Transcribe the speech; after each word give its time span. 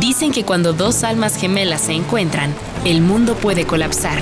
Dicen 0.00 0.32
que 0.32 0.44
cuando 0.44 0.72
dos 0.72 1.04
almas 1.04 1.36
gemelas 1.36 1.82
se 1.82 1.92
encuentran, 1.92 2.54
el 2.84 3.00
mundo 3.00 3.34
puede 3.34 3.66
colapsar. 3.66 4.18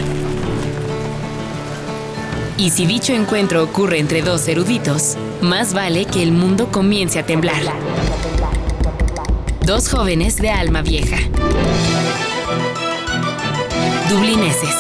Y 2.59 2.71
si 2.71 2.87
dicho 2.87 3.13
encuentro 3.13 3.63
ocurre 3.63 3.99
entre 3.99 4.23
dos 4.23 4.47
eruditos, 4.49 5.17
más 5.41 5.75
vale 5.75 6.05
que 6.05 6.23
el 6.23 6.33
mundo 6.33 6.71
comience 6.71 7.19
a 7.19 7.27
temblar. 7.27 7.63
Dos 9.65 9.89
jóvenes 9.89 10.37
de 10.37 10.51
alma 10.51 10.83
vieja. 10.83 11.17
Dublineses. 14.11 14.77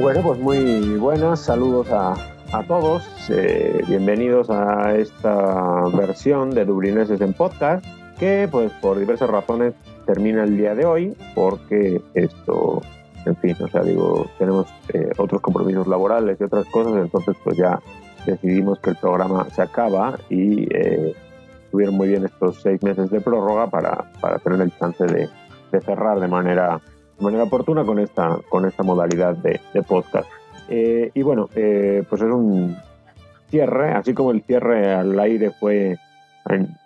Bueno, 0.00 0.22
pues 0.22 0.38
muy 0.38 0.96
buenas, 0.98 1.40
saludos 1.40 1.88
a, 1.90 2.14
a 2.52 2.62
todos, 2.62 3.02
eh, 3.30 3.84
bienvenidos 3.86 4.50
a 4.50 4.96
esta 4.96 5.84
versión 5.94 6.50
de 6.50 6.64
Dublineses 6.64 7.20
en 7.20 7.32
podcast, 7.32 7.84
que 8.18 8.48
pues 8.50 8.72
por 8.80 8.98
diversas 8.98 9.30
razones 9.30 9.74
termina 10.06 10.44
el 10.44 10.56
día 10.56 10.74
de 10.74 10.84
hoy, 10.84 11.16
porque 11.34 12.00
esto, 12.14 12.82
en 13.24 13.36
fin, 13.36 13.56
o 13.60 13.68
sea, 13.68 13.82
digo, 13.82 14.26
tenemos 14.38 14.66
eh, 14.92 15.10
otros 15.16 15.40
compromisos 15.40 15.86
laborales 15.86 16.38
y 16.40 16.44
otras 16.44 16.66
cosas, 16.66 16.94
entonces 16.96 17.36
pues 17.44 17.56
ya 17.56 17.80
decidimos 18.26 18.80
que 18.80 18.90
el 18.90 18.96
programa 18.96 19.46
se 19.50 19.62
acaba 19.62 20.18
y 20.28 20.66
eh, 20.74 21.14
tuvieron 21.70 21.96
muy 21.96 22.08
bien 22.08 22.24
estos 22.24 22.60
seis 22.60 22.82
meses 22.82 23.10
de 23.10 23.20
prórroga 23.20 23.68
para, 23.68 24.10
para 24.20 24.38
tener 24.38 24.60
el 24.60 24.76
chance 24.76 25.04
de, 25.04 25.28
cerrar 25.80 26.18
de 26.18 26.26
manera, 26.26 26.80
de 27.18 27.24
manera 27.24 27.44
oportuna 27.44 27.84
con 27.84 28.00
esta, 28.00 28.38
con 28.48 28.66
esta 28.66 28.82
modalidad 28.82 29.36
de, 29.36 29.60
de 29.72 29.82
podcast. 29.82 30.28
Eh, 30.68 31.10
y 31.14 31.22
bueno, 31.22 31.48
eh, 31.56 32.04
pues 32.08 32.22
es 32.22 32.28
un 32.28 32.76
cierre, 33.50 33.90
así 33.92 34.14
como 34.14 34.30
el 34.30 34.42
cierre 34.42 34.92
al 34.92 35.18
aire 35.18 35.50
fue 35.50 35.98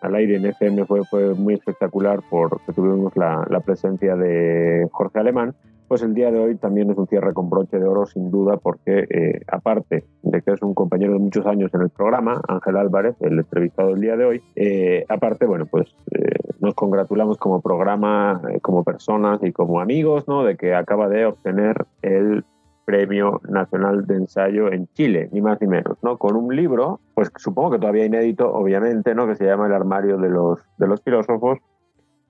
al 0.01 0.15
aire 0.17 0.37
en 0.37 0.47
FM 0.47 0.85
fue, 0.85 1.05
fue 1.05 1.33
muy 1.35 1.55
espectacular 1.55 2.21
porque 2.29 2.73
tuvimos 2.75 3.17
la, 3.17 3.47
la, 3.49 3.61
presencia 3.61 4.17
de 4.17 4.89
Jorge 4.91 5.21
Alemán, 5.21 5.55
pues 5.89 6.03
el 6.03 6.13
día 6.13 6.31
de 6.31 6.39
hoy 6.39 6.57
también 6.57 6.91
es 6.91 6.99
un 6.99 7.07
cierre 7.07 7.33
con 7.33 7.49
broche 7.49 7.79
de 7.79 7.87
oro 7.87 8.05
sin 8.05 8.31
duda 8.31 8.57
porque 8.57 9.07
eh, 9.09 9.41
aparte 9.47 10.05
de 10.23 10.43
que 10.43 10.53
es 10.53 10.63
un 10.63 10.75
compañero 10.75 11.13
de 11.13 11.21
muchos 11.21 11.47
años 11.47 11.73
en 11.73 11.83
el 11.83 11.91
programa, 11.91 12.43
Ángel 12.49 12.77
Álvarez, 12.77 13.15
el 13.21 13.39
entrevistado 13.39 13.91
del 13.91 14.01
día 14.01 14.17
de 14.17 14.25
hoy, 14.25 14.43
eh, 14.57 15.05
aparte, 15.09 15.47
bueno, 15.47 15.67
pues 15.67 15.95
eh, 16.11 16.35
nos 16.61 16.75
congratulamos 16.75 17.39
como 17.39 17.61
programa, 17.61 18.41
eh, 18.51 18.61
como 18.61 18.83
personas 18.83 19.39
y 19.43 19.53
como 19.53 19.81
amigos, 19.81 20.27
¿no? 20.27 20.45
De 20.45 20.57
que 20.57 20.75
acaba 20.75 21.09
de 21.09 21.27
obtener 21.27 21.87
el 22.03 22.45
Premio 22.85 23.41
Nacional 23.49 24.07
de 24.07 24.17
Ensayo 24.17 24.73
en 24.73 24.87
Chile, 24.89 25.29
ni 25.33 25.41
más 25.41 25.61
ni 25.61 25.67
menos, 25.67 25.99
¿no? 26.03 26.19
Con 26.19 26.37
un 26.37 26.55
libro, 26.55 27.01
pues 27.15 27.31
supongo 27.37 27.73
que 27.73 27.79
todavía 27.79 28.05
inédito, 28.05 28.53
obviamente, 28.53 29.15
¿no? 29.15 29.27
Que 29.27 29.37
se 29.37 29.45
llama 29.45 29.67
El 29.67 29.73
armario 29.73 30.19
de 30.19 30.29
los, 30.29 30.61
de 30.79 30.87
los 30.87 31.03
filósofos, 31.03 31.59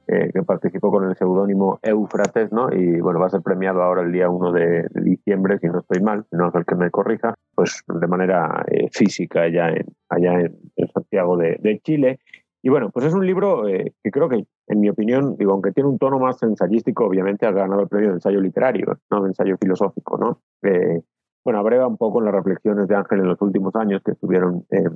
eh, 0.06 0.30
que 0.34 0.42
participó 0.42 0.90
con 0.90 1.08
el 1.08 1.16
seudónimo 1.16 1.78
Eufrates, 1.82 2.52
¿no? 2.52 2.70
Y 2.70 3.00
bueno, 3.00 3.18
va 3.18 3.26
a 3.26 3.30
ser 3.30 3.40
premiado 3.40 3.82
ahora 3.82 4.02
el 4.02 4.12
día 4.12 4.28
1 4.28 4.52
de, 4.52 4.86
diciembre, 4.96 5.58
si 5.58 5.66
no 5.66 5.78
estoy 5.78 6.02
mal, 6.02 6.26
no 6.30 6.48
es 6.48 6.54
el 6.54 6.66
que 6.66 6.74
me 6.74 6.90
corrija, 6.90 7.34
pues 7.54 7.82
de 7.88 8.06
manera 8.06 8.66
eh, 8.70 8.88
física 8.92 9.42
allá 9.42 9.70
en, 9.70 9.86
allá 10.10 10.40
en, 10.40 10.88
Santiago 10.92 11.38
de, 11.38 11.56
de, 11.58 11.80
Chile. 11.80 12.18
Y 12.60 12.68
bueno, 12.68 12.90
pues 12.90 13.06
es 13.06 13.14
un 13.14 13.26
libro 13.26 13.66
eh, 13.66 13.94
que 14.02 14.10
creo 14.10 14.28
que, 14.28 14.44
en 14.66 14.80
mi 14.80 14.88
opinión, 14.88 15.36
digo, 15.36 15.52
aunque 15.52 15.72
tiene 15.72 15.90
un 15.90 15.98
tono 15.98 16.18
más 16.18 16.42
ensayístico, 16.42 17.04
obviamente 17.04 17.46
ha 17.46 17.52
ganado 17.52 17.82
el 17.82 17.88
premio 17.88 18.08
de 18.08 18.14
ensayo 18.14 18.40
literario, 18.40 18.98
no 19.10 19.22
de 19.22 19.28
ensayo 19.28 19.56
filosófico, 19.60 20.16
¿no? 20.16 20.40
Eh, 20.62 21.02
bueno, 21.44 21.58
abreva 21.58 21.86
un 21.86 21.98
poco 21.98 22.20
las 22.22 22.34
reflexiones 22.34 22.88
de 22.88 22.96
Ángel 22.96 23.20
en 23.20 23.28
los 23.28 23.40
últimos 23.42 23.74
años 23.76 24.02
que 24.02 24.12
estuvieron 24.12 24.64
eh, 24.70 24.88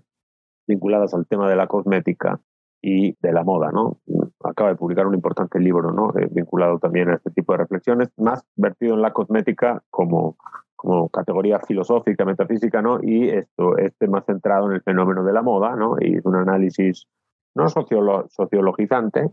vinculadas 0.66 1.12
al 1.12 1.26
tema 1.26 1.48
de 1.48 1.56
la 1.56 1.66
cosmética 1.66 2.40
y 2.80 3.16
de 3.20 3.32
la 3.32 3.44
moda, 3.44 3.70
¿no? 3.70 3.98
Acaba 4.42 4.70
de 4.70 4.76
publicar 4.76 5.06
un 5.06 5.14
importante 5.14 5.60
libro, 5.60 5.92
¿no? 5.92 6.10
Eh, 6.18 6.28
vinculado 6.30 6.78
también 6.78 7.10
a 7.10 7.14
este 7.16 7.30
tipo 7.30 7.52
de 7.52 7.58
reflexiones, 7.58 8.08
más 8.16 8.44
vertido 8.56 8.94
en 8.94 9.02
la 9.02 9.12
cosmética 9.12 9.82
como, 9.90 10.36
como 10.76 11.10
categoría 11.10 11.58
filosófica, 11.60 12.24
metafísica, 12.24 12.80
¿no? 12.80 13.00
Y 13.02 13.28
esto, 13.28 13.76
este 13.76 14.08
más 14.08 14.24
centrado 14.24 14.68
en 14.68 14.76
el 14.76 14.82
fenómeno 14.82 15.24
de 15.24 15.32
la 15.34 15.42
moda, 15.42 15.76
¿no? 15.76 15.96
Y 16.00 16.18
un 16.24 16.36
análisis 16.36 17.06
no 17.54 17.68
sociolo 17.68 18.26
sociologizante, 18.28 19.28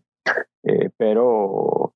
eh, 0.64 0.90
pero 0.98 1.94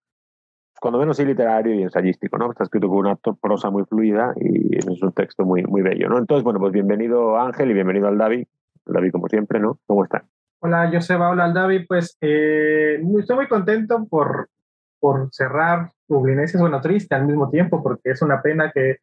cuando 0.80 1.00
menos 1.00 1.18
sí 1.18 1.26
literario 1.26 1.74
y 1.76 1.84
ensayístico, 1.84 2.38
¿no? 2.38 2.52
Está 2.52 2.64
escrito 2.64 2.88
con 2.88 3.00
una 3.00 3.16
prosa 3.16 3.70
muy 3.70 3.84
fluida 3.86 4.34
y 4.38 4.78
es 4.78 4.86
un 5.02 5.12
texto 5.12 5.46
muy, 5.46 5.64
muy 5.64 5.82
bello, 5.82 6.10
¿no? 6.10 6.18
Entonces, 6.18 6.44
bueno, 6.44 6.60
pues 6.60 6.72
bienvenido 6.72 7.38
Ángel 7.38 7.72
y 7.72 7.74
bienvenido 7.74 8.08
al 8.08 8.18
David. 8.18 8.48
David, 8.86 9.12
como 9.12 9.28
siempre, 9.28 9.60
¿no? 9.60 9.80
¿Cómo 9.86 10.04
están? 10.04 10.24
Hola, 10.60 10.90
Joseba, 10.92 11.30
hola 11.30 11.52
David. 11.52 11.86
Pues 11.88 12.18
eh, 12.22 13.02
estoy 13.20 13.36
muy 13.36 13.48
contento 13.48 14.06
por, 14.10 14.50
por 15.00 15.30
cerrar 15.32 15.92
Dublineses, 16.08 16.60
bueno, 16.60 16.82
triste 16.82 17.14
al 17.14 17.28
mismo 17.28 17.50
tiempo, 17.50 17.84
porque 17.84 18.10
es 18.12 18.22
una 18.22 18.42
pena 18.42 18.72
que, 18.74 18.98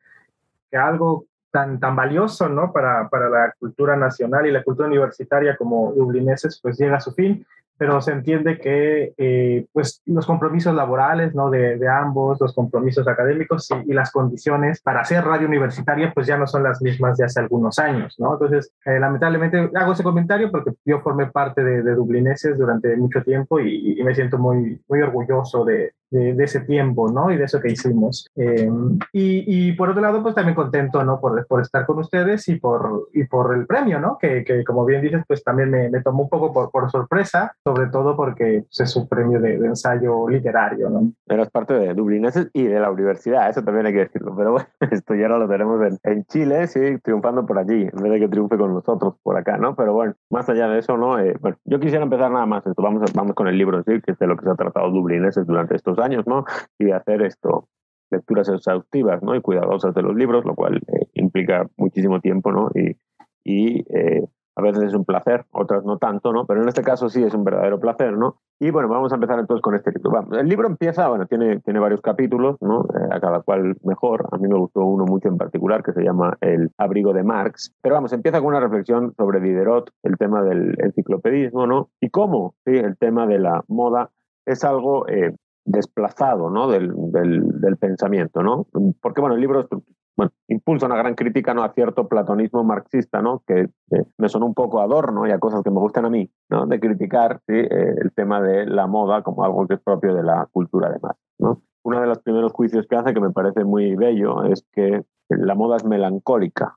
que 0.71 0.77
algo 0.77 1.27
tan, 1.57 1.81
tan 1.81 1.97
valioso 1.97 2.51
¿no? 2.51 2.71
para, 2.71 3.09
para 3.09 3.31
la 3.31 3.55
cultura 3.59 3.97
nacional 3.97 4.47
y 4.47 4.53
la 4.53 4.63
cultura 4.63 4.89
universitaria 4.89 5.57
como 5.57 5.91
dublineses, 5.95 6.61
pues 6.63 6.77
llega 6.77 6.99
a 6.99 7.01
su 7.01 7.13
fin 7.13 7.47
pero 7.79 8.01
se 8.01 8.13
entiende 8.13 8.59
que 8.59 9.13
eh, 9.19 9.67
pues 9.73 10.01
los 10.07 10.27
compromisos 10.27 10.75
laborales 10.75 11.35
¿no? 11.35 11.51
de, 11.51 11.77
de 11.77 11.89
ambos, 11.89 12.41
los 12.41 12.55
compromisos 12.55 13.07
académicos 13.07 13.69
y, 13.71 13.91
y, 13.91 13.95
las 13.95 14.11
condiciones 14.11 14.81
para 14.81 15.01
hacer 15.01 15.23
radio 15.25 15.47
universitaria 15.47 16.11
pues 16.15 16.27
ya 16.27 16.39
no 16.39 16.47
son 16.47 16.63
las 16.63 16.81
mismas 16.81 17.19
de 17.19 17.27
hace 17.27 17.41
algunos 17.41 17.79
años. 17.79 18.15
¿no? 18.19 18.33
Entonces, 18.33 18.73
eh, 18.85 18.99
lamentablemente 18.99 19.71
hago 19.75 19.93
ese 19.93 20.03
comentario 20.03 20.51
porque 20.51 20.73
yo 20.85 21.01
formé 21.01 21.27
parte 21.27 21.63
de, 21.63 21.83
de 21.83 21.95
Dublineses 21.95 22.57
durante 22.57 22.97
mucho 22.97 23.23
tiempo 23.23 23.61
y, 23.61 24.01
y, 24.01 24.03
me 24.03 24.15
siento 24.15 24.39
muy, 24.39 24.81
muy 24.89 25.03
orgulloso 25.03 25.65
de, 25.65 25.93
de, 26.11 26.35
de, 26.35 26.45
ese 26.45 26.61
tiempo 26.61 27.11
¿no? 27.11 27.31
y 27.31 27.37
de 27.37 27.45
eso 27.45 27.61
que 27.61 27.73
hicimos. 27.73 28.29
Eh, 28.37 28.71
y, 29.13 29.69
y, 29.69 29.73
por 29.73 29.91
otro 29.91 30.03
lado, 30.03 30.23
pues 30.23 30.35
también 30.35 30.55
contento 30.55 31.05
¿no? 31.05 31.21
por, 31.21 31.47
por 31.47 31.63
estar 31.63 31.87
con 31.87 31.99
ustedes 31.99 32.49
y 32.49 32.57
por, 32.57 33.09
y 33.13 33.25
por 33.25 33.55
el 33.55 33.67
premio, 33.67 34.01
¿no? 34.01 34.19
que, 34.19 34.45
que 34.45 34.65
como 34.65 34.85
bien 34.85 35.03
dices, 35.03 35.23
pues 35.27 35.43
también 35.43 35.71
me, 35.71 35.91
me 35.91 36.03
tomó 36.03 36.25
un 36.25 36.29
poco 36.29 36.53
por, 36.53 36.71
por 36.71 36.91
sorpresa 36.91 37.55
sobre 37.65 37.89
todo 37.89 38.17
porque 38.17 38.65
pues, 38.67 38.81
es 38.81 38.97
un 38.97 39.09
premio 39.09 39.41
de, 39.41 39.59
de, 39.59 39.67
ensayo 39.67 40.29
literario. 40.29 40.89
¿no? 40.89 41.13
Eras 41.27 41.51
parte 41.51 41.75
de 41.75 41.95
Dublineses 41.95 42.49
y 42.53 42.65
de 42.65 42.81
la 42.81 42.91
universidad, 42.91 43.49
eso 43.49 43.63
también 43.63 43.87
hay 43.87 43.93
que 43.93 44.01
decirlo. 44.01 44.35
Pero 44.37 44.53
bueno, 44.53 44.69
esto 44.91 45.15
ya 45.15 45.29
lo 45.29 45.49
tenemos 45.49 45.81
en, 45.83 45.99
en, 46.05 46.25
Chile, 46.25 46.67
sí, 46.67 46.81
triunfando 47.03 47.47
por 47.47 47.59
allí, 47.59 47.83
en 47.83 48.03
vez 48.03 48.13
de 48.13 48.21
que 48.21 48.29
triunfe 48.29 48.57
con 48.57 48.75
nosotros 48.75 49.15
por 49.23 49.37
acá, 49.37 49.59
¿no? 49.59 49.75
Pero 49.75 49.93
bueno, 49.93 50.15
más 50.31 50.49
allá 50.49 50.69
de 50.69 50.79
eso, 50.79 50.97
¿no? 50.97 51.19
Eh, 51.19 51.37
bueno, 51.41 51.57
yo 51.65 51.81
quisiera 51.81 52.05
empezar 52.05 52.31
nada 52.31 52.47
más 52.47 52.67
esto, 52.67 52.83
vamos, 52.83 53.03
vamos 53.15 53.35
con 53.35 53.49
el 53.49 53.59
libro, 53.59 53.83
sí, 53.83 54.01
que 54.01 54.13
es 54.13 54.19
de 54.19 54.27
lo 54.27 54.37
que 54.37 54.45
se 54.45 54.51
ha 54.51 54.55
tratado 54.55 54.91
Dublineses 54.91 55.47
durante 55.47 55.77
estos 55.77 55.96
años, 55.99 56.27
¿no? 56.27 56.45
Y 56.79 56.91
hacer 56.91 57.23
esto, 57.23 57.69
lecturas 58.11 58.49
exhaustivas, 58.49 59.23
¿no? 59.23 59.35
Y 59.35 59.41
cuidadosas 59.41 59.95
de 59.95 60.03
los 60.03 60.15
libros, 60.15 60.45
lo 60.45 60.55
cual 60.55 60.77
eh, 60.77 61.07
implica 61.15 61.67
muchísimo 61.77 62.21
tiempo, 62.21 62.53
¿no? 62.53 62.71
Y, 62.75 62.97
y 63.45 63.85
eh, 63.97 64.27
a 64.59 64.63
veces 64.63 64.85
es 64.85 64.95
un 64.95 65.05
placer, 65.05 65.45
otras 65.53 65.85
no 65.85 65.99
tanto, 65.99 66.33
¿no? 66.33 66.47
Pero 66.47 66.63
en 66.63 66.69
este 66.69 66.83
caso 66.83 67.11
sí 67.11 67.23
es 67.23 67.35
un 67.35 67.45
verdadero 67.45 67.79
placer, 67.79 68.17
¿no? 68.17 68.37
Y 68.59 68.71
bueno, 68.71 68.89
vamos 68.89 69.13
a 69.13 69.17
empezar 69.17 69.39
entonces 69.39 69.61
con 69.61 69.75
este 69.75 69.93
libro. 69.93 70.11
Vamos, 70.11 70.39
el 70.39 70.49
libro 70.49 70.67
empieza, 70.67 71.09
bueno, 71.09 71.27
tiene, 71.27 71.61
tiene 71.61 71.79
varios 71.79 72.01
capítulos, 72.01 72.57
¿no? 72.63 72.85
Eh, 72.85 73.09
a 73.11 73.21
cada 73.21 73.43
cual 73.43 73.77
mejor. 73.85 74.27
A 74.33 74.39
mí 74.39 74.49
me 74.49 74.59
gustó 74.59 74.81
uno 74.81 75.05
mucho 75.05 75.29
en 75.29 75.37
particular 75.37 75.83
que 75.83 75.93
se 75.93 76.03
llama 76.03 76.39
El 76.41 76.71
abrigo 76.79 77.13
de 77.13 77.23
Marx. 77.23 77.75
Pero 77.83 77.97
vamos, 77.97 78.15
empieza 78.15 78.39
con 78.39 78.49
una 78.49 78.61
reflexión 78.61 79.13
sobre 79.19 79.41
Diderot, 79.41 79.91
el 80.03 80.17
tema 80.17 80.43
del 80.43 80.75
enciclopedismo, 80.79 81.67
¿no? 81.67 81.91
Y 82.01 82.09
cómo, 82.09 82.55
sí, 82.65 82.73
el 82.77 82.97
tema 82.97 83.27
de 83.27 83.39
la 83.39 83.63
moda 83.69 84.11
es 84.47 84.65
algo 84.65 85.07
eh, 85.07 85.37
desplazado, 85.67 86.49
¿no? 86.49 86.69
Del, 86.69 86.93
del, 87.13 87.61
del, 87.61 87.77
pensamiento, 87.77 88.43
¿no? 88.43 88.67
Porque, 89.03 89.21
bueno, 89.21 89.35
el 89.35 89.41
libro 89.41 89.69
bueno, 90.17 90.33
impulsa 90.49 90.87
una 90.87 90.97
gran 90.97 91.15
crítica 91.15 91.53
¿no? 91.53 91.63
a 91.63 91.73
cierto 91.73 92.09
platonismo 92.09 92.65
marxista, 92.65 93.21
¿no? 93.21 93.43
que 93.47 93.69
eh, 93.91 94.05
me 94.17 94.29
sonó 94.29 94.47
un 94.47 94.55
poco 94.55 94.81
adorno 94.81 95.27
y 95.27 95.31
a 95.31 95.39
cosas 95.39 95.63
que 95.63 95.71
me 95.71 95.79
gustan 95.79 96.07
a 96.07 96.11
mí, 96.11 96.31
¿no? 96.49 96.67
de 96.67 96.81
criticar 96.81 97.41
¿sí? 97.47 97.55
eh, 97.55 97.95
el 98.03 98.13
tema 98.13 98.41
de 98.41 98.67
la 98.67 98.87
moda 98.87 99.23
como 99.23 99.45
algo 99.45 99.67
que 99.67 99.75
es 99.75 99.81
propio 99.81 100.15
de 100.15 100.23
la 100.23 100.47
cultura 100.51 100.91
de 100.91 100.99
masa. 101.01 101.21
¿no? 101.39 101.63
Uno 101.85 102.01
de 102.01 102.07
los 102.07 102.19
primeros 102.21 102.53
juicios 102.53 102.87
que 102.89 102.97
hace, 102.97 103.13
que 103.13 103.21
me 103.21 103.31
parece 103.31 103.65
muy 103.65 103.95
bello, 103.95 104.45
es 104.45 104.65
que 104.73 105.05
la 105.29 105.55
moda 105.55 105.77
es 105.77 105.85
melancólica, 105.85 106.77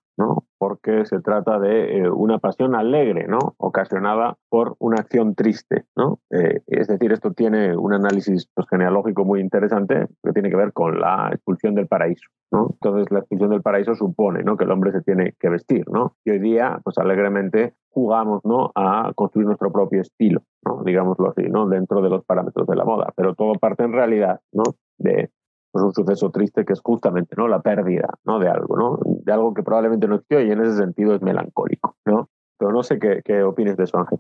porque 0.58 1.06
se 1.06 1.22
trata 1.22 1.60
de 1.60 1.98
eh, 1.98 2.10
una 2.10 2.40
pasión 2.40 2.76
alegre, 2.76 3.28
¿no? 3.28 3.56
ocasionada 3.58 4.38
por 4.50 4.76
una 4.80 4.98
acción 5.02 5.36
triste. 5.36 5.86
¿no? 5.96 6.20
Eh, 6.32 6.62
es 6.68 6.88
decir, 6.88 7.12
esto 7.12 7.32
tiene 7.32 7.76
un 7.76 7.94
análisis 7.94 8.50
pues, 8.54 8.68
genealógico 8.70 9.26
muy 9.26 9.40
interesante 9.40 10.08
que 10.24 10.34
tiene 10.34 10.50
que 10.50 10.58
ver 10.58 10.74
con 10.74 11.00
la 11.00 11.30
expulsión 11.32 11.76
del 11.76 11.88
paraíso. 11.88 12.30
Entonces, 12.52 13.12
la 13.12 13.20
expulsión 13.20 13.52
del 13.52 13.62
paraíso 13.62 13.94
supone 13.96 14.44
que 14.58 14.64
el 14.64 14.72
hombre 14.72 14.92
se 14.92 15.02
tiene 15.02 15.34
que 15.40 15.50
vestir. 15.50 15.86
¿no? 15.90 16.16
Y 16.26 16.32
hoy 16.32 16.40
día, 16.40 16.80
pues 16.84 16.98
alegremente, 16.98 17.76
jugamos 17.90 18.42
a 18.76 19.12
construir 19.16 19.48
nuestro 19.48 19.72
propio 19.72 20.02
estilo, 20.02 20.42
digámoslo 20.86 21.30
así, 21.30 21.44
dentro 21.70 22.02
de 22.02 22.10
los 22.10 22.26
parámetros 22.26 22.68
de 22.68 22.76
la 22.76 22.86
moda. 22.86 23.14
Pero 23.16 23.36
todo 23.36 23.54
parte 23.54 23.84
en 23.84 23.94
realidad 23.94 24.40
¿no? 24.52 24.64
de 24.98 25.30
pues 25.72 25.84
un 25.84 25.94
suceso 25.94 26.32
triste 26.32 26.66
que 26.66 26.74
es 26.74 26.82
justamente 26.82 27.36
¿no? 27.38 27.48
la 27.48 27.62
pérdida 27.62 28.10
¿no? 28.26 28.40
de 28.40 28.50
algo, 28.50 28.78
¿no? 28.78 29.00
de 29.04 29.32
algo 29.32 29.54
que 29.54 29.64
probablemente 29.64 30.08
no 30.08 30.16
existió 30.16 30.42
y 30.42 30.52
en 30.52 30.62
ese 30.62 30.78
sentido 30.78 31.16
es 31.16 31.22
melancólico. 31.22 31.96
¿no? 32.06 32.30
Pero 32.58 32.72
no 32.72 32.84
sé 32.84 33.00
qué, 33.00 33.22
qué 33.24 33.44
opines 33.44 33.78
de 33.78 33.84
eso, 33.84 33.98
Ángel. 33.98 34.20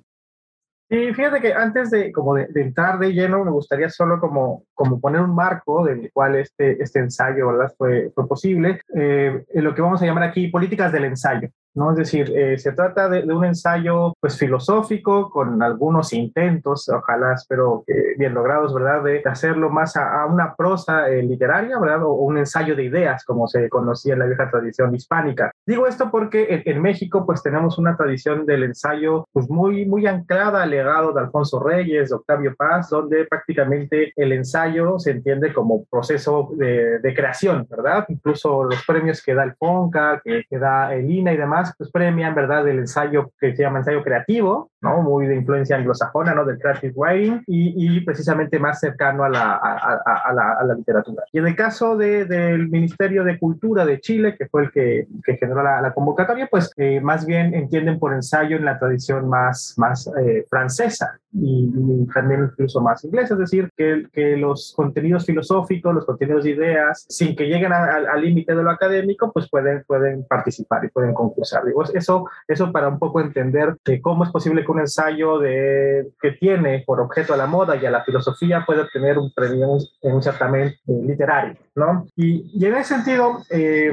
Y 0.91 1.13
fíjate 1.13 1.39
que 1.39 1.53
antes 1.53 1.91
de, 1.91 2.11
como 2.11 2.33
de, 2.33 2.47
entrar 2.55 2.97
de 2.97 3.13
lleno, 3.13 3.45
me 3.45 3.51
gustaría 3.51 3.89
solo 3.89 4.19
como, 4.19 4.63
como 4.73 4.99
poner 4.99 5.21
un 5.21 5.35
marco 5.35 5.85
del 5.85 6.11
cual 6.11 6.35
este, 6.35 6.81
este 6.81 6.99
ensayo 6.99 7.47
¿verdad? 7.47 7.71
Fue, 7.77 8.09
fue 8.15 8.27
posible, 8.27 8.81
eh, 8.95 9.45
lo 9.53 9.75
que 9.75 9.83
vamos 9.83 10.01
a 10.01 10.05
llamar 10.05 10.23
aquí 10.23 10.47
políticas 10.47 10.91
del 10.91 11.05
ensayo. 11.05 11.49
¿No? 11.79 11.91
Es 11.91 11.97
decir, 11.97 12.31
eh, 12.35 12.57
se 12.57 12.73
trata 12.73 13.07
de, 13.07 13.23
un 13.23 13.45
ensayo 13.45 14.13
pues 14.19 14.37
filosófico 14.37 15.29
con 15.29 15.63
algunos 15.63 16.11
intentos, 16.11 16.89
ojalá 16.89 17.33
espero 17.33 17.83
que 17.87 18.15
bien 18.17 18.33
logrados, 18.33 18.73
¿verdad? 18.73 19.01
De 19.03 19.23
hacerlo 19.25 19.69
más 19.69 19.95
a, 19.95 20.25
una 20.25 20.55
prosa 20.55 21.09
eh, 21.09 21.23
literaria, 21.23 21.79
¿verdad? 21.79 22.03
O, 22.03 22.13
un 22.13 22.37
ensayo 22.37 22.75
de 22.75 22.83
ideas, 22.83 23.23
como 23.23 23.47
se 23.47 23.69
conocía 23.69 24.13
en 24.13 24.19
la 24.19 24.25
vieja 24.25 24.51
tradición 24.51 24.93
hispánica. 24.93 25.51
Digo 25.65 25.87
esto 25.87 26.11
porque 26.11 26.63
en, 26.65 26.81
México 26.81 27.25
pues 27.25 27.41
tenemos 27.41 27.77
una 27.77 27.95
tradición 27.95 28.45
del 28.45 28.63
ensayo 28.63 29.25
pues 29.31 29.49
muy, 29.49 29.85
muy 29.85 30.05
anclada 30.05 30.63
al 30.63 30.71
legado 30.71 31.13
de 31.13 31.21
Alfonso 31.21 31.61
Reyes, 31.61 32.09
de 32.09 32.15
Octavio 32.15 32.55
Paz, 32.57 32.89
donde 32.89 33.25
prácticamente 33.25 34.11
el 34.17 34.33
ensayo 34.33 34.99
se 34.99 35.11
entiende 35.11 35.53
como 35.53 35.85
proceso 35.85 36.49
de, 36.57 36.99
de 36.99 37.13
creación, 37.13 37.65
¿verdad? 37.69 38.05
Incluso 38.09 38.65
los 38.65 38.85
premios 38.85 39.23
que 39.23 39.33
da 39.33 39.43
el 39.43 39.55
FONCA, 39.55 40.21
que, 40.23 40.43
que 40.49 40.57
da 40.57 40.93
el 40.93 41.09
INA 41.09 41.33
y 41.33 41.37
demás, 41.37 41.68
pues 41.77 41.91
premian, 41.91 42.35
¿verdad?, 42.35 42.67
el 42.67 42.79
ensayo 42.79 43.31
que 43.39 43.55
se 43.55 43.63
llama 43.63 43.79
ensayo 43.79 44.03
creativo, 44.03 44.71
¿no? 44.81 45.01
Muy 45.01 45.27
de 45.27 45.35
influencia 45.35 45.75
anglosajona, 45.75 46.33
¿no? 46.33 46.45
Del 46.45 46.59
creative 46.59 46.93
writing 46.95 47.43
y, 47.47 47.97
y 47.97 48.01
precisamente 48.01 48.59
más 48.59 48.79
cercano 48.79 49.23
a 49.23 49.29
la, 49.29 49.55
a, 49.55 50.33
la, 50.33 50.53
a 50.53 50.63
la, 50.63 50.73
literatura. 50.73 51.23
Y 51.31 51.39
en 51.39 51.47
el 51.47 51.55
caso 51.55 51.97
de, 51.97 52.25
del 52.25 52.69
Ministerio 52.69 53.23
de 53.23 53.37
Cultura 53.37 53.85
de 53.85 53.99
Chile, 53.99 54.35
que 54.37 54.47
fue 54.47 54.63
el 54.63 54.71
que, 54.71 55.07
que 55.23 55.37
generó 55.37 55.63
la, 55.63 55.91
convocatoria, 55.93 56.47
pues 56.49 56.71
eh, 56.77 57.01
más 57.01 57.25
bien 57.25 57.53
entienden 57.53 57.99
por 57.99 58.13
ensayo 58.13 58.55
en 58.57 58.65
la 58.65 58.79
tradición 58.79 59.27
más, 59.27 59.73
más 59.77 60.09
eh, 60.19 60.45
francesa 60.49 61.19
y, 61.33 62.05
también 62.13 62.49
incluso 62.51 62.81
más 62.81 63.03
inglesa, 63.03 63.33
es 63.33 63.39
decir, 63.39 63.69
que, 63.75 64.07
que 64.13 64.37
los 64.37 64.73
contenidos 64.75 65.25
filosóficos, 65.25 65.93
los 65.93 66.05
contenidos 66.05 66.43
de 66.43 66.51
ideas, 66.51 67.05
sin 67.09 67.35
que 67.35 67.45
lleguen 67.45 67.73
al 67.73 68.21
límite 68.21 68.55
de 68.55 68.63
lo 68.63 68.71
académico, 68.71 69.31
pues 69.31 69.49
pueden, 69.49 69.83
pueden 69.85 70.25
participar 70.25 70.85
y 70.85 70.89
pueden 70.89 71.13
concursar 71.13 71.48
eso, 71.93 72.25
eso 72.47 72.71
para 72.71 72.87
un 72.87 72.99
poco 72.99 73.21
entender 73.21 73.77
que 73.83 74.01
cómo 74.01 74.23
es 74.23 74.31
posible 74.31 74.63
que 74.63 74.71
un 74.71 74.79
ensayo 74.79 75.39
de, 75.39 76.11
que 76.21 76.31
tiene 76.31 76.83
por 76.85 76.99
objeto 76.99 77.33
a 77.33 77.37
la 77.37 77.47
moda 77.47 77.75
y 77.75 77.85
a 77.85 77.91
la 77.91 78.03
filosofía 78.03 78.63
pueda 78.65 78.87
tener 78.91 79.17
un 79.17 79.31
premio 79.33 79.77
en 80.01 80.13
un 80.13 80.23
certamen 80.23 80.67
eh, 80.67 80.75
literario, 80.87 81.55
¿no? 81.75 82.05
Y, 82.15 82.49
y, 82.53 82.65
en 82.65 82.75
ese 82.75 82.95
sentido, 82.95 83.39
eh, 83.49 83.91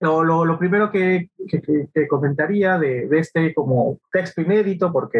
lo, 0.00 0.44
lo, 0.44 0.58
primero 0.58 0.90
que, 0.90 1.30
que, 1.48 2.08
comentaría 2.08 2.78
de, 2.78 3.06
de, 3.06 3.18
este 3.18 3.54
como 3.54 3.98
texto 4.12 4.42
inédito, 4.42 4.92
porque 4.92 5.18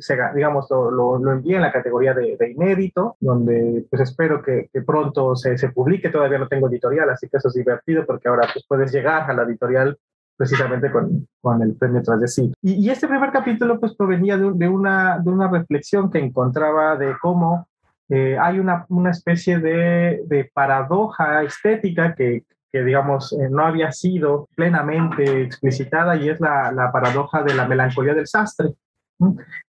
se, 0.00 0.16
digamos 0.34 0.66
lo, 0.70 1.18
lo, 1.18 1.32
envié 1.32 1.56
en 1.56 1.62
la 1.62 1.72
categoría 1.72 2.14
de, 2.14 2.36
de, 2.38 2.50
inédito, 2.50 3.16
donde 3.20 3.84
pues 3.90 4.02
espero 4.02 4.42
que, 4.42 4.68
pronto 4.86 5.36
se, 5.36 5.58
se, 5.58 5.68
publique, 5.70 6.08
todavía 6.08 6.38
no 6.38 6.48
tengo 6.48 6.68
editorial, 6.68 7.10
así 7.10 7.28
que 7.28 7.36
eso 7.36 7.48
es 7.48 7.54
divertido 7.54 8.04
porque 8.06 8.28
ahora 8.28 8.48
pues 8.52 8.64
puedes 8.66 8.92
llegar 8.92 9.30
a 9.30 9.34
la 9.34 9.42
editorial 9.42 9.98
precisamente 10.36 10.90
con, 10.90 11.26
con 11.40 11.62
el 11.62 11.74
premio 11.76 12.02
tras 12.02 12.20
de 12.20 12.28
sí. 12.28 12.52
Y, 12.62 12.72
y, 12.74 12.90
este 12.90 13.08
primer 13.08 13.30
capítulo 13.30 13.78
pues 13.78 13.94
provenía 13.94 14.36
de, 14.36 14.52
de, 14.54 14.68
una, 14.68 15.18
de 15.18 15.30
una 15.30 15.48
reflexión 15.48 16.10
que 16.10 16.18
encontraba 16.18 16.96
de 16.96 17.14
cómo 17.20 17.68
eh, 18.08 18.36
hay 18.38 18.58
una, 18.58 18.84
una 18.88 19.10
especie 19.10 19.58
de, 19.58 20.22
de, 20.26 20.50
paradoja 20.52 21.42
estética 21.42 22.14
que, 22.14 22.44
que 22.70 22.84
digamos, 22.84 23.32
eh, 23.32 23.48
no 23.50 23.64
había 23.64 23.92
sido 23.92 24.48
plenamente 24.54 25.42
explicitada 25.42 26.16
y 26.16 26.28
es 26.28 26.40
la, 26.40 26.72
la 26.72 26.90
paradoja 26.92 27.42
de 27.42 27.54
la 27.54 27.66
melancolía 27.66 28.14
del 28.14 28.26
sastre. 28.26 28.74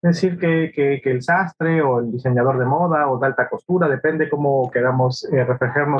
Es 0.01 0.15
decir, 0.15 0.37
que, 0.37 0.71
que, 0.73 1.01
que, 1.03 1.11
el 1.11 1.21
sastre 1.21 1.81
o 1.81 1.99
el 1.99 2.11
diseñador 2.11 2.59
de 2.59 2.65
moda 2.65 3.09
o 3.09 3.17
de 3.17 3.27
alta 3.27 3.49
costura, 3.49 3.87
depende 3.89 4.29
cómo 4.29 4.69
queramos 4.71 5.25
eh, 5.25 5.45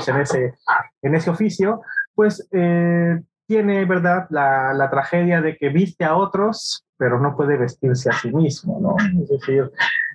en 0.08 0.18
ese, 0.18 0.54
en 1.02 1.16
ese 1.16 1.30
oficio, 1.30 1.82
pues 2.14 2.48
eh, 2.52 3.20
tiene, 3.52 3.84
¿verdad?, 3.84 4.28
la, 4.30 4.74
la, 4.74 4.90
tragedia 4.90 5.42
de 5.42 5.58
que 5.58 5.68
viste 5.68 6.06
a 6.06 6.16
otros, 6.16 6.86
pero 6.96 7.20
no 7.20 7.36
puede 7.36 7.58
vestirse 7.58 8.10
a 8.10 8.14
sí 8.14 8.32
mismo, 8.32 8.80
¿no? 8.80 8.96
Es 9.22 9.28
decir, 9.28 9.70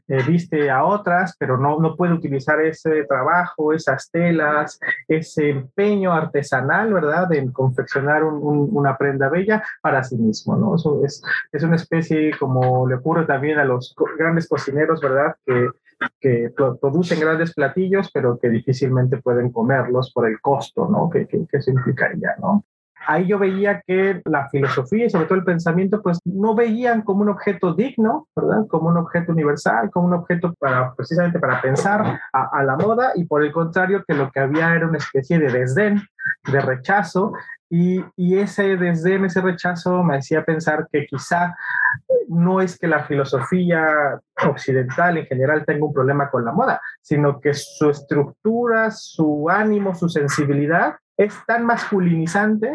eh, 0.09 0.23
viste 0.27 0.71
a 0.71 0.87
otras, 0.87 1.37
pero 1.39 1.59
no, 1.59 1.79
no 1.79 1.97
puede 1.97 2.15
utilizar 2.15 2.59
ese 2.63 3.05
trabajo, 3.05 3.75
esas 3.75 4.11
telas, 4.11 4.81
ese 5.07 5.51
empeño 5.51 6.15
artesanal, 6.15 6.95
¿verdad?, 6.95 7.31
en 7.35 7.53
confeccionar 7.53 8.25
un, 8.25 8.71
una 8.73 8.97
prenda 8.97 9.29
bella 9.29 9.63
para 9.83 10.03
sí 10.03 10.17
mismo, 10.17 10.57
¿no? 10.57 10.77
Eso 10.77 11.05
es, 11.05 11.23
es 11.53 11.63
una 11.63 11.77
especie, 11.77 12.31
como 12.39 12.89
le 12.89 12.95
ocurre 12.95 13.27
también 13.27 13.59
a 13.59 13.65
los 13.67 13.95
grandes 14.19 14.49
cocineros, 14.49 15.03
¿verdad?, 15.03 15.37
que 15.45 15.69
que 16.21 16.53
producen 16.79 17.21
grandes 17.21 17.55
platillos, 17.55 18.11
pero 18.13 18.39
que 18.39 18.51
difícilmente 18.51 19.17
pueden 19.17 19.51
comerlos 19.51 20.13
por 20.13 20.27
el 20.29 20.39
costo, 20.43 20.87
¿no? 20.91 21.09
Que, 21.09 21.27
que, 21.27 21.47
que 21.47 21.57
eso 21.57 21.71
implicaría, 21.71 22.37
¿no? 22.39 22.65
Ahí 23.07 23.27
yo 23.27 23.39
veía 23.39 23.83
que 23.87 24.21
la 24.25 24.49
filosofía 24.49 25.07
y 25.07 25.11
sobre 25.11 25.27
todo 25.27 25.39
el 25.39 25.45
pensamiento, 25.45 26.03
pues 26.03 26.19
no 26.25 26.55
veían 26.55 27.03
como 27.03 27.23
un 27.23 27.29
objeto 27.29 27.75
digno, 27.75 28.29
¿verdad? 28.35 28.67
Como 28.69 28.89
un 28.89 28.97
objeto 28.97 29.33
universal, 29.33 29.91
como 29.91 30.09
un 30.09 30.15
objeto 30.15 30.55
para, 30.59 30.95
precisamente 30.95 31.39
para 31.39 31.61
pensar 31.61 32.21
a, 32.33 32.63
la 32.63 32.77
moda 32.77 33.13
y 33.15 33.25
por 33.25 33.45
el 33.45 33.53
contrario 33.53 34.05
que 34.07 34.15
lo 34.15 34.31
que 34.31 34.41
había 34.41 34.75
era 34.75 34.87
una 34.87 34.99
especie 34.99 35.39
de 35.39 35.51
desdén, 35.51 36.03
de 36.51 36.61
rechazo 36.61 37.33
y, 37.69 38.05
y 38.17 38.39
ese 38.39 38.77
desdén, 38.77 39.25
ese 39.25 39.41
rechazo 39.41 40.03
me 40.03 40.17
hacía 40.17 40.45
pensar 40.45 40.89
que 40.91 41.07
quizá 41.07 41.55
no 42.29 42.61
es 42.61 42.79
que 42.79 42.87
la 42.87 43.05
filosofía 43.05 44.21
occidental 44.49 45.19
en 45.19 45.27
general 45.27 45.65
tenga 45.65 45.87
un 45.87 45.93
problema 45.93 46.31
con 46.31 46.45
la 46.45 46.53
moda, 46.53 46.81
sino 47.01 47.41
que 47.41 47.55
su 47.55 47.91
estructura, 47.91 48.91
su 48.91 49.49
ánimo, 49.49 49.95
su 49.95 50.09
sensibilidad 50.09 50.97
es 51.17 51.35
tan 51.47 51.65
masculinizante 51.65 52.73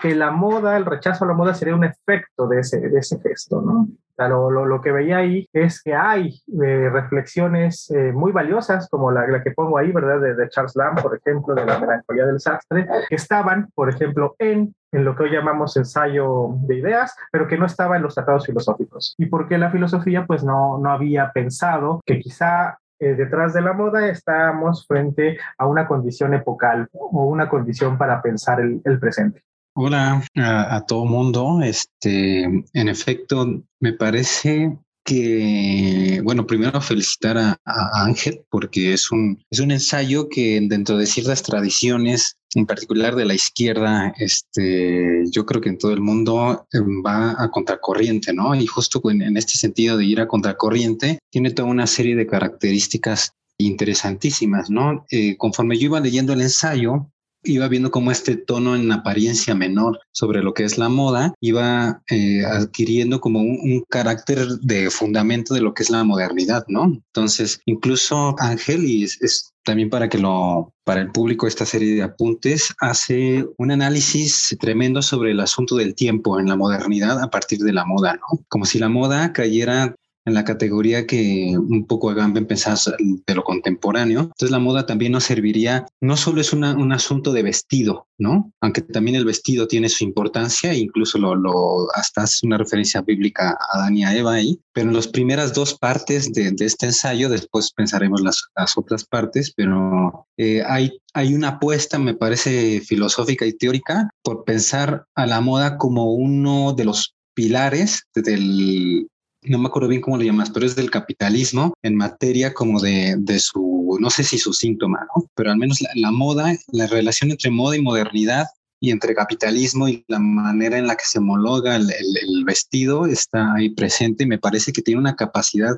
que 0.00 0.14
la 0.14 0.30
moda, 0.30 0.76
el 0.76 0.84
rechazo 0.84 1.24
a 1.24 1.28
la 1.28 1.34
moda 1.34 1.54
sería 1.54 1.74
un 1.74 1.84
efecto 1.84 2.46
de 2.46 2.60
ese, 2.60 2.80
de 2.80 2.98
ese 2.98 3.20
gesto, 3.20 3.60
¿no? 3.60 3.88
Lo, 4.16 4.50
lo, 4.50 4.64
lo, 4.66 4.80
que 4.80 4.90
veía 4.90 5.18
ahí 5.18 5.48
es 5.52 5.80
que 5.80 5.94
hay 5.94 6.40
eh, 6.60 6.90
reflexiones 6.90 7.88
eh, 7.92 8.10
muy 8.12 8.32
valiosas, 8.32 8.88
como 8.88 9.12
la, 9.12 9.28
la, 9.28 9.44
que 9.44 9.52
pongo 9.52 9.78
ahí, 9.78 9.92
¿verdad? 9.92 10.20
De, 10.20 10.34
de, 10.34 10.48
Charles 10.48 10.74
Lamb, 10.74 11.00
por 11.00 11.16
ejemplo, 11.16 11.54
de 11.54 11.64
la 11.64 11.78
melancolía 11.78 12.26
del 12.26 12.40
sastre, 12.40 12.88
que 13.08 13.14
estaban, 13.14 13.68
por 13.76 13.88
ejemplo, 13.88 14.34
en, 14.40 14.74
en 14.90 15.04
lo 15.04 15.14
que 15.14 15.24
hoy 15.24 15.30
llamamos 15.30 15.76
ensayo 15.76 16.48
de 16.62 16.78
ideas, 16.78 17.14
pero 17.30 17.46
que 17.46 17.58
no 17.58 17.66
estaba 17.66 17.96
en 17.96 18.02
los 18.02 18.16
tratados 18.16 18.44
filosóficos. 18.44 19.14
¿Y 19.18 19.26
por 19.26 19.46
qué 19.46 19.56
la 19.56 19.70
filosofía? 19.70 20.26
Pues 20.26 20.42
no, 20.42 20.78
no 20.78 20.90
había 20.90 21.30
pensado 21.32 22.00
que 22.04 22.18
quizá 22.18 22.76
eh, 22.98 23.14
detrás 23.14 23.54
de 23.54 23.60
la 23.60 23.72
moda 23.72 24.08
estamos 24.08 24.84
frente 24.84 25.38
a 25.56 25.66
una 25.66 25.86
condición 25.86 26.34
epocal 26.34 26.88
o 26.92 27.26
una 27.26 27.48
condición 27.48 27.96
para 27.96 28.20
pensar 28.20 28.60
el, 28.60 28.80
el 28.84 28.98
presente. 28.98 29.44
Hola 29.80 30.26
a, 30.34 30.74
a, 30.74 30.86
todo 30.86 31.04
mundo. 31.04 31.60
Este, 31.62 32.42
en 32.42 32.88
efecto, 32.88 33.62
me 33.78 33.92
parece 33.92 34.76
que, 35.04 36.20
bueno, 36.24 36.48
primero 36.48 36.80
felicitar 36.80 37.38
a, 37.38 37.56
Ángel 38.04 38.40
porque 38.50 38.92
es 38.92 39.12
un, 39.12 39.40
es 39.48 39.60
un 39.60 39.70
ensayo 39.70 40.28
que 40.28 40.60
dentro 40.68 40.98
de 40.98 41.06
ciertas 41.06 41.44
tradiciones, 41.44 42.38
en 42.56 42.66
particular 42.66 43.14
de 43.14 43.26
la 43.26 43.34
izquierda, 43.34 44.12
este, 44.18 45.22
yo 45.30 45.46
creo 45.46 45.60
que 45.60 45.68
en 45.68 45.78
todo 45.78 45.92
el 45.92 46.00
mundo 46.00 46.66
em, 46.72 47.00
va 47.06 47.40
a 47.40 47.48
contracorriente, 47.48 48.32
¿no? 48.32 48.56
Y 48.56 48.66
justo 48.66 49.00
en, 49.08 49.22
en 49.22 49.36
este 49.36 49.58
sentido 49.58 49.96
de 49.96 50.06
ir 50.06 50.20
a 50.20 50.26
contracorriente, 50.26 51.20
tiene 51.30 51.52
toda 51.52 51.68
una 51.68 51.86
serie 51.86 52.16
de 52.16 52.26
características 52.26 53.30
interesantísimas, 53.58 54.70
¿no? 54.70 55.06
Eh, 55.12 55.36
conforme 55.36 55.78
yo 55.78 55.84
iba 55.84 56.00
leyendo 56.00 56.32
el 56.32 56.40
ensayo, 56.40 57.12
iba 57.48 57.68
viendo 57.68 57.90
cómo 57.90 58.10
este 58.10 58.36
tono 58.36 58.76
en 58.76 58.90
apariencia 58.92 59.54
menor 59.54 60.00
sobre 60.12 60.42
lo 60.42 60.54
que 60.54 60.64
es 60.64 60.78
la 60.78 60.88
moda 60.88 61.34
iba 61.40 62.02
eh, 62.10 62.44
adquiriendo 62.44 63.20
como 63.20 63.40
un, 63.40 63.58
un, 63.62 63.84
carácter 63.88 64.46
de 64.60 64.90
fundamento 64.90 65.54
de 65.54 65.60
lo 65.60 65.72
que 65.72 65.82
es 65.82 65.90
la 65.90 66.04
modernidad, 66.04 66.64
¿no? 66.68 66.84
Entonces, 66.84 67.60
incluso 67.64 68.34
Ángel, 68.38 68.84
y 68.84 69.04
es, 69.04 69.20
es 69.22 69.52
también 69.68 69.90
para 69.90 70.08
que 70.08 70.16
lo, 70.16 70.72
para 70.84 71.02
el 71.02 71.10
público 71.12 71.46
esta 71.46 71.66
serie 71.66 71.94
de 71.94 72.02
apuntes, 72.02 72.74
hace 72.80 73.46
un 73.58 73.70
análisis 73.70 74.56
tremendo 74.58 75.02
sobre 75.02 75.32
el 75.32 75.40
asunto 75.40 75.76
del 75.76 75.94
tiempo 75.94 76.40
en 76.40 76.48
la 76.48 76.56
modernidad 76.56 77.22
a 77.22 77.28
partir 77.28 77.58
de 77.58 77.74
la 77.74 77.84
moda, 77.84 78.14
¿no? 78.14 78.40
Como 78.48 78.64
si 78.64 78.78
la 78.78 78.88
moda 78.88 79.32
cayera 79.34 79.94
en 80.28 80.34
la 80.34 80.44
categoría 80.44 81.06
que 81.06 81.54
un 81.56 81.86
poco 81.86 82.10
Agamben 82.10 82.46
pensaba 82.46 82.78
de 82.98 83.34
lo 83.34 83.42
contemporáneo. 83.42 84.20
Entonces 84.20 84.50
la 84.50 84.58
moda 84.58 84.86
también 84.86 85.12
nos 85.12 85.24
serviría, 85.24 85.86
no 86.00 86.16
solo 86.16 86.40
es 86.40 86.52
una, 86.52 86.76
un 86.76 86.92
asunto 86.92 87.32
de 87.32 87.42
vestido, 87.42 88.06
¿no? 88.18 88.52
Aunque 88.60 88.82
también 88.82 89.16
el 89.16 89.24
vestido 89.24 89.66
tiene 89.66 89.88
su 89.88 90.04
importancia, 90.04 90.74
incluso 90.74 91.18
lo, 91.18 91.34
lo 91.34 91.88
hasta 91.94 92.24
es 92.24 92.42
una 92.42 92.58
referencia 92.58 93.00
bíblica 93.00 93.50
a 93.50 93.78
Adán 93.78 93.96
y 93.96 94.04
a 94.04 94.16
Eva 94.16 94.34
ahí, 94.34 94.60
pero 94.72 94.88
en 94.88 94.94
las 94.94 95.08
primeras 95.08 95.54
dos 95.54 95.76
partes 95.78 96.32
de, 96.32 96.52
de 96.52 96.64
este 96.64 96.86
ensayo, 96.86 97.28
después 97.28 97.72
pensaremos 97.72 98.20
las, 98.20 98.44
las 98.56 98.76
otras 98.76 99.04
partes, 99.04 99.52
pero 99.56 100.26
eh, 100.36 100.62
hay, 100.66 101.00
hay 101.14 101.34
una 101.34 101.48
apuesta, 101.48 101.98
me 101.98 102.14
parece, 102.14 102.80
filosófica 102.80 103.46
y 103.46 103.52
teórica 103.52 104.10
por 104.22 104.44
pensar 104.44 105.06
a 105.14 105.26
la 105.26 105.40
moda 105.40 105.78
como 105.78 106.12
uno 106.12 106.74
de 106.74 106.84
los 106.84 107.14
pilares 107.34 108.02
del, 108.14 109.08
no 109.48 109.58
me 109.58 109.68
acuerdo 109.68 109.88
bien 109.88 110.00
cómo 110.00 110.16
lo 110.16 110.22
llamas, 110.22 110.50
pero 110.50 110.66
es 110.66 110.76
del 110.76 110.90
capitalismo 110.90 111.74
en 111.82 111.96
materia 111.96 112.54
como 112.54 112.80
de, 112.80 113.16
de 113.18 113.38
su, 113.38 113.96
no 114.00 114.10
sé 114.10 114.24
si 114.24 114.38
su 114.38 114.52
síntoma, 114.52 115.06
¿no? 115.14 115.24
Pero 115.34 115.50
al 115.50 115.58
menos 115.58 115.78
la, 115.94 116.10
moda, 116.10 116.56
la 116.72 116.86
relación 116.86 117.30
entre 117.30 117.50
moda 117.50 117.76
y 117.76 117.82
modernidad 117.82 118.46
y 118.80 118.90
entre 118.90 119.14
capitalismo 119.14 119.88
y 119.88 120.04
la 120.08 120.18
manera 120.18 120.78
en 120.78 120.86
la 120.86 120.96
que 120.96 121.04
se 121.04 121.18
homologa 121.18 121.76
el, 121.76 121.90
el, 121.90 122.44
vestido 122.44 123.06
está 123.06 123.54
ahí 123.54 123.70
presente 123.70 124.24
y 124.24 124.28
me 124.28 124.38
parece 124.38 124.72
que 124.72 124.82
tiene 124.82 125.00
una 125.00 125.16
capacidad 125.16 125.76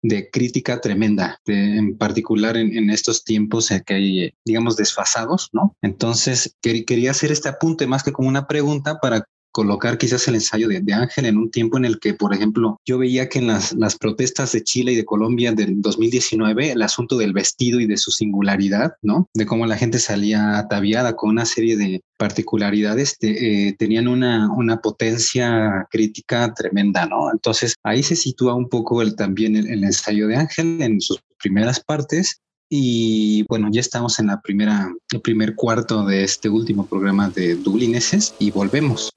de 0.00 0.30
crítica 0.30 0.80
tremenda, 0.80 1.40
en 1.46 1.98
particular 1.98 2.56
en, 2.56 2.76
en, 2.76 2.90
estos 2.90 3.24
tiempos 3.24 3.68
que 3.84 3.94
hay, 3.94 4.34
digamos, 4.44 4.76
desfasados, 4.76 5.50
¿no? 5.52 5.76
Entonces, 5.82 6.54
quería 6.62 7.10
hacer 7.10 7.32
este 7.32 7.48
apunte 7.48 7.86
más 7.86 8.04
que 8.04 8.12
como 8.12 8.28
una 8.28 8.46
pregunta 8.46 8.98
para 9.00 9.26
colocar 9.58 9.98
quizás 9.98 10.28
el 10.28 10.36
ensayo 10.36 10.68
de, 10.68 10.94
Ángel 10.94 11.26
en 11.26 11.36
un 11.36 11.50
tiempo 11.50 11.78
en 11.78 11.84
el 11.84 11.98
que, 11.98 12.14
por 12.14 12.32
ejemplo, 12.32 12.80
yo 12.86 12.96
veía 12.96 13.28
que 13.28 13.40
en 13.40 13.48
las, 13.48 13.72
las 13.72 13.98
protestas 13.98 14.52
de 14.52 14.62
Chile 14.62 14.92
y 14.92 14.94
de 14.94 15.04
Colombia 15.04 15.50
del 15.50 15.82
2019, 15.82 16.70
el 16.70 16.82
asunto 16.82 17.18
del 17.18 17.32
vestido 17.32 17.80
y 17.80 17.86
de 17.88 17.96
su 17.96 18.12
singularidad, 18.12 18.92
¿no? 19.02 19.28
De 19.34 19.46
cómo 19.46 19.66
la 19.66 19.76
gente 19.76 19.98
salía 19.98 20.58
ataviada 20.58 21.16
con 21.16 21.30
una 21.30 21.44
serie 21.44 21.76
de 21.76 22.02
particularidades, 22.16 23.16
eh, 23.20 23.74
tenían 23.76 24.06
una, 24.06 24.48
una 24.52 24.76
potencia 24.76 25.88
crítica 25.90 26.54
tremenda, 26.54 27.06
¿no? 27.06 27.32
Entonces 27.32 27.74
ahí 27.82 28.04
se 28.04 28.14
sitúa 28.14 28.54
un 28.54 28.68
poco 28.68 29.02
el, 29.02 29.16
también 29.16 29.56
el, 29.56 29.66
el 29.66 29.82
ensayo 29.82 30.28
de 30.28 30.36
Ángel 30.36 30.80
en 30.82 31.00
sus 31.00 31.18
primeras 31.36 31.80
partes 31.80 32.42
y 32.70 33.44
bueno, 33.48 33.68
ya 33.72 33.80
estamos 33.80 34.20
en 34.20 34.28
la 34.28 34.40
primera, 34.40 34.94
el 35.12 35.20
primer 35.20 35.56
cuarto 35.56 36.04
de 36.04 36.22
este 36.22 36.48
último 36.48 36.86
programa 36.86 37.28
de 37.28 37.56
Dublineses 37.56 38.36
y 38.38 38.52
volvemos. 38.52 39.10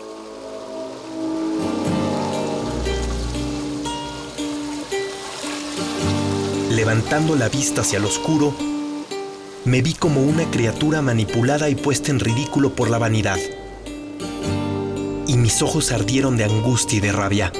Levantando 6.82 7.36
la 7.36 7.48
vista 7.48 7.82
hacia 7.82 8.00
lo 8.00 8.08
oscuro, 8.08 8.56
me 9.66 9.84
vi 9.84 9.94
como 9.94 10.24
una 10.24 10.50
criatura 10.50 11.04
manipulada 11.04 11.70
y 11.70 11.76
puesta 11.76 12.10
en 12.10 12.20
ridículo 12.20 12.74
por 12.74 12.90
la 12.90 12.98
vanidad. 12.98 13.38
Y 15.28 15.38
mis 15.38 15.62
ojos 15.62 15.92
ardieron 15.92 16.38
de 16.38 16.46
angustia 16.46 16.98
y 16.98 17.00
de 17.02 17.12
rabia. 17.12 17.54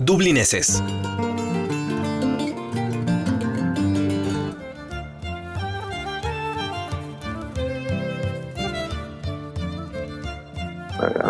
Dublineses. 0.00 0.82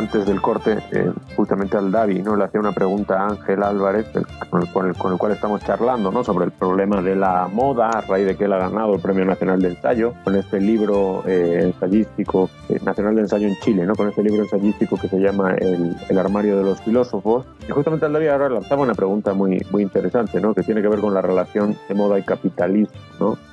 Antes 0.09 0.25
del 0.25 0.41
corte, 0.41 0.79
eh, 0.91 1.13
justamente 1.37 1.77
al 1.77 1.93
Davi, 1.93 2.23
¿no? 2.23 2.35
Le 2.35 2.45
hacía 2.45 2.59
una 2.59 2.73
pregunta 2.73 3.21
a 3.21 3.29
Ángel 3.29 3.63
Álvarez, 3.63 4.07
con 4.49 4.63
el, 4.63 4.97
con 4.97 5.13
el, 5.13 5.19
cual 5.19 5.33
estamos 5.33 5.63
charlando, 5.63 6.11
¿no? 6.11 6.25
Sobre 6.25 6.47
el 6.47 6.51
problema 6.51 7.03
de 7.03 7.15
la 7.15 7.47
moda, 7.53 7.91
a 7.91 8.01
raíz 8.01 8.25
de 8.25 8.35
que 8.35 8.45
él 8.45 8.55
ha 8.55 8.59
ganado 8.59 8.95
el 8.95 9.01
Premio 9.03 9.27
Nacional 9.27 9.61
de 9.61 9.69
Ensayo, 9.69 10.15
con 10.25 10.35
este 10.35 10.63
libro 10.63 11.25
eh, 11.27 11.61
ensayístico, 11.63 12.49
eh, 12.71 12.81
Nacional 12.83 13.17
de 13.17 13.21
Ensayo 13.21 13.49
en 13.49 13.57
Chile, 13.57 13.85
¿no? 13.85 13.95
Con 13.95 14.09
este 14.09 14.23
libro 14.23 14.45
ensayístico 14.45 14.97
que 14.97 15.09
se 15.09 15.19
llama 15.19 15.53
El, 15.57 15.95
el 16.09 16.19
Armario 16.19 16.57
de 16.57 16.65
los 16.65 16.81
Filósofos. 16.81 17.45
Y 17.69 17.71
justamente 17.71 18.07
al 18.07 18.15
Davi 18.15 18.29
ahora 18.29 18.49
lanzaba 18.49 18.81
una 18.81 18.95
pregunta 18.95 19.35
muy, 19.35 19.61
muy 19.71 19.83
interesante, 19.83 20.41
¿no? 20.41 20.55
Que 20.55 20.63
tiene 20.63 20.81
que 20.81 20.89
ver 20.89 21.01
con 21.01 21.13
la 21.13 21.21
relación 21.21 21.77
de 21.87 21.95
moda 21.95 22.19
y 22.19 22.23
capitalismo, 22.23 22.97
¿no? 23.21 23.48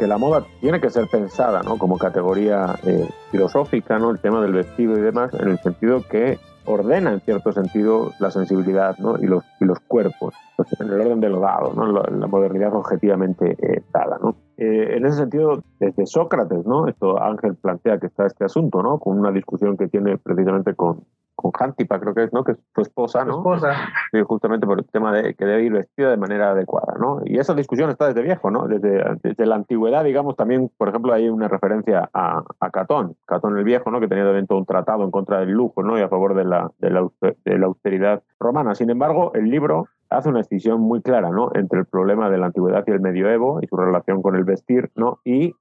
Que 0.00 0.06
la 0.06 0.16
moda 0.16 0.46
tiene 0.62 0.80
que 0.80 0.88
ser 0.88 1.08
pensada 1.08 1.62
¿no? 1.62 1.76
como 1.76 1.98
categoría 1.98 2.74
eh, 2.86 3.06
filosófica, 3.30 3.98
¿no? 3.98 4.10
el 4.10 4.18
tema 4.18 4.40
del 4.40 4.54
vestido 4.54 4.96
y 4.96 5.02
demás, 5.02 5.34
en 5.34 5.50
el 5.50 5.58
sentido 5.58 6.02
que 6.08 6.38
ordena 6.64 7.12
en 7.12 7.20
cierto 7.20 7.52
sentido 7.52 8.10
la 8.18 8.30
sensibilidad 8.30 8.96
¿no? 8.96 9.18
y, 9.18 9.26
los, 9.26 9.44
y 9.60 9.66
los 9.66 9.78
cuerpos, 9.80 10.32
en 10.78 10.86
el 10.86 11.00
orden 11.02 11.20
de 11.20 11.28
lo 11.28 11.40
dado, 11.40 11.74
¿no? 11.74 11.86
la, 11.92 12.26
modernidad 12.28 12.74
objetivamente 12.74 13.58
eh, 13.60 13.82
dada. 13.92 14.18
¿no? 14.22 14.36
Eh, 14.56 14.96
en 14.96 15.04
ese 15.04 15.18
sentido, 15.18 15.62
desde 15.78 16.06
Sócrates, 16.06 16.64
¿no? 16.64 16.88
esto 16.88 17.22
Ángel 17.22 17.56
plantea 17.56 17.98
que 17.98 18.06
está 18.06 18.24
este 18.24 18.46
asunto, 18.46 18.82
¿no? 18.82 18.98
con 19.00 19.18
una 19.18 19.32
discusión 19.32 19.76
que 19.76 19.88
tiene 19.88 20.16
precisamente 20.16 20.74
con, 20.74 21.04
con 21.40 21.52
Hantipa, 21.58 21.98
creo 22.00 22.14
que 22.14 22.24
es, 22.24 22.32
¿no? 22.32 22.44
Que 22.44 22.52
es 22.52 22.58
su 22.74 22.80
esposa, 22.82 23.24
¿no? 23.24 23.38
esposa. 23.38 23.72
Sí, 24.12 24.20
justamente 24.22 24.66
por 24.66 24.78
el 24.78 24.86
tema 24.86 25.12
de 25.12 25.34
que 25.34 25.44
debe 25.44 25.62
ir 25.64 25.72
vestida 25.72 26.10
de 26.10 26.16
manera 26.16 26.50
adecuada, 26.50 26.94
¿no? 26.98 27.20
Y 27.24 27.38
esa 27.38 27.54
discusión 27.54 27.90
está 27.90 28.06
desde 28.06 28.22
viejo, 28.22 28.50
¿no? 28.50 28.66
Desde, 28.66 29.02
desde 29.22 29.46
la 29.46 29.56
antigüedad, 29.56 30.04
digamos, 30.04 30.36
también, 30.36 30.70
por 30.76 30.88
ejemplo, 30.88 31.12
hay 31.12 31.28
una 31.28 31.48
referencia 31.48 32.08
a, 32.12 32.42
a 32.60 32.70
Catón, 32.70 33.16
Catón 33.26 33.56
el 33.58 33.64
Viejo, 33.64 33.90
¿no? 33.90 34.00
Que 34.00 34.08
tenía 34.08 34.24
también 34.24 34.46
todo 34.46 34.58
un 34.58 34.66
tratado 34.66 35.04
en 35.04 35.10
contra 35.10 35.40
del 35.40 35.50
lujo, 35.50 35.82
¿no? 35.82 35.98
Y 35.98 36.02
a 36.02 36.08
favor 36.08 36.34
de 36.34 36.44
la, 36.44 36.70
de 36.78 36.90
la, 36.90 37.08
de 37.20 37.58
la 37.58 37.66
austeridad 37.66 38.22
romana. 38.38 38.74
Sin 38.74 38.90
embargo, 38.90 39.32
el 39.34 39.50
libro 39.50 39.88
hace 40.10 40.28
una 40.28 40.38
distinción 40.38 40.80
muy 40.80 41.02
clara, 41.02 41.30
¿no? 41.30 41.50
Entre 41.54 41.78
el 41.78 41.86
problema 41.86 42.30
de 42.30 42.38
la 42.38 42.46
antigüedad 42.46 42.84
y 42.86 42.90
el 42.90 43.00
medioevo 43.00 43.60
y 43.62 43.66
su 43.66 43.76
relación 43.76 44.22
con 44.22 44.36
el 44.36 44.44
vestir, 44.44 44.90
¿no? 44.96 45.20
Y 45.24 45.54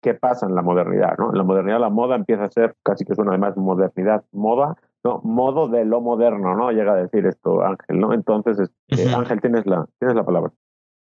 qué 0.00 0.14
pasa 0.14 0.46
en 0.46 0.54
la 0.54 0.62
modernidad, 0.62 1.16
¿no? 1.18 1.30
En 1.30 1.38
la 1.38 1.44
modernidad 1.44 1.78
la 1.78 1.90
moda 1.90 2.16
empieza 2.16 2.44
a 2.44 2.50
ser, 2.50 2.74
casi 2.82 3.04
que 3.04 3.14
suena 3.14 3.30
además 3.30 3.56
modernidad, 3.56 4.24
moda, 4.32 4.76
no, 5.04 5.20
modo 5.24 5.68
de 5.68 5.84
lo 5.84 6.00
moderno, 6.00 6.54
¿no? 6.54 6.70
Llega 6.70 6.92
a 6.92 6.96
decir 6.96 7.26
esto 7.26 7.62
Ángel, 7.62 7.98
¿no? 7.98 8.12
Entonces, 8.12 8.70
este, 8.88 9.14
Ángel, 9.14 9.40
tienes 9.40 9.66
la, 9.66 9.86
tienes 9.98 10.16
la 10.16 10.24
palabra. 10.24 10.52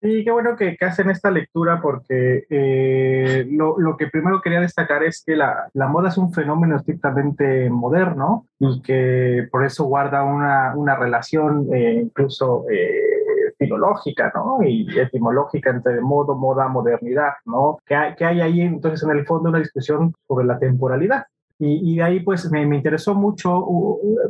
Sí, 0.01 0.24
qué 0.24 0.31
bueno 0.31 0.55
que, 0.55 0.75
hacen 0.81 1.12
esta 1.12 1.29
lectura 1.29 1.79
porque 1.79 2.45
eh, 2.50 3.45
lo, 3.51 3.77
lo, 3.77 3.98
que 3.98 4.07
primero 4.07 4.41
quería 4.41 4.60
destacar 4.60 5.03
es 5.03 5.24
que 5.24 5.36
la, 5.36 5.69
la, 5.74 5.88
moda 5.88 6.10
es 6.10 6.17
un 6.17 6.33
fenómeno 6.33 6.75
estrictamente 6.75 7.69
moderno 7.69 8.48
y 8.57 8.81
que 8.81 9.48
por 9.51 9.63
eso 9.63 9.83
guarda 9.83 10.24
una, 10.24 10.74
una 10.75 10.95
relación 10.95 11.67
eh, 11.71 12.01
incluso 12.03 12.65
eh, 12.71 13.53
filológica 13.60 14.31
¿no? 14.33 14.63
y 14.63 14.88
etimológica 15.00 15.69
entre 15.69 16.01
modo, 16.01 16.36
moda, 16.36 16.67
modernidad, 16.67 17.33
¿no? 17.45 17.77
Que 17.86 17.93
hay, 17.93 18.15
que 18.15 18.25
hay 18.25 18.41
ahí 18.41 18.62
entonces 18.62 19.03
en 19.03 19.15
el 19.15 19.27
fondo 19.27 19.50
una 19.50 19.60
discusión 19.60 20.15
sobre 20.27 20.48
la 20.48 20.57
temporalidad. 20.57 21.25
Y, 21.63 21.98
de 21.98 22.03
ahí 22.03 22.20
pues 22.22 22.50
me, 22.50 22.65
me 22.65 22.77
interesó 22.77 23.13
mucho 23.13 23.68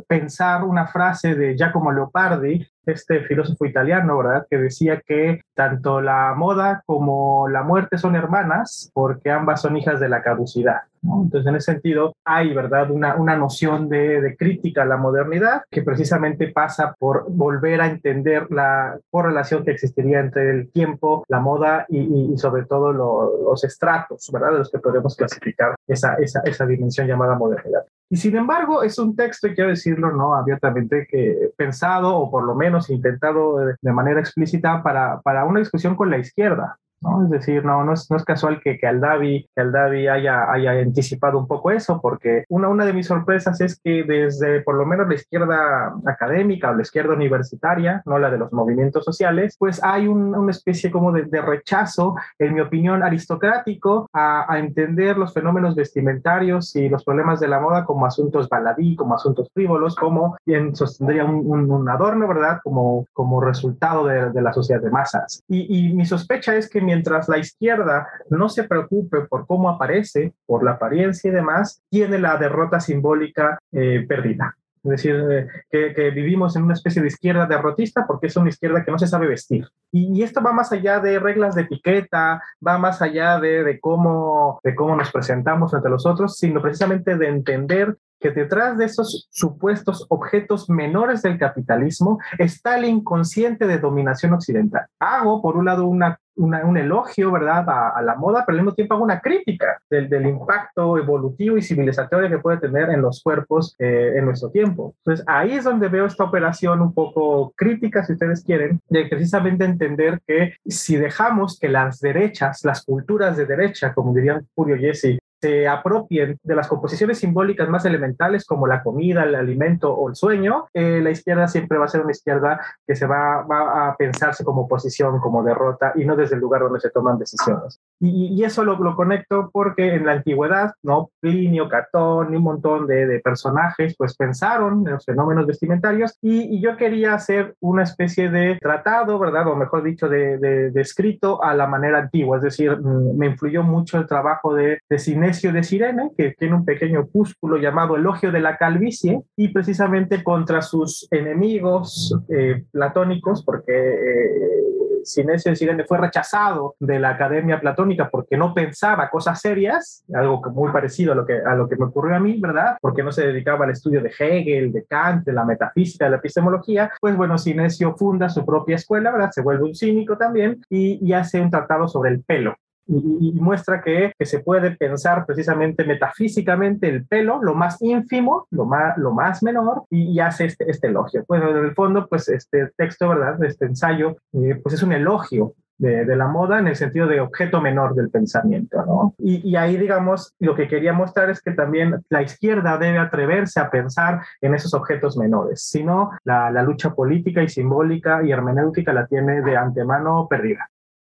pensar 0.06 0.64
una 0.64 0.86
frase 0.86 1.34
de 1.34 1.56
Giacomo 1.56 1.90
Leopardi, 1.90 2.62
este 2.86 3.20
filósofo 3.24 3.64
italiano, 3.64 4.18
¿verdad? 4.18 4.46
Que 4.50 4.58
decía 4.58 5.00
que 5.06 5.42
tanto 5.54 6.00
la 6.00 6.34
moda 6.34 6.82
como 6.86 7.48
la 7.48 7.62
muerte 7.62 7.98
son 7.98 8.16
hermanas 8.16 8.90
porque 8.94 9.30
ambas 9.30 9.62
son 9.62 9.76
hijas 9.76 10.00
de 10.00 10.08
la 10.08 10.22
caducidad. 10.22 10.82
Entonces, 11.02 11.46
en 11.48 11.56
ese 11.56 11.72
sentido, 11.72 12.14
hay, 12.24 12.54
¿verdad? 12.54 12.90
Una, 12.90 13.16
una 13.16 13.36
noción 13.36 13.88
de, 13.88 14.20
de, 14.20 14.36
crítica 14.36 14.82
a 14.82 14.86
la 14.86 14.96
modernidad 14.96 15.62
que 15.68 15.82
precisamente 15.82 16.48
pasa 16.48 16.94
por 16.96 17.26
volver 17.28 17.80
a 17.80 17.88
entender 17.88 18.46
la 18.50 18.98
correlación 19.10 19.64
que 19.64 19.72
existiría 19.72 20.20
entre 20.20 20.50
el 20.50 20.70
tiempo, 20.70 21.24
la 21.28 21.40
moda 21.40 21.86
y, 21.88 22.32
y 22.32 22.38
sobre 22.38 22.66
todo 22.66 22.92
los 22.92 23.64
estratos, 23.64 24.30
¿verdad? 24.32 24.52
De 24.52 24.58
los 24.58 24.70
que 24.70 24.78
podemos 24.78 25.16
clasificar 25.16 25.74
esa, 25.88 26.14
esa, 26.14 26.40
esa 26.44 26.66
dimensión 26.66 27.08
llamada 27.08 27.36
modernidad. 27.36 27.84
Y 28.12 28.18
sin 28.18 28.36
embargo, 28.36 28.82
es 28.82 28.98
un 28.98 29.16
texto, 29.16 29.48
y 29.48 29.54
quiero 29.54 29.70
decirlo 29.70 30.12
no 30.12 30.34
abiertamente, 30.34 31.06
que 31.10 31.48
pensado 31.56 32.14
o 32.14 32.30
por 32.30 32.44
lo 32.44 32.54
menos 32.54 32.90
intentado 32.90 33.56
de 33.80 33.92
manera 33.92 34.20
explícita 34.20 34.82
para, 34.82 35.22
para 35.22 35.46
una 35.46 35.60
discusión 35.60 35.96
con 35.96 36.10
la 36.10 36.18
izquierda. 36.18 36.78
¿No? 37.02 37.24
Es 37.24 37.30
decir, 37.30 37.64
no, 37.64 37.84
no, 37.84 37.92
es, 37.92 38.10
no 38.10 38.16
es 38.16 38.24
casual 38.24 38.60
que, 38.62 38.78
que 38.78 38.86
Aldavi, 38.86 39.48
que 39.54 39.60
Aldavi 39.60 40.08
haya, 40.08 40.50
haya 40.50 40.72
anticipado 40.72 41.38
un 41.38 41.46
poco 41.46 41.70
eso, 41.70 42.00
porque 42.00 42.44
una, 42.48 42.68
una 42.68 42.84
de 42.84 42.92
mis 42.92 43.06
sorpresas 43.06 43.60
es 43.60 43.80
que 43.82 44.04
desde 44.04 44.62
por 44.62 44.76
lo 44.76 44.86
menos 44.86 45.08
la 45.08 45.14
izquierda 45.14 45.94
académica 46.06 46.70
o 46.70 46.74
la 46.74 46.82
izquierda 46.82 47.14
universitaria, 47.14 48.02
no 48.06 48.18
la 48.18 48.30
de 48.30 48.38
los 48.38 48.52
movimientos 48.52 49.04
sociales, 49.04 49.56
pues 49.58 49.82
hay 49.82 50.06
un, 50.06 50.34
una 50.34 50.50
especie 50.50 50.90
como 50.90 51.12
de, 51.12 51.42
rechazo, 51.42 52.14
en 52.38 52.54
mi 52.54 52.60
opinión, 52.60 53.02
aristocrático 53.02 54.08
a, 54.12 54.52
a, 54.52 54.58
entender 54.58 55.18
los 55.18 55.34
fenómenos 55.34 55.74
vestimentarios 55.74 56.76
y 56.76 56.88
los 56.88 57.04
problemas 57.04 57.40
de 57.40 57.48
la 57.48 57.58
moda 57.58 57.84
como 57.84 58.06
asuntos 58.06 58.48
baladí, 58.48 58.94
como 58.94 59.14
asuntos 59.14 59.48
frívolos, 59.52 59.96
como 59.96 60.36
bien 60.46 60.76
sostendría 60.76 61.24
un, 61.24 61.42
un, 61.44 61.70
un 61.70 61.88
adorno, 61.88 62.28
¿verdad? 62.28 62.60
Como, 62.62 63.06
como 63.12 63.40
resultado 63.40 64.06
de, 64.06 64.30
de 64.30 64.42
la 64.42 64.52
sociedad 64.52 64.80
de 64.80 64.90
masas. 64.90 65.42
Y, 65.48 65.88
y 65.88 65.94
mi 65.94 66.04
sospecha 66.06 66.54
es 66.54 66.68
que 66.68 66.80
mi 66.80 66.91
mientras 66.92 67.26
la 67.26 67.38
izquierda 67.38 68.06
no 68.28 68.50
se 68.50 68.64
preocupe 68.64 69.22
por 69.22 69.46
cómo 69.46 69.70
aparece, 69.70 70.34
por 70.44 70.62
la 70.62 70.72
apariencia 70.72 71.30
y 71.30 71.34
demás, 71.34 71.82
tiene 71.88 72.18
la 72.18 72.36
derrota 72.36 72.80
simbólica 72.80 73.58
eh, 73.72 74.04
perdida. 74.06 74.56
Es 74.84 74.90
decir, 74.90 75.14
eh, 75.30 75.46
que, 75.70 75.94
que, 75.94 76.10
vivimos 76.10 76.56
en 76.56 76.64
una 76.64 76.74
especie 76.74 77.00
de 77.00 77.08
izquierda 77.08 77.46
derrotista 77.46 78.04
porque 78.06 78.26
es 78.26 78.36
una 78.36 78.50
izquierda 78.50 78.84
que 78.84 78.90
no 78.90 78.98
se 78.98 79.06
sabe 79.06 79.28
vestir. 79.28 79.66
Y, 79.92 80.12
y 80.12 80.22
esto 80.22 80.42
va 80.42 80.52
más 80.52 80.72
allá 80.72 81.00
de 81.00 81.18
reglas 81.18 81.54
de 81.54 81.62
etiqueta, 81.62 82.42
va 82.66 82.78
más 82.78 83.00
allá 83.00 83.38
de, 83.38 83.62
de, 83.62 83.80
cómo, 83.80 84.60
de 84.62 84.74
cómo 84.74 84.96
nos 84.96 85.10
presentamos 85.12 85.72
ante 85.72 85.88
los 85.88 86.04
otros, 86.04 86.36
sino 86.36 86.60
precisamente 86.60 87.16
de 87.16 87.28
entender 87.28 87.96
que 88.22 88.30
detrás 88.30 88.78
de 88.78 88.86
esos 88.86 89.28
supuestos 89.30 90.06
objetos 90.08 90.70
menores 90.70 91.22
del 91.22 91.38
capitalismo 91.38 92.18
está 92.38 92.76
el 92.76 92.84
inconsciente 92.86 93.66
de 93.66 93.78
dominación 93.78 94.32
occidental. 94.32 94.86
Hago, 94.98 95.42
por 95.42 95.56
un 95.56 95.66
lado, 95.66 95.86
una 95.86 96.18
un 96.36 96.76
elogio, 96.76 97.30
¿verdad?, 97.30 97.64
a, 97.68 98.02
la 98.02 98.14
moda, 98.16 98.44
pero 98.46 98.56
al 98.56 98.64
mismo 98.64 98.74
tiempo 98.74 98.94
hago 98.94 99.04
una 99.04 99.20
crítica 99.20 99.80
del, 99.88 100.08
del, 100.08 100.26
impacto 100.26 100.96
evolutivo 100.98 101.56
y 101.56 101.62
civilizatorio 101.62 102.28
que 102.28 102.38
puede 102.38 102.58
tener 102.58 102.90
en 102.90 103.02
los 103.02 103.22
cuerpos 103.22 103.74
eh, 103.78 104.14
en 104.16 104.24
nuestro 104.24 104.50
tiempo. 104.50 104.94
Entonces, 104.98 105.24
ahí 105.28 105.52
es 105.52 105.64
donde 105.64 105.88
veo 105.88 106.06
esta 106.06 106.24
operación 106.24 106.80
un 106.80 106.94
poco 106.94 107.52
crítica, 107.56 108.04
si 108.04 108.14
ustedes 108.14 108.44
quieren, 108.44 108.80
de 108.88 109.06
precisamente 109.06 109.64
entender 109.64 110.20
que 110.26 110.54
si 110.64 110.96
dejamos 110.96 111.58
que 111.58 111.68
las 111.68 112.00
derechas, 112.00 112.64
las 112.64 112.84
culturas 112.84 113.36
de 113.36 113.46
derecha, 113.46 113.92
como 113.94 114.14
dirían 114.14 114.46
Julio 114.54 114.76
Jesse, 114.76 115.18
se 115.42 115.66
apropien 115.66 116.38
de 116.42 116.54
las 116.54 116.68
composiciones 116.68 117.18
simbólicas 117.18 117.68
más 117.68 117.84
elementales 117.84 118.44
como 118.44 118.68
la 118.68 118.82
comida, 118.82 119.24
el 119.24 119.34
alimento 119.34 119.92
o 119.92 120.08
el 120.08 120.14
sueño, 120.14 120.68
eh, 120.72 121.00
la 121.02 121.10
izquierda 121.10 121.48
siempre 121.48 121.78
va 121.78 121.86
a 121.86 121.88
ser 121.88 122.02
una 122.02 122.12
izquierda 122.12 122.60
que 122.86 122.94
se 122.94 123.06
va, 123.06 123.42
va, 123.42 123.88
a 123.88 123.96
pensarse 123.96 124.44
como 124.44 124.62
oposición, 124.62 125.18
como 125.18 125.42
derrota 125.42 125.92
y 125.96 126.04
no 126.04 126.14
desde 126.14 126.36
el 126.36 126.40
lugar 126.40 126.62
donde 126.62 126.78
se 126.78 126.90
toman 126.90 127.18
decisiones. 127.18 127.80
Y, 128.04 128.34
y 128.34 128.44
eso 128.44 128.64
lo, 128.64 128.76
lo, 128.78 128.96
conecto 128.96 129.48
porque 129.52 129.94
en 129.94 130.04
la 130.06 130.12
antigüedad, 130.12 130.72
¿no? 130.82 131.10
Plinio, 131.20 131.68
Catón 131.68 132.32
y 132.32 132.36
un 132.36 132.42
montón 132.42 132.88
de, 132.88 133.06
de 133.06 133.20
personajes 133.20 133.94
pues 133.96 134.16
pensaron 134.16 134.84
en 134.86 134.94
los 134.94 135.04
fenómenos 135.04 135.46
vestimentarios 135.46 136.18
y, 136.20 136.56
y, 136.56 136.60
yo 136.60 136.76
quería 136.76 137.14
hacer 137.14 137.54
una 137.60 137.84
especie 137.84 138.28
de 138.28 138.58
tratado, 138.60 139.20
¿verdad? 139.20 139.46
O 139.46 139.54
mejor 139.54 139.84
dicho, 139.84 140.08
de, 140.08 140.38
de, 140.38 140.70
de 140.72 140.80
escrito 140.80 141.44
a 141.44 141.54
la 141.54 141.68
manera 141.68 141.98
antigua, 141.98 142.38
es 142.38 142.42
decir, 142.42 142.76
mm, 142.76 143.16
me 143.16 143.26
influyó 143.26 143.62
mucho 143.62 143.98
el 143.98 144.06
trabajo 144.06 144.52
de, 144.54 144.80
de 144.90 144.98
cine 144.98 145.30
de 145.30 145.62
Sirene, 145.62 146.10
que 146.16 146.34
tiene 146.36 146.54
un 146.54 146.64
pequeño 146.64 147.00
opúsculo 147.02 147.56
llamado 147.56 147.96
Elogio 147.96 148.32
de 148.32 148.40
la 148.40 148.56
Calvicie, 148.56 149.22
y 149.36 149.48
precisamente 149.48 150.24
contra 150.24 150.62
sus 150.62 151.06
enemigos 151.12 152.16
eh, 152.28 152.64
platónicos, 152.72 153.44
porque 153.44 153.72
eh, 153.72 154.81
Sinesio 155.04 155.54
Sirene 155.54 155.84
fue 155.84 155.98
rechazado 155.98 156.74
de 156.78 156.98
la 156.98 157.10
Academia 157.10 157.60
Platónica 157.60 158.08
porque 158.10 158.36
no 158.36 158.54
pensaba 158.54 159.10
cosas 159.10 159.40
serias, 159.40 160.04
algo 160.14 160.42
muy 160.52 160.72
parecido 160.72 161.12
a 161.12 161.16
lo 161.16 161.26
que, 161.26 161.38
a 161.38 161.54
lo 161.54 161.68
que 161.68 161.76
me 161.76 161.86
ocurrió 161.86 162.16
a 162.16 162.20
mí, 162.20 162.38
¿verdad? 162.40 162.76
Porque 162.80 163.02
no 163.02 163.12
se 163.12 163.26
dedicaba 163.26 163.64
al 163.64 163.70
estudio 163.72 164.02
de 164.02 164.12
Hegel, 164.18 164.72
de 164.72 164.84
Kant, 164.84 165.24
de 165.24 165.32
la 165.32 165.44
metafísica, 165.44 166.04
de 166.04 166.12
la 166.12 166.16
epistemología. 166.18 166.90
Pues 167.00 167.16
bueno, 167.16 167.38
Sinesio 167.38 167.94
funda 167.96 168.28
su 168.28 168.44
propia 168.44 168.76
escuela, 168.76 169.10
¿verdad? 169.10 169.30
Se 169.32 169.42
vuelve 169.42 169.64
un 169.64 169.74
cínico 169.74 170.16
también 170.16 170.60
y, 170.68 170.98
y 171.06 171.12
hace 171.12 171.40
un 171.40 171.50
tratado 171.50 171.88
sobre 171.88 172.10
el 172.10 172.22
pelo 172.22 172.56
y, 172.98 173.32
muestra 173.40 173.80
que, 173.82 174.12
que, 174.18 174.26
se 174.26 174.40
puede 174.40 174.72
pensar 174.76 175.24
precisamente 175.26 175.84
metafísicamente 175.84 176.88
el 176.88 177.06
pelo, 177.06 177.42
lo 177.42 177.54
más 177.54 177.80
ínfimo, 177.80 178.46
lo 178.50 178.64
más, 178.64 178.96
lo 178.98 179.12
más 179.12 179.42
menor, 179.42 179.84
y, 179.90 180.18
hace 180.20 180.46
este, 180.46 180.70
este 180.70 180.88
elogio. 180.88 181.24
Bueno, 181.28 181.50
en 181.50 181.64
el 181.64 181.74
fondo, 181.74 182.06
pues 182.08 182.28
este 182.28 182.70
texto, 182.76 183.08
¿verdad? 183.08 183.42
Este 183.44 183.66
ensayo, 183.66 184.16
eh, 184.32 184.60
pues 184.62 184.74
es 184.74 184.82
un 184.82 184.92
elogio 184.92 185.54
de, 185.78 186.04
de, 186.04 186.16
la 186.16 186.28
moda 186.28 186.60
en 186.60 186.68
el 186.68 186.76
sentido 186.76 187.08
de 187.08 187.20
objeto 187.20 187.60
menor 187.60 187.94
del 187.94 188.10
pensamiento, 188.10 188.84
¿no? 188.86 189.14
Y, 189.18 189.48
y, 189.48 189.56
ahí, 189.56 189.76
digamos, 189.76 190.34
lo 190.38 190.54
que 190.54 190.68
quería 190.68 190.92
mostrar 190.92 191.30
es 191.30 191.40
que 191.40 191.52
también 191.52 192.00
la 192.08 192.22
izquierda 192.22 192.78
debe 192.78 192.98
atreverse 192.98 193.58
a 193.58 193.70
pensar 193.70 194.20
en 194.40 194.54
esos 194.54 194.74
objetos 194.74 195.16
menores, 195.16 195.64
si 195.64 195.82
no, 195.82 196.10
la, 196.24 196.50
la 196.50 196.62
lucha 196.62 196.94
política 196.94 197.42
y 197.42 197.48
simbólica 197.48 198.22
y 198.22 198.30
hermenéutica 198.30 198.92
la 198.92 199.06
tiene 199.06 199.42
de 199.42 199.56
antemano 199.56 200.28
perdida. 200.28 200.68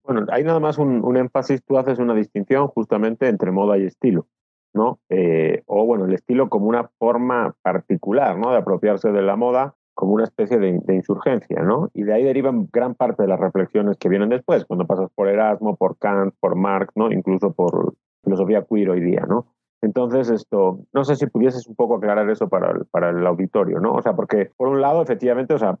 Bueno, 0.06 0.24
hay 0.30 0.44
nada 0.44 0.60
más 0.60 0.78
un, 0.78 1.16
énfasis, 1.16 1.64
tú 1.64 1.76
haces 1.78 1.98
una 1.98 2.14
distinción 2.14 2.68
justamente 2.68 3.28
entre 3.28 3.50
moda 3.50 3.76
y 3.76 3.84
estilo, 3.84 4.28
¿no? 4.72 5.00
Eh, 5.08 5.62
o 5.66 5.84
bueno, 5.84 6.04
el 6.04 6.14
estilo 6.14 6.48
como 6.48 6.66
una 6.66 6.88
forma 6.98 7.56
particular, 7.62 8.38
¿no? 8.38 8.52
De 8.52 8.58
apropiarse 8.58 9.10
de 9.10 9.22
la 9.22 9.34
moda 9.34 9.74
como 9.94 10.12
una 10.12 10.24
especie 10.24 10.58
de, 10.58 10.94
insurgencia, 10.94 11.62
¿no? 11.62 11.90
Y 11.92 12.04
de 12.04 12.12
ahí 12.12 12.22
derivan 12.22 12.68
gran 12.72 12.94
parte 12.94 13.22
de 13.22 13.28
las 13.28 13.40
reflexiones 13.40 13.96
que 13.96 14.08
vienen 14.08 14.28
después, 14.28 14.64
cuando 14.64 14.86
pasas 14.86 15.10
por 15.14 15.26
Erasmo, 15.26 15.74
por 15.74 15.96
Kant, 15.98 16.34
por 16.38 16.54
Marx, 16.54 16.92
¿no? 16.94 17.10
Incluso 17.10 17.52
por 17.52 17.94
filosofía 18.22 18.64
queer 18.70 18.90
hoy 18.90 19.00
día, 19.00 19.24
¿no? 19.26 19.46
Entonces, 19.82 20.30
esto, 20.30 20.80
no 20.92 21.04
sé 21.04 21.16
si 21.16 21.26
pudieses 21.26 21.66
un 21.66 21.74
poco 21.74 21.96
aclarar 21.96 22.28
eso 22.30 22.48
para 22.48 22.70
el, 22.70 22.84
para 22.86 23.10
el 23.10 23.26
auditorio, 23.26 23.80
¿no? 23.80 23.94
O 23.94 24.02
sea, 24.02 24.14
porque 24.14 24.50
por 24.56 24.68
un 24.68 24.80
lado, 24.80 25.02
efectivamente, 25.02 25.54
o 25.54 25.58
sea, 25.58 25.78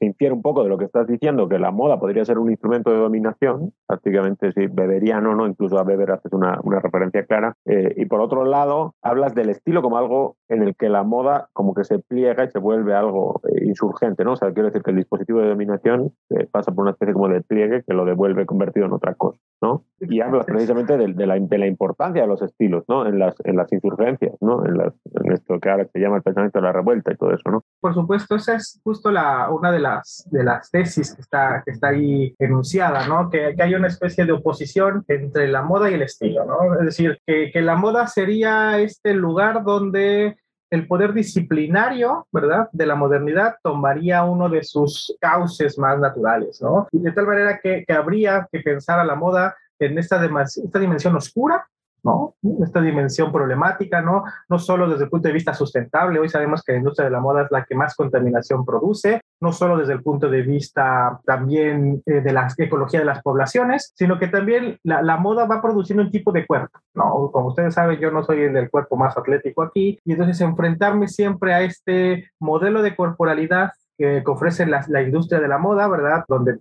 se 0.00 0.06
infiere 0.06 0.32
un 0.32 0.40
poco 0.40 0.62
de 0.62 0.70
lo 0.70 0.78
que 0.78 0.86
estás 0.86 1.06
diciendo, 1.06 1.46
que 1.46 1.58
la 1.58 1.70
moda 1.70 2.00
podría 2.00 2.24
ser 2.24 2.38
un 2.38 2.50
instrumento 2.50 2.90
de 2.90 2.96
dominación, 2.96 3.74
prácticamente 3.86 4.50
si 4.52 4.66
beberiano, 4.66 5.34
¿no? 5.34 5.46
Incluso 5.46 5.78
a 5.78 5.84
beber 5.84 6.10
haces 6.10 6.32
una, 6.32 6.58
una 6.62 6.80
referencia 6.80 7.26
clara. 7.26 7.54
Eh, 7.66 7.92
y 7.98 8.06
por 8.06 8.22
otro 8.22 8.46
lado, 8.46 8.94
hablas 9.02 9.34
del 9.34 9.50
estilo 9.50 9.82
como 9.82 9.98
algo 9.98 10.36
en 10.48 10.62
el 10.62 10.74
que 10.74 10.88
la 10.88 11.02
moda 11.02 11.50
como 11.52 11.74
que 11.74 11.84
se 11.84 11.98
pliega 11.98 12.44
y 12.44 12.48
se 12.48 12.58
vuelve 12.58 12.94
algo 12.94 13.42
eh, 13.46 13.66
insurgente, 13.66 14.24
¿no? 14.24 14.32
O 14.32 14.36
sea, 14.36 14.52
quiero 14.54 14.68
decir 14.68 14.82
que 14.82 14.90
el 14.90 14.96
dispositivo 14.96 15.40
de 15.40 15.50
dominación 15.50 16.12
eh, 16.30 16.46
pasa 16.50 16.72
por 16.72 16.82
una 16.82 16.92
especie 16.92 17.12
como 17.12 17.28
de 17.28 17.42
pliegue 17.42 17.84
que 17.86 17.92
lo 17.92 18.06
devuelve 18.06 18.46
convertido 18.46 18.86
en 18.86 18.92
otra 18.92 19.14
cosa, 19.14 19.38
¿no? 19.60 19.84
Y 20.00 20.20
hablas 20.20 20.46
precisamente 20.46 20.96
de, 20.96 21.12
de, 21.12 21.26
la, 21.26 21.38
de 21.38 21.58
la, 21.58 21.66
importancia 21.66 22.22
de 22.22 22.28
los 22.28 22.40
estilos, 22.40 22.84
¿no? 22.88 23.06
En 23.06 23.18
las, 23.18 23.34
en 23.44 23.56
las 23.56 23.70
insurgencias, 23.72 24.34
¿no? 24.40 24.64
En, 24.64 24.78
las, 24.78 24.94
en 25.22 25.32
esto 25.32 25.60
que 25.60 25.68
ahora 25.68 25.86
se 25.92 25.98
llama 25.98 26.16
el 26.16 26.22
pensamiento 26.22 26.58
de 26.58 26.64
la 26.64 26.72
revuelta 26.72 27.12
y 27.12 27.16
todo 27.16 27.32
eso, 27.32 27.50
¿no? 27.50 27.62
Por 27.80 27.94
supuesto, 27.94 28.36
esa 28.36 28.54
es 28.54 28.80
justo 28.82 29.10
la, 29.10 29.50
una 29.50 29.70
de 29.70 29.80
las 29.80 30.26
de 30.30 30.44
las 30.44 30.70
tesis 30.70 31.14
que 31.14 31.20
está, 31.20 31.62
que 31.64 31.72
está 31.72 31.88
ahí 31.88 32.34
enunciada, 32.38 33.06
¿no? 33.06 33.28
Que, 33.28 33.54
que 33.54 33.62
hay 33.62 33.74
una 33.74 33.88
especie 33.88 34.24
de 34.24 34.32
oposición 34.32 35.04
entre 35.08 35.48
la 35.48 35.62
moda 35.62 35.90
y 35.90 35.94
el 35.94 36.02
estilo, 36.02 36.44
¿no? 36.46 36.74
Es 36.80 36.86
decir, 36.86 37.18
que, 37.26 37.50
que 37.52 37.60
la 37.60 37.76
moda 37.76 38.06
sería 38.06 38.78
este 38.78 39.12
lugar 39.12 39.64
donde 39.64 40.36
el 40.70 40.86
poder 40.86 41.12
disciplinario, 41.12 42.26
¿verdad?, 42.32 42.68
de 42.72 42.86
la 42.86 42.94
modernidad 42.94 43.56
tomaría 43.62 44.22
uno 44.24 44.48
de 44.48 44.62
sus 44.62 45.16
cauces 45.20 45.78
más 45.78 45.98
naturales, 45.98 46.62
¿no? 46.62 46.86
Y 46.92 47.00
de 47.00 47.12
tal 47.12 47.26
manera 47.26 47.58
que, 47.60 47.84
que 47.86 47.92
habría 47.92 48.48
que 48.50 48.60
pensar 48.60 49.00
a 49.00 49.04
la 49.04 49.16
moda 49.16 49.56
en 49.78 49.98
esta, 49.98 50.24
esta 50.24 50.78
dimensión 50.78 51.16
oscura 51.16 51.66
¿no? 52.02 52.34
Esta 52.62 52.80
dimensión 52.80 53.32
problemática, 53.32 54.00
¿no? 54.00 54.24
No 54.48 54.58
solo 54.58 54.88
desde 54.88 55.04
el 55.04 55.10
punto 55.10 55.28
de 55.28 55.34
vista 55.34 55.54
sustentable, 55.54 56.18
hoy 56.18 56.28
sabemos 56.28 56.62
que 56.62 56.72
la 56.72 56.78
industria 56.78 57.06
de 57.06 57.12
la 57.12 57.20
moda 57.20 57.42
es 57.42 57.50
la 57.50 57.64
que 57.64 57.74
más 57.74 57.94
contaminación 57.94 58.64
produce, 58.64 59.20
no 59.40 59.52
solo 59.52 59.76
desde 59.76 59.94
el 59.94 60.02
punto 60.02 60.28
de 60.28 60.42
vista 60.42 61.20
también 61.24 62.02
eh, 62.06 62.20
de 62.20 62.32
la 62.32 62.48
ecología 62.56 63.00
de 63.00 63.06
las 63.06 63.22
poblaciones, 63.22 63.92
sino 63.94 64.18
que 64.18 64.28
también 64.28 64.78
la, 64.82 65.02
la, 65.02 65.16
moda 65.16 65.46
va 65.46 65.62
produciendo 65.62 66.02
un 66.02 66.10
tipo 66.10 66.32
de 66.32 66.46
cuerpo, 66.46 66.78
¿no? 66.94 67.30
Como 67.32 67.48
ustedes 67.48 67.74
saben, 67.74 67.98
yo 67.98 68.10
no 68.10 68.22
soy 68.22 68.42
el 68.42 68.52
del 68.52 68.70
cuerpo 68.70 68.96
más 68.96 69.16
atlético 69.16 69.62
aquí, 69.62 69.98
y 70.04 70.12
entonces 70.12 70.40
enfrentarme 70.40 71.08
siempre 71.08 71.54
a 71.54 71.62
este 71.62 72.30
modelo 72.38 72.82
de 72.82 72.96
corporalidad 72.96 73.72
que, 74.00 74.22
ofrece 74.26 74.64
la, 74.64 75.02
industria 75.02 75.40
de 75.40 75.48
la 75.48 75.58
moda, 75.58 75.86
¿verdad? 75.86 76.24
Donde 76.26 76.58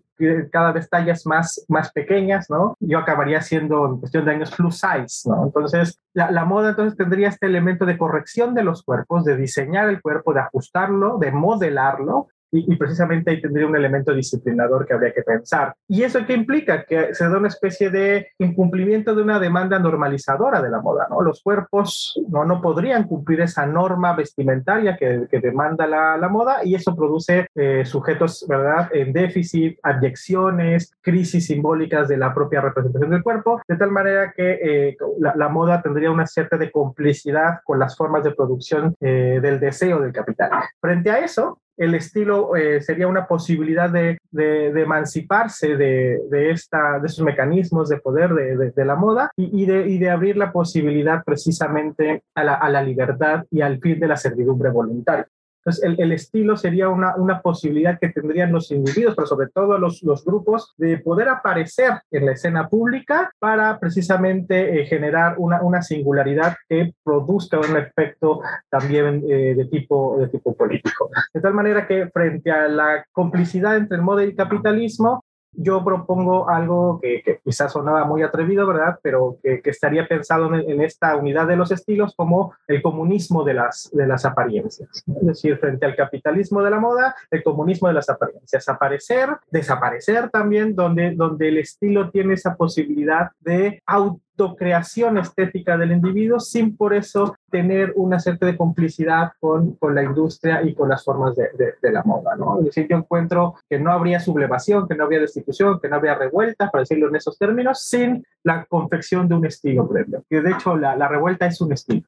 cada 0.52 0.73
vez 0.73 0.89
tallas 0.89 1.25
más, 1.25 1.65
más 1.69 1.89
pequeñas, 1.93 2.49
¿no? 2.49 2.75
Yo 2.82 2.99
acabaría 2.99 3.41
siendo 3.41 3.86
en 3.86 3.97
cuestión 3.97 4.25
de 4.25 4.32
años 4.32 4.52
plus 4.52 4.75
size, 4.75 5.30
¿no? 5.30 5.45
Entonces, 5.45 6.02
la, 6.13 6.32
la, 6.32 6.43
moda 6.43 6.71
entonces 6.71 6.97
tendría 6.97 7.30
este 7.30 7.45
elemento 7.45 7.86
de 7.86 7.97
corrección 7.97 8.54
de 8.54 8.63
los 8.63 8.84
cuerpos, 8.84 9.23
de 9.23 9.38
diseñar 9.38 9.88
el 9.88 10.02
cuerpo, 10.02 10.34
de 10.34 10.41
ajustarlo, 10.41 11.17
de 11.17 11.32
modelarlo, 11.32 12.28
y, 12.51 12.75
precisamente 12.75 13.31
ahí 13.31 13.41
tendría 13.41 13.67
un 13.67 13.75
elemento 13.75 14.13
disciplinador 14.13 14.85
que 14.85 14.93
habría 14.93 15.13
que 15.13 15.21
pensar. 15.21 15.73
¿Y 15.88 16.03
eso 16.03 16.25
qué 16.25 16.33
implica? 16.33 16.83
Que 16.83 17.13
se 17.13 17.27
da 17.27 17.38
una 17.38 17.47
especie 17.47 17.89
de 17.89 18.29
incumplimiento 18.39 19.15
de 19.15 19.21
una 19.21 19.39
demanda 19.39 19.79
normalizadora 19.79 20.62
de 20.62 20.69
la 20.69 20.81
moda, 20.81 21.07
¿no? 21.09 21.21
Los 21.21 21.43
cuerpos 21.43 22.19
no, 22.29 22.45
no 22.45 22.62
podrían 22.62 23.03
cumplir 23.03 23.41
esa 23.41 23.65
norma 23.65 24.15
vestimentaria 24.15 24.97
que, 24.97 25.27
que 25.29 25.39
demanda 25.39 25.85
la, 25.88 26.17
la, 26.17 26.29
moda 26.29 26.63
y 26.63 26.75
eso 26.75 26.95
produce 26.95 27.47
eh, 27.55 27.83
sujetos, 27.85 28.45
¿verdad?, 28.47 28.89
en 28.93 29.13
déficit, 29.13 29.79
abyecciones, 29.83 30.93
crisis 31.01 31.47
simbólicas 31.47 32.07
de 32.07 32.17
la 32.17 32.33
propia 32.33 32.62
representación 32.62 33.09
del 33.12 33.23
cuerpo, 33.23 33.62
de 33.67 33.77
tal 33.77 33.91
manera 33.91 34.33
que 34.35 34.59
eh, 34.62 34.97
la, 35.19 35.35
la, 35.35 35.49
moda 35.49 35.81
tendría 35.81 36.12
una 36.12 36.27
cierta 36.27 36.57
de 36.57 36.71
complicidad 36.71 37.59
con 37.63 37.79
las 37.79 37.97
formas 37.97 38.23
de 38.23 38.31
producción 38.31 38.95
eh, 38.99 39.39
del 39.41 39.59
deseo 39.59 39.99
del 39.99 40.13
capital. 40.13 40.51
Frente 40.79 41.09
a 41.09 41.19
eso, 41.19 41.59
el 41.79 41.95
estilo 41.95 42.57
eh, 42.57 42.81
sería 42.81 43.07
una 43.07 43.25
posibilidad 43.25 43.89
de, 43.89 44.17
emanciparse 44.33 45.77
de, 45.77 46.19
de, 46.29 46.51
esos 46.51 47.21
mecanismos 47.21 47.87
de 47.87 47.97
poder 47.97 48.33
de, 48.33 48.85
la 48.85 48.95
moda 48.95 49.31
y, 49.37 49.65
de, 49.65 50.09
abrir 50.09 50.35
la 50.35 50.51
posibilidad 50.51 51.23
precisamente 51.23 52.23
a 52.35 52.43
la, 52.43 52.55
a 52.55 52.69
la 52.69 52.83
libertad 52.83 53.45
y 53.49 53.61
al 53.61 53.79
fin 53.79 53.97
de 53.97 54.07
la 54.07 54.17
servidumbre 54.17 54.69
voluntaria. 54.69 55.27
Entonces, 55.60 55.84
el, 55.84 56.00
el, 56.00 56.12
estilo 56.13 56.56
sería 56.56 56.88
una, 56.89 57.15
una 57.17 57.41
posibilidad 57.41 58.00
que 58.00 58.10
tendrían 58.10 58.52
los 58.52 58.72
individuos, 58.72 59.15
pero 59.15 59.28
sobre 59.28 59.48
todo 59.50 59.78
los, 59.78 60.02
los 60.04 60.24
grupos, 60.24 60.74
de 60.78 60.98
poder 61.00 61.28
aparecer 61.28 62.02
en 62.12 62.26
la 62.26 62.32
escena 62.32 62.69
pública 62.69 63.32
para 63.39 63.78
precisamente 63.80 64.82
eh, 64.82 64.86
generar 64.86 65.36
una, 65.38 65.62
una, 65.62 65.82
singularidad 65.82 66.56
que 66.67 66.93
produzca 67.04 67.60
un 67.60 67.76
efecto 67.76 68.41
también 68.69 69.24
eh, 69.30 69.56
de, 69.56 69.65
tipo, 69.65 70.17
de 70.19 70.30
tipo 70.30 70.56
político. 70.56 71.10
De 71.34 71.41
tal 71.41 71.54
manera 71.54 71.88
que 71.88 72.08
frente 72.08 72.52
a 72.52 72.67
la 72.67 73.06
complicidad 73.12 73.76
entre 73.76 73.98
el 73.98 74.04
moda 74.04 74.24
y 74.24 74.28
el 74.28 74.36
capitalismo, 74.36 75.24
yo 75.51 75.83
propongo 75.83 76.49
algo 76.49 76.99
que, 77.01 77.39
quizás 77.43 77.73
sonaba 77.73 78.05
muy 78.05 78.23
atrevido, 78.23 78.67
¿verdad? 78.67 78.99
Pero 79.01 79.38
que, 79.43 79.62
estaría 79.65 80.07
pensado 80.07 80.53
en, 80.53 80.81
esta 80.81 81.15
unidad 81.15 81.47
de 81.47 81.55
los 81.55 81.71
estilos 81.71 82.13
como 82.15 82.53
el 82.67 82.81
comunismo 82.81 83.43
de 83.43 83.53
las, 83.53 83.89
de 83.93 84.07
las 84.07 84.25
apariencias. 84.25 84.89
Es 85.07 85.27
decir, 85.27 85.57
frente 85.57 85.85
al 85.85 85.95
capitalismo 85.95 86.62
de 86.62 86.71
la 86.71 86.79
moda, 86.79 87.15
el 87.31 87.43
comunismo 87.43 87.88
de 87.88 87.95
las 87.95 88.09
apariencias. 88.09 88.67
Aparecer, 88.69 89.29
desaparecer 89.51 90.29
también, 90.29 90.75
donde, 90.75 91.12
donde 91.15 91.49
el 91.49 91.57
estilo 91.57 92.09
tiene 92.09 92.33
esa 92.35 92.55
posibilidad 92.55 93.31
de 93.39 93.81
auto 93.85 94.21
creación 94.56 95.17
estética 95.17 95.78
del 95.78 95.91
individuo 95.91 96.39
sin 96.39 96.75
por 96.75 96.93
eso 96.93 97.36
tener 97.52 97.93
una 97.95 98.19
cierta 98.19 98.45
de 98.45 98.58
complicidad 98.58 99.32
con, 99.39 99.73
con 99.75 99.95
la 99.95 100.04
industria 100.04 100.63
y 100.63 100.73
con 100.73 100.89
las 100.89 101.04
formas 101.04 101.36
de, 101.36 101.49
de, 101.82 101.91
la 101.91 102.04
moda, 102.04 102.36
¿no? 102.36 102.60
Es 102.60 102.65
decir, 102.65 102.88
yo 102.89 102.97
encuentro 102.97 103.56
que 103.69 103.80
no 103.80 103.91
habría 103.91 104.19
sublevación, 104.19 104.88
que 104.88 104.95
no 104.95 105.04
habría 105.04 105.19
destitución, 105.19 105.80
que 105.82 105.89
no 105.89 105.95
habría 105.95 106.15
revuelta, 106.15 106.69
para 106.69 106.82
decirlo 106.82 107.10
en 107.10 107.15
esos 107.15 107.38
términos, 107.38 107.84
sin 107.84 108.23
la 108.43 108.65
confección 108.65 109.28
de 109.28 109.36
un 109.36 109.45
estilo 109.45 109.88
previo, 109.88 110.23
que 110.30 110.41
de 110.41 110.52
hecho 110.52 110.75
la 110.75 111.08
revuelta 111.08 111.45
es 111.45 111.60
un 111.62 111.73
estilo. 111.73 112.08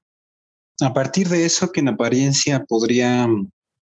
A 0.82 0.94
partir 0.94 1.28
de 1.28 1.46
eso, 1.46 1.72
que 1.72 1.82
en 1.82 1.90
apariencia 1.90 2.64
podría 2.68 3.28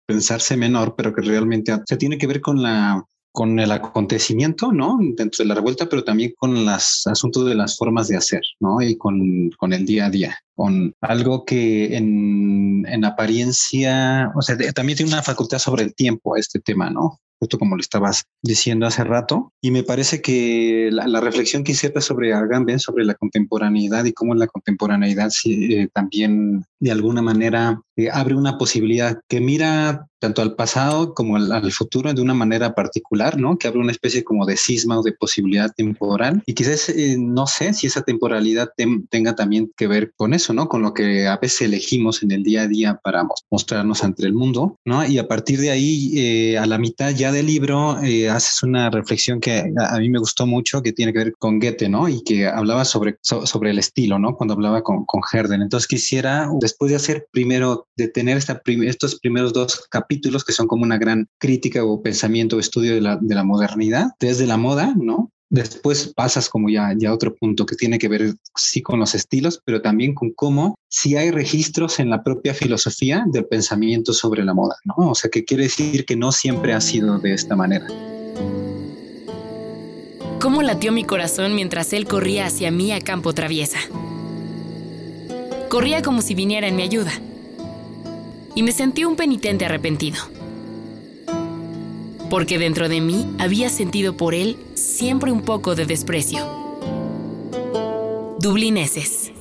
pensarse 0.06 0.56
menor, 0.56 0.94
pero 0.96 1.12
que 1.12 1.20
realmente 1.20 1.76
se 1.84 1.96
tiene 1.96 2.16
que 2.16 2.26
ver 2.26 2.40
con 2.40 2.62
la 2.62 3.04
con 3.36 3.60
el 3.60 3.70
acontecimiento, 3.70 4.72
¿no? 4.72 4.96
Dentro 4.98 5.42
de 5.42 5.48
la 5.48 5.56
revuelta, 5.56 5.90
pero 5.90 6.02
también 6.02 6.32
con 6.38 6.64
los 6.64 7.06
asuntos 7.06 7.44
de 7.44 7.54
las 7.54 7.76
formas 7.76 8.08
de 8.08 8.16
hacer, 8.16 8.40
¿no? 8.60 8.80
Y 8.80 8.96
con, 8.96 9.50
con 9.58 9.74
el 9.74 9.84
día 9.84 10.06
a 10.06 10.10
día, 10.10 10.38
con 10.54 10.94
algo 11.02 11.44
que 11.44 11.98
en, 11.98 12.86
en 12.88 13.04
apariencia, 13.04 14.32
o 14.34 14.40
sea, 14.40 14.56
también 14.72 14.96
tiene 14.96 15.12
una 15.12 15.22
facultad 15.22 15.58
sobre 15.58 15.82
el 15.82 15.94
tiempo, 15.94 16.34
este 16.34 16.60
tema, 16.60 16.88
¿no? 16.88 17.20
justo 17.38 17.58
como 17.58 17.76
lo 17.76 17.80
estabas 17.80 18.24
diciendo 18.42 18.86
hace 18.86 19.04
rato. 19.04 19.52
Y 19.60 19.70
me 19.70 19.82
parece 19.82 20.22
que 20.22 20.88
la, 20.90 21.20
reflexión 21.20 21.64
que 21.64 21.72
hiciste 21.72 22.00
sobre 22.00 22.32
Agamben, 22.32 22.78
sobre 22.78 23.04
la 23.04 23.14
contemporaneidad 23.14 24.04
y 24.04 24.12
cómo 24.12 24.34
la 24.34 24.46
contemporaneidad 24.46 25.30
eh, 25.44 25.88
también 25.92 26.64
de 26.80 26.90
alguna 26.90 27.22
manera 27.22 27.80
eh, 27.96 28.08
abre 28.10 28.34
una 28.34 28.58
posibilidad 28.58 29.20
que 29.28 29.40
mira 29.40 30.06
tanto 30.18 30.42
al 30.42 30.54
pasado 30.54 31.14
como 31.14 31.36
al, 31.36 31.72
futuro 31.72 32.12
de 32.12 32.22
una 32.22 32.34
manera 32.34 32.74
particular, 32.74 33.38
¿no? 33.38 33.58
Que 33.58 33.68
abre 33.68 33.80
una 33.80 33.92
especie 33.92 34.24
como 34.24 34.46
de 34.46 34.56
cisma 34.56 34.98
o 34.98 35.02
de 35.02 35.12
posibilidad 35.12 35.72
temporal. 35.74 36.42
Y 36.46 36.54
quizás 36.54 36.88
eh, 36.88 37.16
no 37.18 37.46
sé 37.46 37.74
si 37.74 37.86
esa 37.86 38.02
temporalidad 38.02 38.70
tenga 39.10 39.34
también 39.34 39.70
que 39.76 39.86
ver 39.86 40.12
con 40.16 40.32
eso, 40.32 40.52
¿no? 40.52 40.68
Con 40.68 40.82
lo 40.82 40.94
que 40.94 41.26
a 41.26 41.36
veces 41.36 41.62
elegimos 41.62 42.22
en 42.22 42.30
el 42.30 42.42
día 42.42 42.62
a 42.62 42.68
día 42.68 43.00
para 43.02 43.26
mostrarnos 43.50 44.04
ante 44.04 44.26
el 44.26 44.32
mundo, 44.32 44.78
¿no? 44.84 45.06
Y 45.06 45.18
a 45.18 45.28
partir 45.28 45.60
de 45.60 45.70
ahí, 45.70 46.12
eh, 46.18 46.58
a 46.58 46.66
la 46.66 46.78
mitad 46.78 47.10
ya 47.10 47.32
del 47.32 47.46
libro, 47.46 48.00
eh, 48.02 48.28
haces 48.28 48.62
una 48.62 48.90
reflexión 48.90 49.40
que 49.40 49.72
a, 49.78 49.98
mí 49.98 50.08
me 50.08 50.18
gustó 50.18 50.46
mucho, 50.46 50.82
que 50.82 50.92
tiene 50.92 51.12
que 51.12 51.18
ver 51.18 51.32
con 51.38 51.58
Goethe, 51.58 51.88
¿no? 51.88 52.08
Y 52.08 52.22
que 52.22 52.46
hablaba 52.46 52.84
sobre, 52.84 53.18
sobre 53.22 53.70
el 53.70 53.78
estilo, 53.78 54.18
¿no? 54.18 54.36
Cuando 54.36 54.54
hablaba 54.54 54.82
con, 54.82 55.04
con 55.04 55.20
Herden. 55.30 55.62
Entonces 55.62 55.86
quisiera, 55.86 56.48
después 56.60 56.90
de 56.90 56.96
hacer 56.96 57.26
primero, 57.32 57.86
de 57.96 58.08
tener 58.08 58.36
esta 58.36 58.62
estos 58.66 59.18
primeros 59.20 59.52
dos 59.52 59.86
capítulos, 59.90 60.05
capítulos 60.06 60.44
que 60.44 60.52
son 60.52 60.68
como 60.68 60.84
una 60.84 60.98
gran 60.98 61.28
crítica 61.38 61.84
o 61.84 62.00
pensamiento 62.00 62.56
o 62.56 62.60
estudio 62.60 62.94
de 62.94 63.00
la, 63.00 63.18
de 63.20 63.34
la 63.34 63.42
modernidad, 63.42 64.10
desde 64.20 64.46
la 64.46 64.56
moda, 64.56 64.94
¿no? 64.96 65.32
Después 65.48 66.12
pasas 66.14 66.48
como 66.48 66.68
ya, 66.68 66.92
ya 66.96 67.10
a 67.10 67.12
otro 67.12 67.34
punto 67.34 67.66
que 67.66 67.74
tiene 67.74 67.98
que 67.98 68.08
ver 68.08 68.34
sí 68.54 68.82
con 68.82 69.00
los 69.00 69.16
estilos, 69.16 69.60
pero 69.64 69.82
también 69.82 70.14
con 70.14 70.32
cómo 70.32 70.76
si 70.88 71.16
hay 71.16 71.32
registros 71.32 71.98
en 71.98 72.10
la 72.10 72.22
propia 72.22 72.54
filosofía 72.54 73.24
del 73.26 73.46
pensamiento 73.46 74.12
sobre 74.12 74.44
la 74.44 74.54
moda, 74.54 74.76
¿no? 74.84 75.10
O 75.10 75.14
sea, 75.14 75.28
que 75.28 75.44
quiere 75.44 75.64
decir 75.64 76.04
que 76.04 76.16
no 76.16 76.30
siempre 76.30 76.72
ha 76.72 76.80
sido 76.80 77.18
de 77.18 77.34
esta 77.34 77.56
manera. 77.56 77.86
¿Cómo 80.40 80.62
latió 80.62 80.92
mi 80.92 81.02
corazón 81.02 81.56
mientras 81.56 81.92
él 81.92 82.06
corría 82.06 82.46
hacia 82.46 82.70
mí 82.70 82.92
a 82.92 83.00
campo 83.00 83.32
traviesa? 83.32 83.78
Corría 85.68 86.02
como 86.02 86.22
si 86.22 86.34
viniera 86.34 86.68
en 86.68 86.76
mi 86.76 86.82
ayuda 86.82 87.12
y 88.56 88.62
me 88.62 88.72
sentí 88.72 89.04
un 89.04 89.14
penitente 89.14 89.66
arrepentido. 89.66 90.16
Porque 92.28 92.58
dentro 92.58 92.88
de 92.88 93.00
mí 93.00 93.36
había 93.38 93.68
sentido 93.68 94.16
por 94.16 94.34
él 94.34 94.56
siempre 94.74 95.30
un 95.30 95.42
poco 95.42 95.76
de 95.76 95.86
desprecio. 95.86 96.44
Dublineses. 98.40 99.35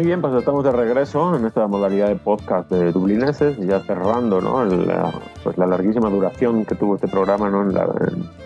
Muy 0.00 0.06
bien, 0.06 0.22
pues 0.22 0.32
estamos 0.32 0.64
de 0.64 0.72
regreso 0.72 1.36
en 1.36 1.44
esta 1.44 1.66
modalidad 1.66 2.08
de 2.08 2.16
podcast 2.16 2.70
de 2.70 2.90
Dublineses, 2.90 3.58
ya 3.58 3.80
cerrando 3.80 4.40
¿no? 4.40 4.64
la, 4.64 5.12
pues 5.44 5.58
la 5.58 5.66
larguísima 5.66 6.08
duración 6.08 6.64
que 6.64 6.74
tuvo 6.74 6.94
este 6.94 7.06
programa 7.06 7.50
¿no? 7.50 7.60
en, 7.60 7.74
la, 7.74 7.86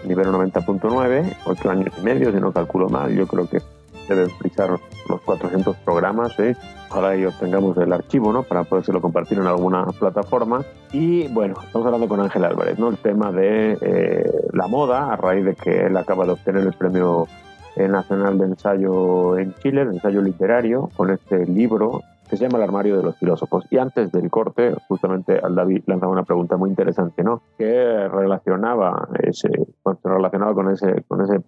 nivel 0.05 0.27
90.9, 0.27 1.37
ocho 1.45 1.71
años 1.71 1.95
y 1.97 2.03
medio, 2.03 2.33
si 2.33 2.41
no 2.41 2.51
calculo 2.51 2.89
mal, 2.89 3.15
yo 3.15 3.29
creo 3.29 3.49
que 3.49 3.63
debe 4.09 4.29
frisar 4.31 4.81
los 5.09 5.21
400 5.21 5.77
programas, 5.77 6.37
¿eh? 6.41 6.57
ojalá 6.91 7.11
ahí 7.11 7.25
obtengamos 7.25 7.77
el 7.77 7.93
archivo 7.93 8.33
¿no? 8.33 8.43
para 8.43 8.65
podérselo 8.65 9.01
compartir 9.01 9.39
en 9.39 9.47
alguna 9.47 9.87
plataforma. 9.97 10.65
Y 10.91 11.29
bueno, 11.29 11.55
estamos 11.65 11.87
hablando 11.87 12.09
con 12.09 12.21
Ángel 12.21 12.47
Álvarez, 12.47 12.81
¿no? 12.81 12.89
el 12.89 12.99
tema 12.99 13.31
de 13.31 13.79
eh, 13.81 14.29
la 14.53 14.67
moda, 14.67 15.13
a 15.13 15.17
raíz 15.17 15.45
de 15.45 15.55
que 15.55 15.87
él 15.87 15.97
acaba 15.97 16.27
de 16.27 16.33
obtener 16.33 16.65
el 16.65 16.73
premio 16.73 17.29
Nacional 17.77 18.39
de 18.39 18.47
Ensayo 18.47 19.39
en 19.39 19.55
Chile, 19.55 19.83
ensayo 19.83 20.23
literario, 20.23 20.91
con 20.97 21.11
este 21.11 21.45
libro 21.47 22.01
que 22.29 22.37
se 22.37 22.45
llama 22.45 22.59
El 22.59 22.65
armario 22.65 22.97
de 22.97 23.03
los 23.03 23.17
filósofos. 23.19 23.67
Y 23.71 23.79
antes 23.79 24.11
del 24.13 24.31
corte, 24.31 24.75
justamente 24.89 25.39
al 25.39 25.55
David 25.55 25.83
lanzaba 25.87 26.13
una 26.13 26.23
pregunta 26.25 26.57
muy 26.57 26.71
interesante, 26.71 27.23
¿no? 27.23 27.43
Que 27.59 28.09
relacionaba 28.09 29.09
ese, 29.23 29.49
se 29.51 30.09
relacionaba 30.09 30.55
con 30.55 30.71
ese, 30.71 31.05
con 31.07 31.23
ese 31.23 31.43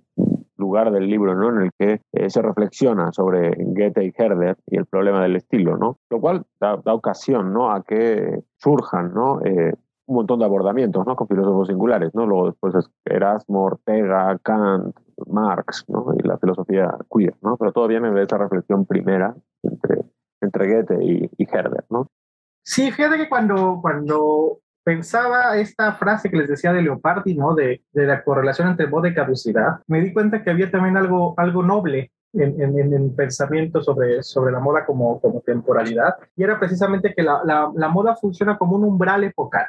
lugar 0.56 0.90
del 0.90 1.08
libro, 1.08 1.34
¿no? 1.34 1.50
En 1.50 1.66
el 1.66 1.70
que 1.78 2.00
eh, 2.12 2.30
se 2.30 2.42
reflexiona 2.42 3.12
sobre 3.12 3.54
Goethe 3.56 4.04
y 4.04 4.12
Herder 4.16 4.56
y 4.66 4.76
el 4.76 4.86
problema 4.86 5.22
del 5.22 5.36
estilo, 5.36 5.76
¿no? 5.76 5.98
Lo 6.10 6.20
cual 6.20 6.44
da, 6.60 6.80
ocasión, 6.86 7.52
¿no? 7.52 7.70
A 7.70 7.82
que 7.82 8.42
surjan, 8.56 9.12
¿no? 9.14 9.40
Eh, 9.44 9.72
un 10.06 10.16
montón 10.16 10.38
de 10.38 10.44
abordamientos, 10.44 11.06
¿no? 11.06 11.16
Con 11.16 11.28
filósofos 11.28 11.68
singulares, 11.68 12.14
¿no? 12.14 12.26
Luego 12.26 12.46
después 12.46 12.74
es 12.74 12.90
Erasmo, 13.04 13.64
Ortega, 13.64 14.38
Kant, 14.42 14.96
Marx, 15.26 15.84
¿no? 15.88 16.14
Y 16.18 16.26
la 16.26 16.38
filosofía 16.38 16.94
queer, 17.12 17.34
¿no? 17.42 17.56
Pero 17.56 17.72
todo 17.72 17.88
viene 17.88 18.10
de 18.10 18.22
esa 18.22 18.38
reflexión 18.38 18.86
primera 18.86 19.34
entre, 19.62 20.02
entre 20.40 20.74
Goethe 20.74 21.04
y, 21.04 21.30
y 21.36 21.46
Herder, 21.50 21.84
¿no? 21.90 22.08
Sí, 22.62 22.90
fíjate 22.90 23.16
que 23.16 23.28
cuando, 23.28 23.78
cuando 23.80 24.58
pensaba 24.84 25.56
esta 25.56 25.92
frase 25.94 26.30
que 26.30 26.36
les 26.36 26.48
decía 26.48 26.72
de 26.72 26.82
Leopardi, 26.82 27.34
¿no? 27.34 27.54
De, 27.54 27.84
de 27.92 28.06
la 28.06 28.22
correlación 28.22 28.68
entre 28.68 28.86
moda 28.86 29.08
y 29.08 29.14
caducidad, 29.14 29.80
me 29.88 30.00
di 30.00 30.12
cuenta 30.12 30.42
que 30.42 30.50
había 30.50 30.70
también 30.70 30.96
algo, 30.96 31.34
algo 31.36 31.62
noble 31.62 32.12
en, 32.32 32.60
en, 32.60 32.92
en, 32.92 33.16
pensamiento 33.16 33.82
sobre, 33.82 34.22
sobre 34.22 34.52
la 34.52 34.60
moda 34.60 34.84
como, 34.84 35.20
como 35.20 35.40
temporalidad, 35.40 36.14
y 36.36 36.44
era 36.44 36.58
precisamente 36.58 37.14
que 37.14 37.22
la, 37.22 37.40
la, 37.44 37.72
la 37.74 37.88
moda 37.88 38.14
funciona 38.14 38.58
como 38.58 38.76
un 38.76 38.84
umbral 38.84 39.24
epocal, 39.24 39.66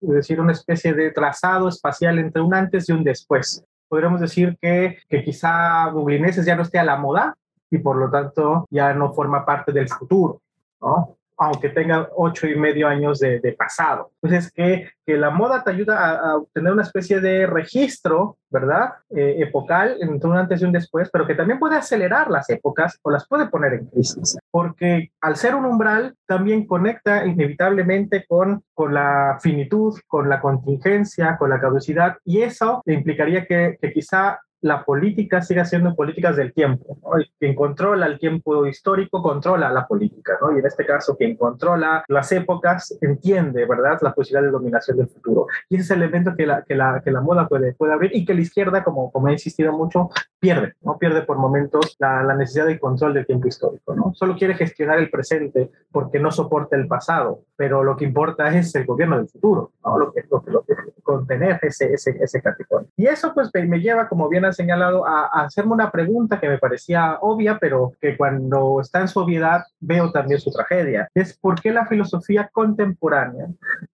es 0.00 0.08
decir, 0.08 0.40
una 0.40 0.52
especie 0.52 0.94
de 0.94 1.10
trazado 1.10 1.68
espacial 1.68 2.18
entre 2.18 2.42
un 2.42 2.54
antes 2.54 2.88
y 2.88 2.92
un 2.92 3.04
después 3.04 3.64
podríamos 3.90 4.20
decir 4.20 4.56
que, 4.62 4.98
que 5.08 5.24
quizá 5.24 5.90
Dublineses 5.92 6.46
ya 6.46 6.54
no 6.54 6.62
esté 6.62 6.78
a 6.78 6.84
la 6.84 6.96
moda 6.96 7.36
y 7.70 7.78
por 7.78 7.96
lo 7.96 8.08
tanto 8.08 8.66
ya 8.70 8.94
no 8.94 9.12
forma 9.12 9.44
parte 9.44 9.72
del 9.72 9.88
futuro, 9.88 10.40
¿no? 10.80 11.16
Aunque 11.40 11.70
tenga 11.70 12.06
ocho 12.16 12.46
y 12.46 12.54
medio 12.54 12.86
años 12.86 13.18
de, 13.18 13.56
pasado. 13.58 14.10
Entonces, 14.22 14.52
que, 14.52 14.90
que 15.06 15.16
la 15.16 15.30
moda 15.30 15.64
te 15.64 15.70
ayuda 15.70 15.98
a, 15.98 16.32
a, 16.32 16.36
obtener 16.36 16.70
una 16.70 16.82
especie 16.82 17.18
de 17.20 17.46
registro, 17.46 18.36
¿verdad? 18.50 18.92
Eh, 19.08 19.36
epocal, 19.38 19.96
entre 20.00 20.28
un 20.28 20.36
antes 20.36 20.60
y 20.60 20.66
un 20.66 20.72
después, 20.72 21.08
pero 21.10 21.26
que 21.26 21.34
también 21.34 21.58
puede 21.58 21.76
acelerar 21.76 22.30
las 22.30 22.50
épocas 22.50 22.98
o 23.02 23.10
las 23.10 23.26
puede 23.26 23.48
poner 23.48 23.72
en 23.72 23.86
crisis, 23.86 24.36
porque 24.50 25.12
al 25.22 25.36
ser 25.36 25.54
un 25.54 25.64
umbral 25.64 26.14
también 26.26 26.66
conecta 26.66 27.24
inevitablemente 27.24 28.26
con, 28.28 28.62
con 28.74 28.92
la 28.92 29.38
finitud, 29.40 29.98
con 30.06 30.28
la 30.28 30.42
contingencia, 30.42 31.38
con 31.38 31.48
la 31.48 31.60
caducidad, 31.60 32.18
y 32.22 32.42
eso 32.42 32.82
implicaría 32.84 33.46
que 33.46 33.78
quizá 33.94 34.40
la 34.62 34.84
política 34.84 35.42
siga 35.42 35.64
siendo 35.64 35.94
políticas 35.94 36.36
del 36.36 36.52
tiempo. 36.52 36.98
Quien 37.38 37.54
controla 37.54 38.06
el 38.06 38.18
tiempo 38.18 38.66
histórico 38.66 39.22
controla 39.22 39.70
la 39.70 39.86
política, 39.86 40.38
¿no? 40.40 40.54
y 40.54 40.60
en 40.60 40.66
este 40.66 40.84
caso 40.84 41.16
quien 41.16 41.36
controla 41.36 42.04
las 42.08 42.30
épocas 42.32 42.96
entiende, 43.00 43.66
¿verdad?, 43.66 43.98
la 44.02 44.12
posibilidad 44.12 44.42
de 44.46 44.52
dominación 44.52 44.96
del 44.98 45.08
futuro. 45.08 45.46
Y 45.68 45.76
ese 45.76 45.84
es 45.84 45.90
el 45.90 46.02
elemento 46.02 46.34
que 46.36 46.46
la, 46.46 46.62
que 46.62 46.74
la, 46.74 47.00
que 47.04 47.10
la 47.10 47.20
moda 47.20 47.48
puede, 47.48 47.74
puede 47.74 47.92
abrir 47.92 48.10
y 48.14 48.24
que 48.24 48.34
la 48.34 48.40
izquierda, 48.40 48.84
como, 48.84 49.10
como 49.10 49.28
he 49.28 49.32
insistido 49.32 49.72
mucho, 49.72 50.10
pierde, 50.38 50.74
¿no? 50.82 50.98
Pierde 50.98 51.22
por 51.22 51.38
momentos 51.38 51.96
la, 51.98 52.22
la 52.22 52.34
necesidad 52.34 52.66
de 52.66 52.78
control 52.78 53.14
del 53.14 53.26
tiempo 53.26 53.48
histórico, 53.48 53.94
¿no? 53.94 54.12
Solo 54.14 54.36
quiere 54.36 54.54
gestionar 54.54 54.98
el 54.98 55.10
presente 55.10 55.70
porque 55.90 56.18
no 56.18 56.30
soporta 56.30 56.76
el 56.76 56.86
pasado, 56.86 57.44
pero 57.56 57.84
lo 57.84 57.96
que 57.96 58.04
importa 58.04 58.48
es 58.56 58.74
el 58.74 58.86
gobierno 58.86 59.16
del 59.16 59.28
futuro, 59.28 59.72
¿no? 59.84 59.98
Lo 59.98 60.12
que, 60.12 60.24
lo 60.30 60.42
que, 60.42 60.50
lo 60.50 60.62
que 60.62 60.74
contener 61.02 61.58
ese, 61.62 61.92
ese, 61.92 62.16
ese 62.20 62.40
categoría. 62.40 62.88
Y 62.96 63.06
eso 63.06 63.32
pues 63.34 63.50
me 63.54 63.80
lleva, 63.80 64.08
como 64.08 64.28
bien 64.28 64.44
señalado 64.52 65.06
a, 65.06 65.26
hacerme 65.44 65.72
una 65.72 65.90
pregunta 65.90 66.40
que 66.40 66.48
me 66.48 66.58
parecía 66.58 67.18
obvia, 67.20 67.58
pero 67.58 67.92
que 68.00 68.16
cuando 68.16 68.80
está 68.80 69.00
en 69.00 69.08
su 69.08 69.20
obviedad 69.20 69.62
veo 69.80 70.10
también 70.12 70.40
su 70.40 70.50
tragedia. 70.50 71.08
Es 71.14 71.36
por 71.38 71.60
qué 71.60 71.72
la 71.72 71.86
filosofía 71.86 72.48
contemporánea 72.52 73.46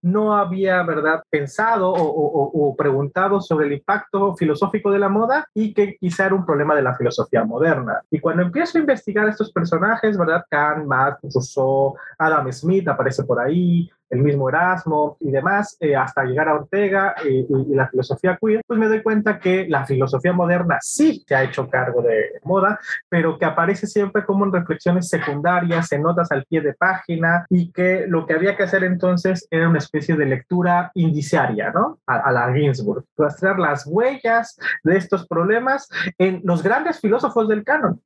no 0.02 0.36
había, 0.36 0.82
¿verdad?, 0.82 1.22
pensado 1.30 1.92
o, 1.96 2.74
preguntado 2.76 3.40
sobre 3.40 3.66
el 3.66 3.72
impacto 3.74 4.34
filosófico 4.36 4.90
de 4.90 4.98
la 4.98 5.08
moda 5.08 5.46
y 5.54 5.72
que 5.72 5.96
quizá 5.98 6.26
era 6.26 6.34
un 6.34 6.44
problema 6.44 6.74
de 6.74 6.82
la 6.82 6.94
filosofía 6.94 7.44
moderna. 7.44 8.00
Y 8.10 8.20
cuando 8.20 8.42
empiezo 8.42 8.78
a 8.78 8.80
investigar 8.80 9.28
estos 9.28 9.52
personajes, 9.52 10.18
¿verdad? 10.18 10.44
Kant, 10.50 10.86
Marx, 10.86 11.20
Rousseau, 11.22 11.96
Adam 12.18 12.52
Smith 12.52 12.88
aparece 12.88 13.24
por 13.24 13.40
ahí, 13.40 13.88
el 14.10 14.20
mismo 14.20 14.48
Erasmo 14.48 15.16
y 15.20 15.30
demás, 15.30 15.76
eh, 15.80 15.96
hasta 15.96 16.24
llegar 16.24 16.48
a 16.48 16.54
Ortega 16.54 17.14
y, 17.24 17.46
la 17.74 17.88
filosofía 17.88 18.38
queer, 18.40 18.62
pues 18.66 18.78
me 18.78 18.88
doy 18.88 19.02
cuenta 19.02 19.38
que 19.38 19.66
la 19.68 19.84
filosofía 19.84 20.32
moderna 20.32 20.78
sí 20.80 21.24
se 21.26 21.34
ha 21.34 21.42
hecho 21.42 21.68
cargo 21.68 22.02
de 22.02 22.32
moda, 22.44 22.78
pero 23.08 23.38
que 23.38 23.44
aparece 23.44 23.86
siempre 23.86 24.24
como 24.24 24.44
en 24.44 24.52
reflexiones 24.52 25.08
secundarias, 25.08 25.90
en 25.92 26.02
notas 26.02 26.30
al 26.32 26.44
pie 26.44 26.60
de 26.60 26.74
página, 26.74 27.44
y 27.50 27.70
que 27.72 28.06
lo 28.06 28.26
que 28.26 28.34
había 28.34 28.56
que 28.56 28.62
hacer 28.62 28.84
entonces 28.84 29.46
era 29.50 29.68
una 29.68 29.78
especie 29.78 30.16
de 30.16 30.26
lectura 30.26 30.90
indiciaria, 30.94 31.70
¿no? 31.70 31.98
A, 32.06 32.16
a 32.16 32.32
la 32.32 32.52
Ginsburg, 32.52 33.04
rastrear 33.16 33.58
las 33.58 33.86
huellas 33.86 34.58
de 34.84 34.96
estos 34.96 35.26
problemas 35.26 35.88
en 36.18 36.40
los 36.44 36.62
grandes 36.62 37.00
filósofos 37.00 37.48
del 37.48 37.64
canon. 37.64 38.00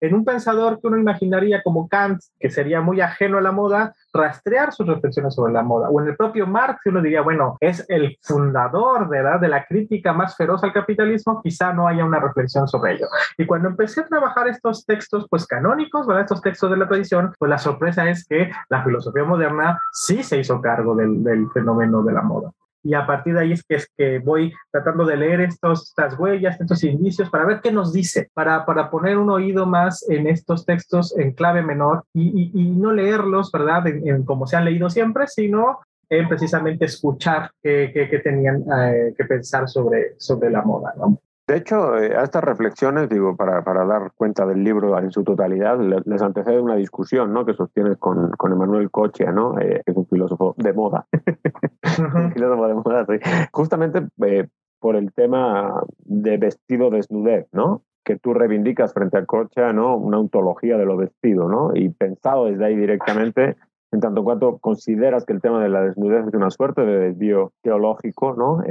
En 0.00 0.14
un 0.14 0.24
pensador 0.24 0.80
que 0.80 0.86
uno 0.86 0.96
imaginaría 0.96 1.62
como 1.62 1.88
Kant, 1.88 2.20
que 2.38 2.50
sería 2.50 2.80
muy 2.80 3.00
ajeno 3.00 3.38
a 3.38 3.40
la 3.40 3.52
moda, 3.52 3.94
rastrear 4.12 4.72
sus 4.72 4.86
reflexiones 4.86 5.34
sobre 5.34 5.52
la 5.52 5.62
moda. 5.62 5.88
O 5.90 6.00
en 6.00 6.08
el 6.08 6.16
propio 6.16 6.46
Marx, 6.46 6.80
uno 6.86 7.02
diría, 7.02 7.22
bueno, 7.22 7.56
es 7.60 7.84
el 7.88 8.16
fundador 8.22 9.08
de 9.08 9.48
la 9.48 9.64
crítica 9.64 10.12
más 10.12 10.36
feroz 10.36 10.62
al 10.64 10.72
capitalismo, 10.72 11.40
quizá 11.42 11.72
no 11.72 11.88
haya 11.88 12.04
una 12.04 12.20
reflexión 12.20 12.68
sobre 12.68 12.94
ello. 12.94 13.06
Y 13.36 13.46
cuando 13.46 13.68
empecé 13.68 14.02
a 14.02 14.06
trabajar 14.06 14.48
estos 14.48 14.86
textos, 14.86 15.26
pues 15.28 15.46
canónicos, 15.46 16.06
estos 16.20 16.40
textos 16.40 16.70
de 16.70 16.76
la 16.76 16.88
tradición, 16.88 17.32
pues 17.38 17.48
la 17.48 17.58
sorpresa 17.58 18.08
es 18.08 18.26
que 18.26 18.50
la 18.68 18.84
filosofía 18.84 19.24
moderna 19.24 19.80
sí 19.92 20.22
se 20.22 20.38
hizo 20.38 20.60
cargo 20.60 20.94
del 20.94 21.48
fenómeno 21.52 22.02
de 22.02 22.12
la 22.12 22.22
moda 22.22 22.52
y 22.82 22.94
a 22.94 23.06
partir 23.06 23.34
de 23.34 23.40
ahí 23.40 23.52
es 23.52 23.62
que, 23.64 23.76
es 23.76 23.90
que 23.96 24.18
voy 24.18 24.52
tratando 24.70 25.04
de 25.04 25.16
leer 25.16 25.40
estos, 25.40 25.88
estas 25.88 26.18
huellas, 26.18 26.60
estos 26.60 26.82
indicios 26.84 27.30
para 27.30 27.44
ver 27.44 27.60
qué 27.60 27.72
nos 27.72 27.92
dice, 27.92 28.30
para, 28.34 28.64
para 28.64 28.90
poner 28.90 29.18
un 29.18 29.30
oído 29.30 29.66
más 29.66 30.08
en 30.08 30.26
estos 30.26 30.64
textos 30.64 31.16
en 31.18 31.32
clave 31.32 31.62
menor 31.62 32.04
y, 32.14 32.50
y, 32.54 32.70
no 32.70 32.92
leerlos, 32.92 33.50
¿verdad? 33.50 33.86
En, 33.86 34.24
como 34.24 34.46
se 34.46 34.56
han 34.56 34.64
leído 34.64 34.88
siempre, 34.90 35.26
sino 35.26 35.80
en 36.08 36.28
precisamente 36.28 36.86
escuchar 36.86 37.50
qué, 37.62 37.90
qué, 37.92 38.18
tenían 38.20 38.64
eh, 38.80 39.14
que 39.16 39.24
pensar 39.24 39.68
sobre, 39.68 40.14
sobre 40.18 40.50
la 40.50 40.62
moda, 40.62 40.94
¿no? 40.96 41.20
De 41.48 41.56
hecho, 41.56 41.96
eh, 41.96 42.14
a 42.14 42.24
estas 42.24 42.44
reflexiones, 42.44 43.08
digo, 43.08 43.34
para, 43.34 43.64
para, 43.64 43.86
dar 43.86 44.12
cuenta 44.14 44.44
del 44.44 44.62
libro 44.62 44.98
en 44.98 45.10
su 45.10 45.24
totalidad, 45.24 45.80
les, 45.80 46.20
antecede 46.20 46.60
una 46.60 46.76
discusión 46.76 47.32
¿no? 47.32 47.46
que 47.46 47.54
sostienes 47.54 47.96
con, 47.96 48.32
con 48.32 48.52
Emanuel 48.52 48.90
Cochea, 48.90 49.32
¿no? 49.32 49.58
Eh, 49.58 49.82
es 49.86 49.96
un 49.96 50.06
filósofo 50.06 50.54
de 50.58 50.74
moda. 50.74 51.06
un 52.14 52.32
filósofo 52.32 52.68
de 52.68 52.74
moda, 52.74 53.06
sí. 53.06 53.14
Justamente 53.50 54.06
eh, 54.26 54.46
por 54.78 54.94
el 54.94 55.10
tema 55.14 55.82
de 56.00 56.36
vestido 56.36 56.90
desnudez, 56.90 57.48
¿no? 57.52 57.82
que 58.04 58.18
tú 58.18 58.34
reivindicas 58.34 58.92
frente 58.92 59.18
a 59.18 59.24
Cochea, 59.26 59.72
¿no? 59.74 59.96
Una 59.96 60.18
ontología 60.18 60.78
de 60.78 60.86
lo 60.86 60.96
vestido, 60.96 61.46
¿no? 61.46 61.72
Y 61.74 61.90
pensado 61.90 62.46
desde 62.46 62.64
ahí 62.64 62.74
directamente, 62.74 63.56
en 63.90 64.00
tanto 64.00 64.24
cuanto 64.24 64.56
consideras 64.58 65.26
que 65.26 65.34
el 65.34 65.42
tema 65.42 65.62
de 65.62 65.68
la 65.68 65.82
desnudez 65.82 66.26
es 66.26 66.34
una 66.34 66.50
suerte 66.50 66.86
de 66.86 66.98
desvío 67.00 67.52
teológico, 67.62 68.34
¿no? 68.34 68.62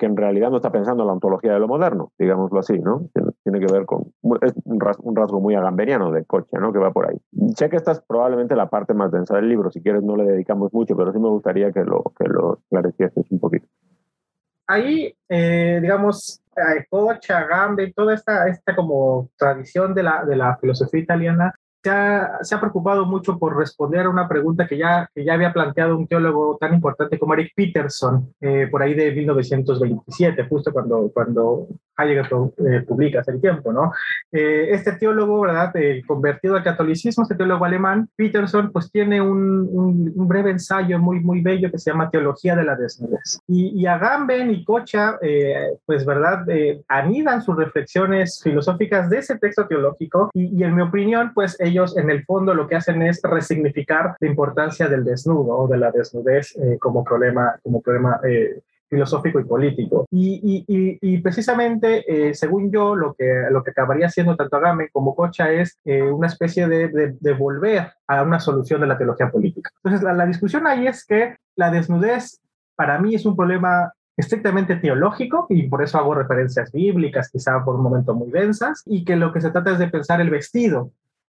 Que 0.00 0.06
en 0.06 0.16
realidad 0.16 0.48
no 0.48 0.56
está 0.56 0.72
pensando 0.72 1.02
en 1.02 1.08
la 1.08 1.12
ontología 1.12 1.52
de 1.52 1.60
lo 1.60 1.68
moderno, 1.68 2.10
digámoslo 2.18 2.58
así, 2.58 2.78
¿no? 2.78 3.10
Tiene 3.44 3.60
que 3.60 3.70
ver 3.70 3.84
con 3.84 4.14
es 4.40 4.54
un 4.64 4.80
rasgo, 4.80 5.40
muy 5.40 5.54
agamberiano 5.54 6.10
de 6.10 6.24
coche, 6.24 6.56
¿no? 6.58 6.72
Que 6.72 6.78
va 6.78 6.90
por 6.90 7.10
ahí. 7.10 7.18
Sé 7.54 7.68
que 7.68 7.76
esta 7.76 7.92
es 7.92 8.00
probablemente 8.00 8.56
la 8.56 8.70
parte 8.70 8.94
más 8.94 9.12
densa 9.12 9.36
del 9.36 9.50
libro, 9.50 9.70
si 9.70 9.82
quieres 9.82 10.02
no 10.02 10.16
le 10.16 10.24
dedicamos 10.24 10.72
mucho, 10.72 10.96
pero 10.96 11.12
sí 11.12 11.18
me 11.18 11.28
gustaría 11.28 11.70
que 11.70 11.84
lo, 11.84 12.14
que 12.18 12.24
lo 12.26 12.60
un 12.70 13.40
poquito. 13.40 13.66
Ahí, 14.66 15.14
eh, 15.28 15.80
digamos, 15.82 16.42
Coche, 16.88 17.34
Agamben, 17.34 17.92
toda 17.92 18.14
esta, 18.14 18.48
esta 18.48 18.74
como 18.74 19.28
tradición 19.36 19.92
de 19.92 20.02
la, 20.02 20.24
de 20.24 20.36
la 20.36 20.56
filosofía 20.56 21.00
italiana 21.00 21.54
se 21.82 22.54
ha, 22.54 22.60
preocupado 22.60 23.06
mucho 23.06 23.38
por 23.38 23.56
responder 23.56 24.06
a 24.06 24.10
una 24.10 24.28
pregunta 24.28 24.66
que 24.66 24.76
ya, 24.76 25.08
que 25.14 25.24
ya 25.24 25.34
había 25.34 25.52
planteado 25.52 25.96
un 25.96 26.06
teólogo 26.06 26.58
tan 26.60 26.74
importante 26.74 27.18
como 27.18 27.34
Eric 27.34 27.52
Peterson, 27.54 28.34
eh, 28.40 28.68
por 28.70 28.82
ahí 28.82 28.94
de 28.94 29.12
1927, 29.12 30.46
justo 30.48 30.72
cuando, 30.72 31.10
cuando 31.12 31.68
Heidegger 32.00 32.26
eh, 32.66 32.80
publica 32.86 33.20
hace 33.20 33.38
tiempo, 33.38 33.72
¿no? 33.72 33.92
Eh, 34.32 34.68
este 34.70 34.92
teólogo, 34.92 35.40
¿verdad?, 35.40 35.72
convertido 36.06 36.56
al 36.56 36.62
catolicismo, 36.62 37.22
este 37.22 37.34
teólogo 37.34 37.64
alemán, 37.64 38.08
Peterson, 38.16 38.70
pues 38.72 38.90
tiene 38.90 39.20
un, 39.20 39.68
un, 39.72 40.28
breve 40.28 40.52
ensayo 40.52 40.98
muy, 40.98 41.20
muy 41.20 41.40
bello 41.40 41.70
que 41.70 41.78
se 41.78 41.90
llama 41.90 42.10
Teología 42.10 42.54
de 42.54 42.64
la 42.64 42.76
Desnudez. 42.76 43.40
Y, 43.48 43.80
y 43.80 43.86
Agamben 43.86 44.50
y 44.50 44.64
Cocha, 44.64 45.18
pues, 45.86 46.04
¿verdad?, 46.04 46.46
anidan 46.88 47.42
sus 47.42 47.56
reflexiones 47.56 48.40
filosóficas 48.42 49.10
de 49.10 49.18
ese 49.18 49.38
texto 49.38 49.66
teológico 49.66 50.30
y, 50.34 50.56
y 50.56 50.64
en 50.64 50.74
mi 50.74 50.82
opinión, 50.82 51.32
pues, 51.34 51.56
ellos 51.58 51.96
en 51.96 52.10
el 52.10 52.24
fondo 52.24 52.54
lo 52.54 52.68
que 52.68 52.76
hacen 52.76 53.02
es 53.02 53.20
resignificar 53.22 54.16
la 54.18 54.28
importancia 54.28 54.88
del 54.88 55.04
desnudo 55.04 55.56
o 55.56 55.68
de 55.68 55.78
la 55.78 55.90
desnudez 55.90 56.56
eh, 56.56 56.78
como 56.78 57.04
problema, 57.04 57.58
como 57.62 57.80
problema 57.80 58.20
eh, 58.28 58.60
filosófico 58.90 59.40
y 59.40 59.44
político. 59.44 60.06
Y, 60.10 60.64
y, 60.66 60.98
y, 61.00 61.18
precisamente, 61.18 62.04
eh, 62.06 62.34
según 62.34 62.70
yo, 62.70 62.96
lo 62.96 63.14
que, 63.14 63.44
lo 63.50 63.62
que 63.62 63.70
acabaría 63.70 64.08
siendo 64.10 64.36
tanto 64.36 64.56
Agame 64.56 64.90
como 64.90 65.14
Cocha 65.14 65.50
es 65.50 65.78
una 65.84 66.26
especie 66.26 66.66
de, 66.68 67.16
de, 67.18 67.32
volver 67.32 67.92
a 68.06 68.22
una 68.22 68.40
solución 68.40 68.80
de 68.80 68.88
la 68.88 68.98
teología 68.98 69.30
política. 69.30 69.70
Entonces, 69.76 70.02
la, 70.02 70.12
la 70.12 70.26
discusión 70.26 70.66
ahí 70.66 70.86
es 70.86 71.06
que 71.06 71.36
la 71.56 71.70
desnudez 71.70 72.40
para 72.74 72.98
mí 72.98 73.14
es 73.14 73.24
un 73.24 73.36
problema 73.36 73.92
estrictamente 74.16 74.76
teológico 74.76 75.46
y 75.48 75.68
por 75.68 75.82
eso 75.82 75.98
hago 75.98 76.14
referencias 76.14 76.70
bíblicas, 76.72 77.30
quizá 77.30 77.64
por 77.64 77.76
un 77.76 77.82
momento 77.82 78.14
muy 78.14 78.30
densas, 78.30 78.82
y 78.86 79.04
que 79.04 79.16
lo 79.16 79.32
que 79.32 79.40
se 79.40 79.50
trata 79.50 79.72
es 79.72 79.78
de 79.78 79.88
pensar 79.88 80.20
el 80.20 80.30
vestido 80.30 80.90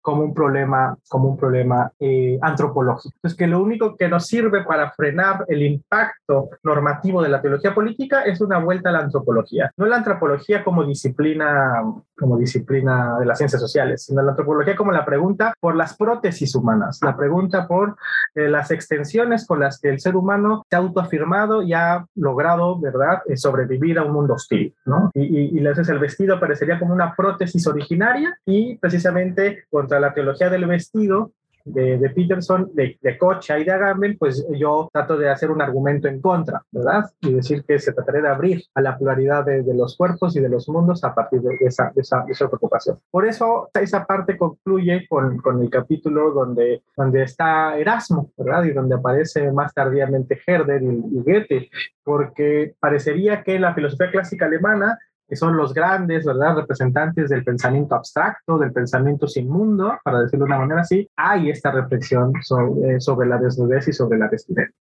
como 0.07 0.23
un 0.23 0.33
problema, 0.33 0.97
como 1.09 1.31
un 1.31 1.37
problema 1.37 1.91
eh, 1.99 2.39
antropológico. 2.41 3.13
Entonces, 3.17 3.37
que 3.37 3.49
lo 3.49 3.61
único 3.61 3.97
que 3.97 4.09
nos 4.09 4.25
sirve 4.25 4.63
para 4.63 4.93
frenar 4.93 5.45
el 5.49 5.65
impacto 5.65 6.51
normativo 6.63 7.21
de 7.21 7.29
la 7.29 7.43
teología 7.43 7.75
política 7.75 8.23
es 8.23 8.41
una 8.41 8.61
vuelta 8.61 8.91
a 8.91 8.93
la 8.93 9.01
antropología. 9.01 9.73
No 9.77 9.85
la 9.87 9.97
antropología 9.97 10.63
como 10.63 10.85
disciplina, 10.85 11.83
como 12.17 12.39
disciplina 12.39 13.19
de 13.19 13.27
las 13.27 13.39
ciencias 13.39 13.61
sociales, 13.61 14.05
sino 14.05 14.23
la 14.23 14.31
antropología 14.31 14.77
como 14.77 14.93
la 14.93 15.05
pregunta 15.05 15.53
por 15.59 15.75
las 15.75 15.97
prótesis 15.97 16.55
humanas, 16.55 17.01
la 17.03 17.17
pregunta 17.17 17.67
por 17.67 17.97
eh, 18.37 18.49
las 18.49 18.71
extensiones 18.71 19.45
con 19.45 19.59
las 19.59 19.81
que 19.81 19.89
el 19.89 19.99
ser 19.99 20.15
humano 20.15 20.63
se 20.71 20.77
ha 20.77 20.79
autoafirmado 20.79 21.63
y 21.63 21.73
ha 21.73 22.07
logrado, 22.15 22.79
¿verdad?, 22.79 23.23
eh, 23.27 23.37
sobrevivir 23.37 23.99
a 23.99 24.05
un 24.05 24.13
mundo 24.13 24.35
hostil, 24.35 24.73
¿no? 24.85 25.11
Y, 25.15 25.23
y, 25.23 25.55
y 25.57 25.59
entonces 25.59 25.89
el 25.89 25.99
vestido 25.99 26.39
parecería 26.39 26.79
como 26.79 26.95
una 26.95 27.13
prótesis 27.17 27.67
originaria 27.67 28.39
y 28.47 28.79
precisamente 28.79 29.65
contra 29.69 29.96
la 30.01 30.15
teología 30.15 30.51
del 30.51 30.67
vestido 30.67 31.33
de, 31.67 32.11
Peterson, 32.15 32.71
de, 32.75 32.97
de 33.01 33.19
Cocha 33.19 33.59
y 33.59 33.65
de 33.65 33.73
Agamben, 33.73 34.17
pues 34.19 34.47
yo 34.57 34.89
trato 34.93 35.17
de 35.17 35.29
hacer 35.29 35.51
un 35.51 35.61
argumento 35.61 36.07
en 36.07 36.21
contra, 36.21 36.63
¿verdad? 36.71 37.11
Y 37.21 37.35
decir 37.35 37.65
que 37.67 37.79
se 37.79 37.93
trataría 37.93 38.23
de 38.23 38.29
abrir 38.29 38.63
a 38.75 38.81
la 38.81 38.97
pluralidad 38.97 39.45
de, 39.45 39.65
los 39.75 39.97
cuerpos 39.97 40.37
y 40.37 40.41
de 40.41 40.49
los 40.49 40.69
mundos 40.69 41.03
a 41.05 41.15
partir 41.15 41.41
de 41.41 41.57
esa, 41.61 41.93
esa, 41.97 42.25
preocupación. 42.49 42.99
Por 43.11 43.27
eso 43.27 43.69
esa 43.75 44.07
parte 44.07 44.39
concluye 44.39 45.07
con, 45.09 45.39
con, 45.39 45.61
el 45.61 45.69
capítulo 45.69 46.33
donde, 46.33 46.83
donde 46.97 47.25
está 47.25 47.77
Erasmo, 47.77 48.31
¿verdad? 48.37 48.65
Y 48.65 48.73
donde 48.73 48.95
aparece 48.95 49.51
más 49.51 49.75
tardíamente 49.75 50.41
Herder 50.47 50.83
y, 50.83 50.87
y 50.87 51.23
Goethe, 51.23 51.71
porque 52.05 52.75
parecería 52.79 53.43
que 53.43 53.59
la 53.59 53.75
filosofía 53.75 54.11
clásica 54.13 54.47
alemana 54.47 54.99
que 55.29 55.37
son 55.37 55.57
los 55.57 55.75
grandes, 55.75 56.25
¿verdad?, 56.25 56.57
representantes 56.57 57.31
del 57.31 57.45
pensamiento 57.45 57.95
abstracto, 57.95 58.59
del 58.59 58.73
pensamiento 58.73 59.27
sin 59.27 59.49
mundo, 59.49 59.99
para 60.05 60.21
decirlo 60.21 60.45
de 60.45 60.53
una 60.53 60.61
manera 60.61 60.81
así, 60.83 61.09
hay 61.17 61.51
esta 61.51 61.71
reflexión 61.73 62.33
sobre, 62.43 63.27
la 63.27 63.39
desnudez 63.39 63.89
y 63.89 63.93
sobre 63.93 64.19
la 64.19 64.29
vestimenta. 64.29 64.73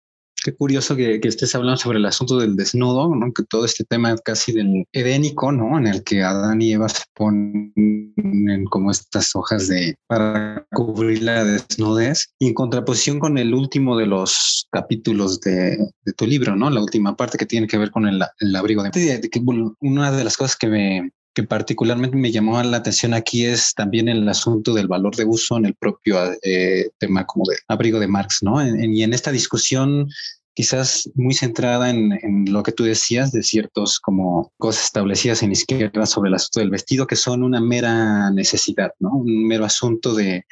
Qué 0.46 0.56
curioso 0.56 0.96
que, 0.96 1.20
estés 1.24 1.56
hablando 1.56 1.76
sobre 1.76 1.98
el 1.98 2.06
asunto 2.06 2.38
del 2.38 2.56
desnudo, 2.56 3.16
¿no? 3.16 3.34
que 3.34 3.42
todo 3.50 3.66
este 3.66 3.84
tema 3.84 4.16
casi 4.24 4.52
del 4.52 4.86
edénico, 4.92 5.52
¿no? 5.52 5.76
en 5.80 5.88
el 5.88 6.04
que 6.04 6.22
Adán 6.22 6.62
y 6.62 6.74
Eva 6.74 6.88
se 6.88 7.02
ponen 7.16 8.14
como 8.70 8.92
estas 8.92 9.36
hojas 9.36 9.68
de 9.70 9.96
para 10.06 10.64
cubrir 10.72 11.24
la 11.24 11.44
desnudez, 11.44 12.28
y 12.38 12.50
en 12.50 12.54
contraposición 12.54 13.18
con 13.18 13.40
el 13.40 13.56
último 13.56 13.98
de 13.98 14.06
los 14.06 14.68
capítulos 14.72 15.40
de, 15.40 15.80
tu 16.16 16.28
libro, 16.28 16.56
¿no? 16.56 16.70
la 16.70 16.84
última 16.84 17.18
parte 17.18 17.40
que 17.40 17.48
tiene 17.48 17.66
que 17.66 17.80
ver 17.80 17.90
con 17.90 18.08
el, 18.08 18.22
abrigo 18.56 18.84
de, 18.84 18.92
de, 18.92 19.30
que 19.32 19.42
una 19.80 20.12
de 20.12 20.24
las 20.24 20.38
cosas 20.38 20.56
que 20.56 20.68
me 20.68 21.10
que 21.36 21.44
particularmente 21.44 22.16
me 22.16 22.32
llamó 22.32 22.64
la 22.64 22.78
atención 22.78 23.14
aquí 23.14 23.46
es 23.46 23.74
también 23.76 24.08
el 24.08 24.28
asunto 24.30 24.74
del 24.74 24.88
valor 24.88 25.18
de 25.18 25.26
uso 25.26 25.58
en 25.58 25.66
el 25.66 25.76
propio 25.76 26.18
eh, 26.42 26.90
tema 26.98 27.26
como 27.26 27.44
de 27.50 27.58
abrigo 27.68 28.00
de 28.00 28.08
Marx, 28.08 28.42
¿no? 28.42 28.66
y 28.66 29.04
en 29.04 29.14
esta 29.14 29.32
discusión 29.32 30.08
quizás 30.56 31.10
muy 31.16 31.34
centrada 31.34 31.90
en, 31.90 32.46
lo 32.52 32.64
que 32.64 32.72
tú 32.72 32.86
decías 32.86 33.32
de 33.32 33.44
ciertos 33.44 34.00
como 34.00 34.52
cosas 34.58 34.86
establecidas 34.86 35.44
en 35.44 35.52
izquierda 35.52 36.06
sobre 36.06 36.30
el 36.30 36.36
asunto 36.36 36.62
del 36.62 36.70
vestido, 36.70 37.06
que 37.06 37.18
son 37.18 37.44
una 37.44 37.60
mera 37.60 38.32
necesidad, 38.32 38.92
¿no? 39.00 39.10
Un 39.10 39.48
mero 39.48 39.66
asunto 39.66 40.16
de, 40.16 40.46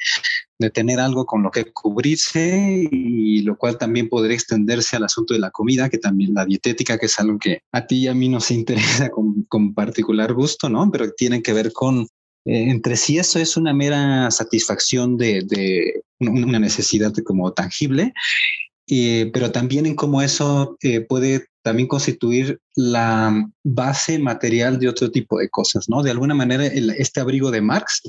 de 0.58 0.70
tener 0.70 1.00
algo 1.00 1.24
con 1.24 1.42
lo 1.42 1.50
que 1.50 1.72
cubrirse 1.72 2.86
y 2.92 3.40
lo 3.42 3.56
cual 3.56 3.78
también 3.78 4.08
podría 4.10 4.34
extenderse 4.34 4.96
al 4.96 5.04
asunto 5.04 5.32
de 5.32 5.40
la 5.40 5.50
comida, 5.50 5.88
que 5.88 5.98
también 5.98 6.34
la 6.34 6.44
dietética, 6.44 6.98
que 6.98 7.06
es 7.06 7.18
algo 7.18 7.38
que 7.38 7.62
a 7.72 7.86
ti 7.86 8.00
y 8.00 8.08
a 8.08 8.14
mí 8.14 8.28
nos 8.28 8.50
interesa 8.50 9.08
con, 9.08 9.44
con 9.44 9.72
particular 9.72 10.34
gusto, 10.34 10.68
¿no? 10.68 10.90
Pero 10.90 11.12
tiene 11.12 11.42
que 11.42 11.54
ver 11.54 11.72
con 11.72 12.06
eh, 12.46 12.70
entre 12.70 12.96
sí 12.96 13.18
eso 13.18 13.38
es 13.38 13.56
una 13.56 13.72
mera 13.72 14.30
satisfacción 14.30 15.16
de, 15.16 15.44
de 15.46 16.02
una 16.20 16.58
necesidad 16.58 17.12
como 17.24 17.52
tangible 17.52 18.12
pero 18.86 19.50
también 19.50 19.86
en 19.86 19.94
cómo 19.94 20.22
eso 20.22 20.76
eh, 20.82 21.00
puede 21.00 21.46
también 21.62 21.88
constituir 21.88 22.60
la 22.76 23.50
base 23.62 24.18
material 24.18 24.78
de 24.78 24.88
otro 24.88 25.10
tipo 25.10 25.38
de 25.38 25.48
cosas, 25.48 25.88
¿no? 25.88 26.02
De 26.02 26.10
alguna 26.10 26.34
manera, 26.34 26.66
este 26.66 27.20
abrigo 27.20 27.50
de 27.50 27.62
Marx 27.62 28.02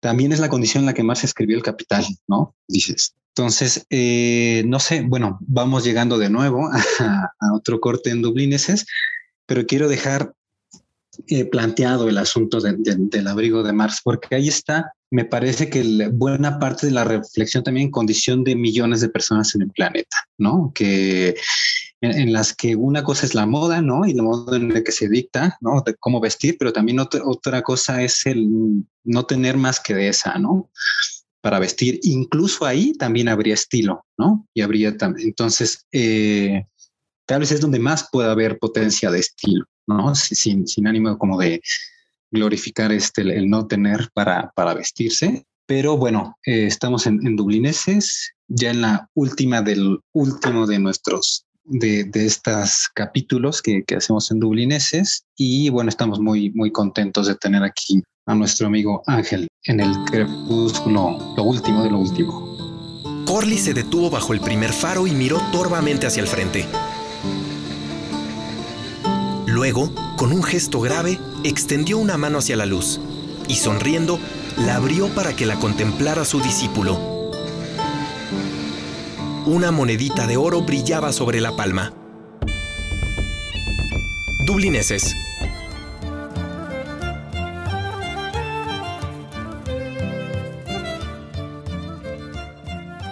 también 0.00 0.32
es 0.32 0.40
la 0.40 0.48
condición 0.48 0.82
en 0.82 0.86
la 0.86 0.94
que 0.94 1.02
Marx 1.02 1.24
escribió 1.24 1.56
el 1.56 1.62
Capital, 1.62 2.04
¿no? 2.26 2.54
Dices. 2.66 3.14
Entonces, 3.34 3.86
eh, 3.90 4.64
no 4.66 4.80
sé, 4.80 5.02
bueno, 5.02 5.38
vamos 5.42 5.84
llegando 5.84 6.18
de 6.18 6.30
nuevo 6.30 6.68
a, 7.00 7.30
otro 7.54 7.80
corte 7.80 8.10
en 8.10 8.22
Dublineses, 8.22 8.86
pero 9.46 9.66
quiero 9.66 9.88
dejar 9.88 10.34
eh, 11.26 11.44
planteado 11.44 12.08
el 12.08 12.18
asunto 12.18 12.60
del 12.60 13.26
abrigo 13.26 13.62
de 13.62 13.72
Marx, 13.72 14.00
porque 14.02 14.34
ahí 14.34 14.48
está 14.48 14.92
me 15.10 15.24
parece 15.24 15.70
que 15.70 16.08
buena 16.12 16.58
parte 16.58 16.86
de 16.86 16.92
la 16.92 17.04
reflexión 17.04 17.64
también 17.64 17.86
en 17.86 17.92
condición 17.92 18.44
de 18.44 18.54
millones 18.54 19.00
de 19.00 19.08
personas 19.08 19.54
en 19.54 19.62
el 19.62 19.70
planeta, 19.70 20.16
¿no? 20.36 20.70
Que 20.74 21.34
en, 22.00 22.32
las 22.32 22.54
que 22.54 22.76
una 22.76 23.02
cosa 23.02 23.24
es 23.24 23.34
la 23.34 23.46
moda, 23.46 23.80
¿no? 23.80 24.04
Y 24.04 24.12
la 24.12 24.22
moda 24.22 24.56
en 24.56 24.72
la 24.72 24.82
que 24.82 24.92
se 24.92 25.08
dicta, 25.08 25.56
¿no? 25.60 25.82
De 25.84 25.94
cómo 25.94 26.20
vestir, 26.20 26.56
pero 26.58 26.72
también 26.72 27.00
otra, 27.00 27.22
otra 27.24 27.62
cosa 27.62 28.02
es 28.02 28.26
el 28.26 28.84
no 29.04 29.24
tener 29.24 29.56
más 29.56 29.80
que 29.80 29.94
de 29.94 30.08
esa, 30.08 30.38
¿no? 30.38 30.70
Para 31.40 31.58
vestir. 31.58 32.00
Incluso 32.02 32.66
ahí 32.66 32.92
también 32.92 33.28
habría 33.28 33.54
estilo, 33.54 34.04
¿no? 34.18 34.46
Y 34.52 34.60
habría 34.60 34.96
también, 34.96 35.28
entonces, 35.28 35.86
eh, 35.90 36.66
tal 37.26 37.40
vez 37.40 37.52
es 37.52 37.60
donde 37.60 37.78
más 37.78 38.08
puede 38.12 38.30
haber 38.30 38.58
potencia 38.58 39.10
de 39.10 39.20
estilo, 39.20 39.64
¿no? 39.88 40.14
Sin, 40.14 40.64
ánimo 40.86 41.18
como 41.18 41.38
de 41.38 41.60
glorificar 42.30 42.92
este, 42.92 43.22
el 43.22 43.48
no 43.48 43.66
tener 43.66 44.10
para, 44.12 44.52
para 44.54 44.74
vestirse. 44.74 45.44
Pero 45.66 45.96
bueno, 45.96 46.36
eh, 46.46 46.66
estamos 46.66 47.06
en, 47.06 47.26
en, 47.26 47.36
Dublineses, 47.36 48.32
ya 48.46 48.70
en 48.70 48.82
la 48.82 49.08
última 49.14 49.60
del 49.60 49.98
último 50.12 50.66
de 50.66 50.78
nuestros, 50.78 51.44
de, 51.64 52.04
de 52.04 52.26
estos 52.26 52.88
capítulos 52.94 53.60
que, 53.60 53.82
que, 53.84 53.96
hacemos 53.96 54.30
en 54.30 54.40
Dublineses. 54.40 55.24
Y 55.36 55.68
bueno, 55.70 55.90
estamos 55.90 56.20
muy, 56.20 56.50
muy 56.50 56.70
contentos 56.70 57.26
de 57.26 57.34
tener 57.34 57.62
aquí 57.62 58.02
a 58.26 58.34
nuestro 58.34 58.66
amigo 58.66 59.02
Ángel 59.06 59.48
en 59.64 59.80
el 59.80 59.92
crepúsculo, 60.10 61.34
lo 61.36 61.42
último 61.42 61.82
de 61.82 61.90
lo 61.90 61.98
último. 61.98 62.58
Corley 63.26 63.58
se 63.58 63.74
detuvo 63.74 64.08
bajo 64.08 64.32
el 64.32 64.40
primer 64.40 64.72
faro 64.72 65.06
y 65.06 65.12
miró 65.12 65.38
torvamente 65.52 66.06
hacia 66.06 66.22
el 66.22 66.28
frente. 66.28 66.64
Luego, 69.58 69.90
con 70.16 70.30
un 70.30 70.44
gesto 70.44 70.78
grave, 70.78 71.18
extendió 71.42 71.98
una 71.98 72.16
mano 72.16 72.38
hacia 72.38 72.54
la 72.54 72.64
luz 72.64 73.00
y 73.48 73.56
sonriendo, 73.56 74.20
la 74.56 74.76
abrió 74.76 75.08
para 75.08 75.34
que 75.34 75.46
la 75.46 75.58
contemplara 75.58 76.24
su 76.24 76.40
discípulo. 76.40 76.96
Una 79.46 79.72
monedita 79.72 80.28
de 80.28 80.36
oro 80.36 80.62
brillaba 80.62 81.10
sobre 81.10 81.40
la 81.40 81.56
palma. 81.56 81.92
Dublineses, 84.46 85.16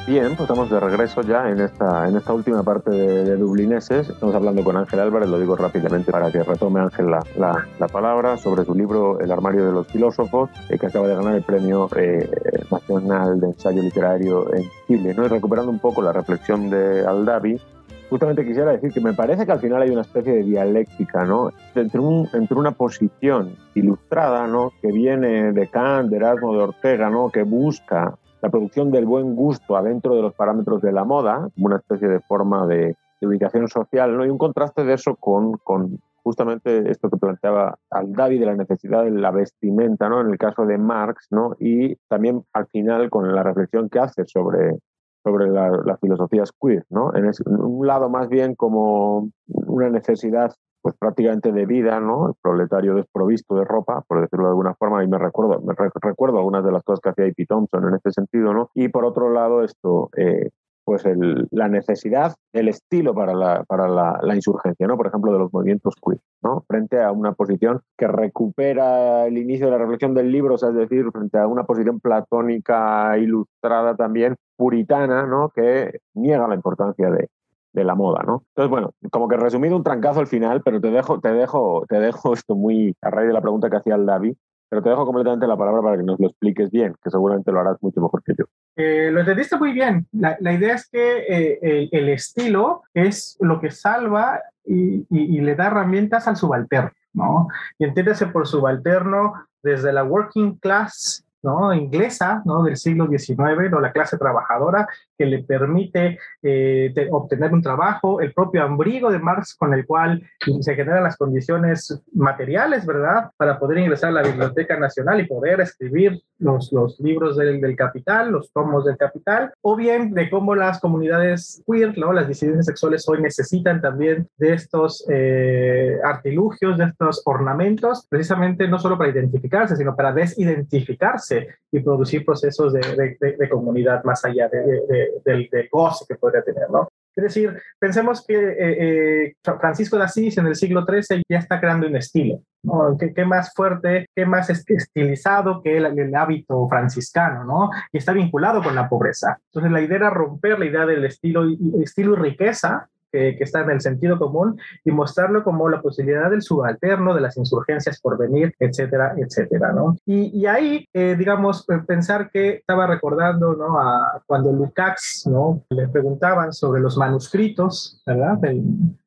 Bien, 0.07 0.29
pues 0.37 0.43
estamos 0.43 0.71
de 0.71 0.79
regreso 0.79 1.23
ya 1.23 1.51
en 1.51 1.59
esta, 1.59 2.09
en 2.09 2.17
esta 2.17 2.33
última 2.33 2.63
parte 2.63 2.93
de, 2.93 3.37
Dublineses. 3.37 4.09
Estamos 4.09 4.37
hablando 4.37 4.63
con 4.63 4.77
Ángel 4.77 5.01
Álvarez, 5.01 5.29
lo 5.29 5.41
digo 5.41 5.57
rápidamente 5.57 6.13
para 6.13 6.31
que 6.31 6.45
retome 6.45 6.79
Ángel 6.79 7.11
la, 7.11 7.25
la, 7.37 7.89
palabra 7.89 8.37
sobre 8.37 8.65
su 8.65 8.73
libro 8.73 9.19
El 9.19 9.33
armario 9.33 9.67
de 9.67 9.73
los 9.73 9.89
filósofos, 9.89 10.49
eh, 10.69 10.79
que 10.79 10.87
acaba 10.87 11.09
de 11.09 11.17
ganar 11.17 11.35
el 11.35 11.43
Premio 11.43 11.89
eh, 11.97 12.31
Nacional 12.71 13.41
de 13.41 13.49
Ensayo 13.49 13.83
Literario 13.83 14.55
en 14.55 14.71
Chile. 14.87 15.13
¿no? 15.13 15.25
Y 15.25 15.29
recuperando 15.29 15.73
un 15.73 15.81
poco 15.81 16.01
la 16.03 16.13
reflexión 16.13 16.71
de 16.71 17.05
Aldavi, 17.05 17.61
justamente 18.09 18.47
quisiera 18.47 18.71
decir 18.71 18.93
que 18.93 19.01
me 19.01 19.13
parece 19.13 19.45
que 19.45 19.51
al 19.51 19.61
final 19.61 19.83
hay 19.83 19.91
una 19.91 20.03
especie 20.03 20.35
de 20.35 20.45
dialéctica, 20.45 21.25
¿no? 21.25 21.51
Entre, 21.75 21.99
un, 21.99 22.29
entre 22.33 22.57
una 22.57 22.71
posición 22.71 23.57
ilustrada, 23.75 24.47
¿no? 24.47 24.71
Que 24.81 24.93
viene 24.93 25.51
de 25.51 25.69
Kant, 25.69 26.11
de 26.11 26.19
Erasmo, 26.19 26.53
de 26.53 26.63
Ortega, 26.63 27.11
¿no? 27.11 27.31
Que 27.31 27.43
busca 27.43 28.17
la 28.47 28.51
producción 28.51 28.93
del 28.93 29.07
buen 29.07 29.35
gusto 29.35 29.77
adentro 29.77 30.15
de 30.15 30.23
los 30.23 30.33
parámetros 30.35 30.81
de 30.81 30.93
la 30.93 31.05
moda, 31.05 31.49
como 31.55 31.67
una 31.67 31.79
especie 31.79 32.07
de 32.07 32.21
forma 32.21 32.67
de, 32.69 32.95
ubicación 33.21 33.67
social, 33.67 34.17
¿no? 34.17 34.25
Y 34.25 34.31
un 34.31 34.39
contraste 34.39 34.85
de 34.85 34.93
eso 34.93 35.17
con, 35.17 35.55
con 35.65 35.99
justamente 36.23 36.89
esto 36.89 37.11
que 37.11 37.17
planteaba 37.17 37.77
al 37.91 38.13
David 38.13 38.39
de 38.39 38.47
la 38.47 38.55
necesidad 38.55 39.03
de 39.03 39.11
la 39.11 39.33
vestimenta, 39.33 40.09
¿no? 40.09 40.21
En 40.21 40.29
el 40.29 40.39
caso 40.39 40.65
de 40.65 40.79
Marx, 40.79 41.27
¿no? 41.31 41.57
Y 41.59 41.97
también 42.09 42.45
al 42.53 42.69
final 42.69 43.11
con 43.11 43.35
la 43.35 43.43
reflexión 43.43 43.89
que 43.89 43.99
hace 43.99 44.27
sobre, 44.27 44.79
sobre 45.25 45.49
las 45.51 45.99
filosofías 45.99 46.53
queer, 46.53 46.85
¿no? 46.89 47.13
En, 47.17 47.29
un 47.49 47.85
lado 47.85 48.09
más 48.09 48.29
bien 48.29 48.55
como 48.55 49.31
una 49.49 49.91
necesidad 49.91 50.55
pues 50.87 50.95
prácticamente 51.01 51.51
de 51.51 51.67
vida, 51.67 51.99
¿no? 51.99 52.29
El 52.29 52.35
proletario 52.41 52.95
desprovisto 52.95 53.57
de 53.57 53.65
ropa, 53.65 54.05
por 54.07 54.21
decirlo 54.21 54.45
de 54.45 54.51
alguna 54.51 54.73
forma, 54.75 55.03
y 55.03 55.09
me 55.09 55.19
recuerdo, 55.19 55.61
me 55.61 55.75
recuerdo 56.01 56.39
algunas 56.39 56.65
de 56.65 56.71
las 56.71 56.85
cosas 56.85 57.01
que 57.01 57.09
hacía 57.09 57.25
A.P. 57.25 57.45
Thompson 57.45 57.89
en 57.89 57.95
este 57.97 58.13
sentido, 58.13 58.55
¿no? 58.55 58.71
Y 58.73 58.87
por 58.87 59.05
otro 59.05 59.29
lado, 59.29 59.65
esto, 59.65 60.11
eh, 60.17 60.51
pues 60.85 61.03
la 61.51 61.67
necesidad, 61.67 62.37
el 62.53 62.69
estilo 62.69 63.17
para, 63.17 63.35
la, 63.35 63.65
para 63.65 63.89
la, 63.89 64.21
la, 64.23 64.37
insurgencia, 64.37 64.87
¿no? 64.87 64.97
Por 64.97 65.09
ejemplo, 65.09 65.33
de 65.33 65.41
los 65.41 65.53
movimientos 65.53 65.95
queer, 66.01 66.21
¿no? 66.41 66.63
Frente 66.69 67.03
a 67.03 67.11
una 67.11 67.33
posición 67.33 67.81
que 67.99 68.07
recupera 68.07 69.27
el 69.27 69.39
inicio 69.39 69.67
de 69.67 69.73
la 69.73 69.79
reflexión 69.79 70.15
del 70.15 70.31
libro, 70.31 70.55
es 70.55 70.73
decir, 70.73 71.11
frente 71.11 71.37
a 71.37 71.49
una 71.49 71.65
posición 71.65 71.99
platónica 71.99 73.19
ilustrada 73.19 73.97
también, 73.97 74.37
puritana, 74.57 75.27
¿no? 75.27 75.49
Que 75.49 75.99
niega 76.15 76.47
la 76.47 76.55
importancia 76.55 77.11
de, 77.11 77.29
de 77.77 77.85
la 77.85 77.95
moda, 77.95 78.25
¿no? 78.27 78.43
Entonces, 78.49 78.71
bueno, 78.71 78.95
como 79.11 79.29
que 79.29 79.37
resumido 79.37 79.77
un 79.77 79.85
trancazo 79.85 80.21
al 80.21 80.27
final, 80.27 80.63
pero 80.65 80.81
te 80.81 80.91
dejo, 80.91 81.21
te 81.21 81.31
dejo, 81.31 81.85
te 81.89 82.01
dejo 82.01 82.33
esto 82.35 82.57
muy 82.57 82.97
a 83.03 83.11
raíz 83.11 83.29
de 83.29 83.35
la 83.35 83.43
pregunta 83.43 83.69
que 83.69 83.77
hacía 83.77 83.95
el 83.95 84.07
David, 84.07 84.35
pero 84.69 84.83
te 84.83 84.89
dejo 84.89 85.05
completamente 85.05 85.47
la 85.47 85.57
palabra 85.57 85.83
para 85.83 85.97
que 85.99 86.03
nos 86.03 86.19
lo 86.19 86.27
expliques 86.27 86.71
bien, 86.71 86.95
que 87.05 87.11
seguramente 87.11 87.53
lo 87.53 87.61
harás 87.61 87.77
mucho 87.83 88.01
mejor 88.01 88.23
que 88.25 88.33
yo. 88.37 88.47
Eh, 88.77 89.11
lo 89.13 89.21
entendiste 89.21 89.57
muy 89.59 89.73
bien. 89.73 90.07
La, 90.13 90.37
la 90.41 90.53
idea 90.55 90.75
es 90.75 90.89
que 90.89 91.19
eh, 91.29 91.59
el, 91.63 91.89
el, 91.93 92.09
estilo 92.09 92.83
es 92.93 93.37
lo 93.41 93.61
que 93.61 93.71
salva 93.71 94.41
y, 94.65 95.07
y, 95.11 95.37
y, 95.37 95.41
le 95.41 95.55
da 95.55 95.69
herramientas 95.69 96.27
al 96.27 96.37
subalterno, 96.37 96.91
¿no? 97.13 97.49
Y 97.79 97.85
entiéndese 97.85 98.27
por 98.27 98.49
subalterno 98.49 99.35
desde 99.63 99.93
la 99.93 100.03
working 100.03 100.59
class 100.59 101.26
¿no? 101.47 101.73
inglesa 101.73 102.43
¿no? 102.45 102.65
del 102.65 102.77
siglo 102.77 103.07
XIX, 103.07 103.71
¿no? 103.71 103.81
la 103.81 103.93
clase 103.93 104.19
trabajadora, 104.19 104.89
que 105.17 105.25
le 105.25 105.45
permite 105.45 106.19
eh, 106.43 106.93
obtener 107.11 107.55
un 107.55 107.63
trabajo, 107.63 108.21
el 108.21 108.35
propio 108.35 108.65
abrigo 108.65 109.11
de 109.11 109.21
Marx 109.21 109.55
con 109.55 109.73
el 109.73 109.87
cual 109.87 110.23
se 110.61 110.75
generan 110.75 111.05
las 111.05 111.17
condiciones 111.17 112.03
materiales, 112.13 112.85
¿verdad?, 112.85 113.31
para 113.37 113.59
poder 113.59 113.79
ingresar 113.79 114.11
a 114.11 114.23
la 114.23 114.23
Biblioteca 114.23 114.77
Nacional 114.77 115.21
y 115.21 115.27
poder 115.27 115.61
escribir 115.61 116.21
los, 116.39 116.73
los 116.73 116.99
libros 117.01 117.37
del, 117.37 117.61
del 117.61 117.77
Capital, 117.77 118.33
los 118.33 118.53
tomos 118.53 118.85
del 118.85 118.97
Capital, 118.97 119.53
o 119.63 119.77
bien 119.77 120.13
de 120.13 120.29
cómo 120.29 120.55
las 120.55 120.81
comunidades 120.81 121.63
queer, 121.67 121.97
¿no? 121.97 122.13
las 122.13 122.29
disidencias 122.29 122.67
sexuales 122.67 123.09
hoy 123.09 123.23
necesitan 123.23 123.81
también 123.81 124.29
de 124.37 124.53
estos 124.53 125.07
eh, 125.09 125.99
artilugios, 126.05 126.77
de 126.77 126.87
estos 126.87 127.23
ornamentos, 127.25 128.07
precisamente 128.09 128.67
no 128.67 128.79
solo 128.79 128.99
para 128.99 129.11
identificarse, 129.11 129.77
sino 129.77 129.95
para 129.95 130.13
desidentificarse 130.13 131.36
y 131.73 131.81
producir 131.81 132.25
procesos 132.25 132.73
de, 132.73 132.81
de, 133.21 133.37
de 133.37 133.49
comunidad 133.49 134.05
más 134.05 134.25
allá 134.25 134.49
del, 134.49 135.49
del 135.51 135.69
goce 135.71 136.05
que 136.09 136.17
podría 136.17 136.43
tener, 136.43 136.71
¿no? 136.71 136.89
Es 137.17 137.25
decir, 137.25 137.59
pensemos 137.79 138.25
que 138.27 138.35
eh, 138.35 138.57
eh, 138.59 139.35
Francisco 139.43 139.97
de 139.97 140.05
Asís 140.05 140.37
en 140.37 140.47
el 140.47 140.55
siglo 140.55 140.85
XIII 140.85 141.23
ya 141.27 141.39
está 141.39 141.59
creando 141.59 141.87
un 141.87 141.97
estilo. 141.97 142.43
¿no? 142.63 142.95
¿Qué, 142.99 143.15
¿Qué, 143.15 143.25
más 143.25 143.55
fuerte, 143.55 144.07
qué 144.15 144.27
más 144.27 144.51
estilizado 144.51 145.63
que 145.63 145.79
el, 145.79 145.99
el, 145.99 146.15
hábito 146.15 146.69
franciscano, 146.69 147.45
¿no? 147.45 147.71
Y 147.91 147.99
está 147.99 148.13
vinculado 148.13 148.63
con 148.63 148.75
la 148.75 148.89
pobreza. 148.89 149.39
Entonces 149.47 149.73
la 149.73 149.81
idea 149.81 149.97
era 149.97 150.11
romper 150.11 150.59
la 150.59 150.67
idea 150.67 150.85
del 150.85 151.05
estilo, 151.07 151.45
estilo 151.81 152.15
y 152.15 152.17
riqueza, 152.17 152.89
que, 153.17 153.37
que, 153.37 153.45
está 153.45 153.63
en 153.63 153.71
el 153.71 153.81
sentido 153.81 154.19
común 154.19 154.59
y 154.85 154.91
mostrarlo 154.91 155.43
como 155.43 155.69
la 155.69 155.81
posibilidad 155.81 156.31
del 156.31 156.43
subalterno, 156.43 157.15
de 157.15 157.23
las 157.23 157.37
insurgencias 157.39 158.01
por 158.01 158.19
venir, 158.19 158.55
etcétera, 158.59 159.15
etcétera, 159.17 159.73
¿no? 159.73 159.97
Y, 160.05 160.39
y 160.39 160.47
ahí, 160.47 160.87
eh, 160.93 161.17
digamos, 161.19 161.67
pensar 161.87 162.31
que 162.31 162.57
estaba 162.57 162.87
recordando, 162.87 163.55
¿no? 163.55 163.79
A 163.81 164.23
cuando 164.27 164.53
Lukács, 164.53 165.27
¿no? 165.27 165.63
Le 165.71 165.89
preguntaban 165.89 166.53
sobre 166.53 166.81
los 166.81 166.99
manuscritos, 166.99 168.03
¿verdad? 168.05 168.37
Del, 168.39 168.63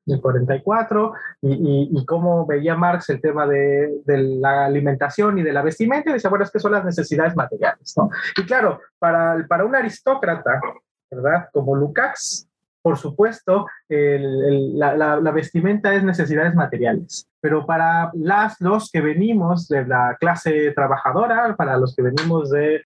del 0.06 0.22
44 0.22 1.14
y, 1.42 1.90
y, 1.92 2.06
cómo 2.06 2.48
veía 2.48 2.76
Marx 2.76 3.10
el 3.10 3.22
tema 3.22 3.46
de, 3.46 4.02
de, 4.06 4.18
la 4.18 4.66
alimentación 4.66 5.38
y 5.38 5.44
de 5.44 5.54
la 5.54 5.62
vestimenta 5.62 6.10
y 6.10 6.14
decía, 6.14 6.32
bueno, 6.32 6.46
es 6.46 6.52
que 6.52 6.60
son 6.60 6.72
las 6.72 6.84
necesidades 6.84 7.36
materiales, 7.36 7.94
¿no? 7.96 8.10
Y 8.36 8.44
claro, 8.46 8.80
para, 8.98 9.46
para 9.48 9.66
un 9.66 9.76
aristócrata, 9.76 10.60
¿verdad? 11.12 11.50
Como 11.54 11.76
Lukács, 11.76 12.49
por 12.82 12.98
supuesto, 12.98 13.66
la, 13.90 15.32
vestimenta 15.32 15.94
es 15.94 16.04
necesidades 16.04 16.56
materiales, 16.56 17.28
pero 17.42 17.66
para 17.66 18.12
las, 18.14 18.60
los 18.60 18.90
que 18.92 19.02
venimos 19.02 19.68
de 19.68 19.86
la 19.86 20.18
clase 20.20 20.72
trabajadora, 20.72 21.56
para 21.56 21.78
los 21.78 21.96
que 21.96 22.04
venimos 22.04 22.50
de 22.50 22.84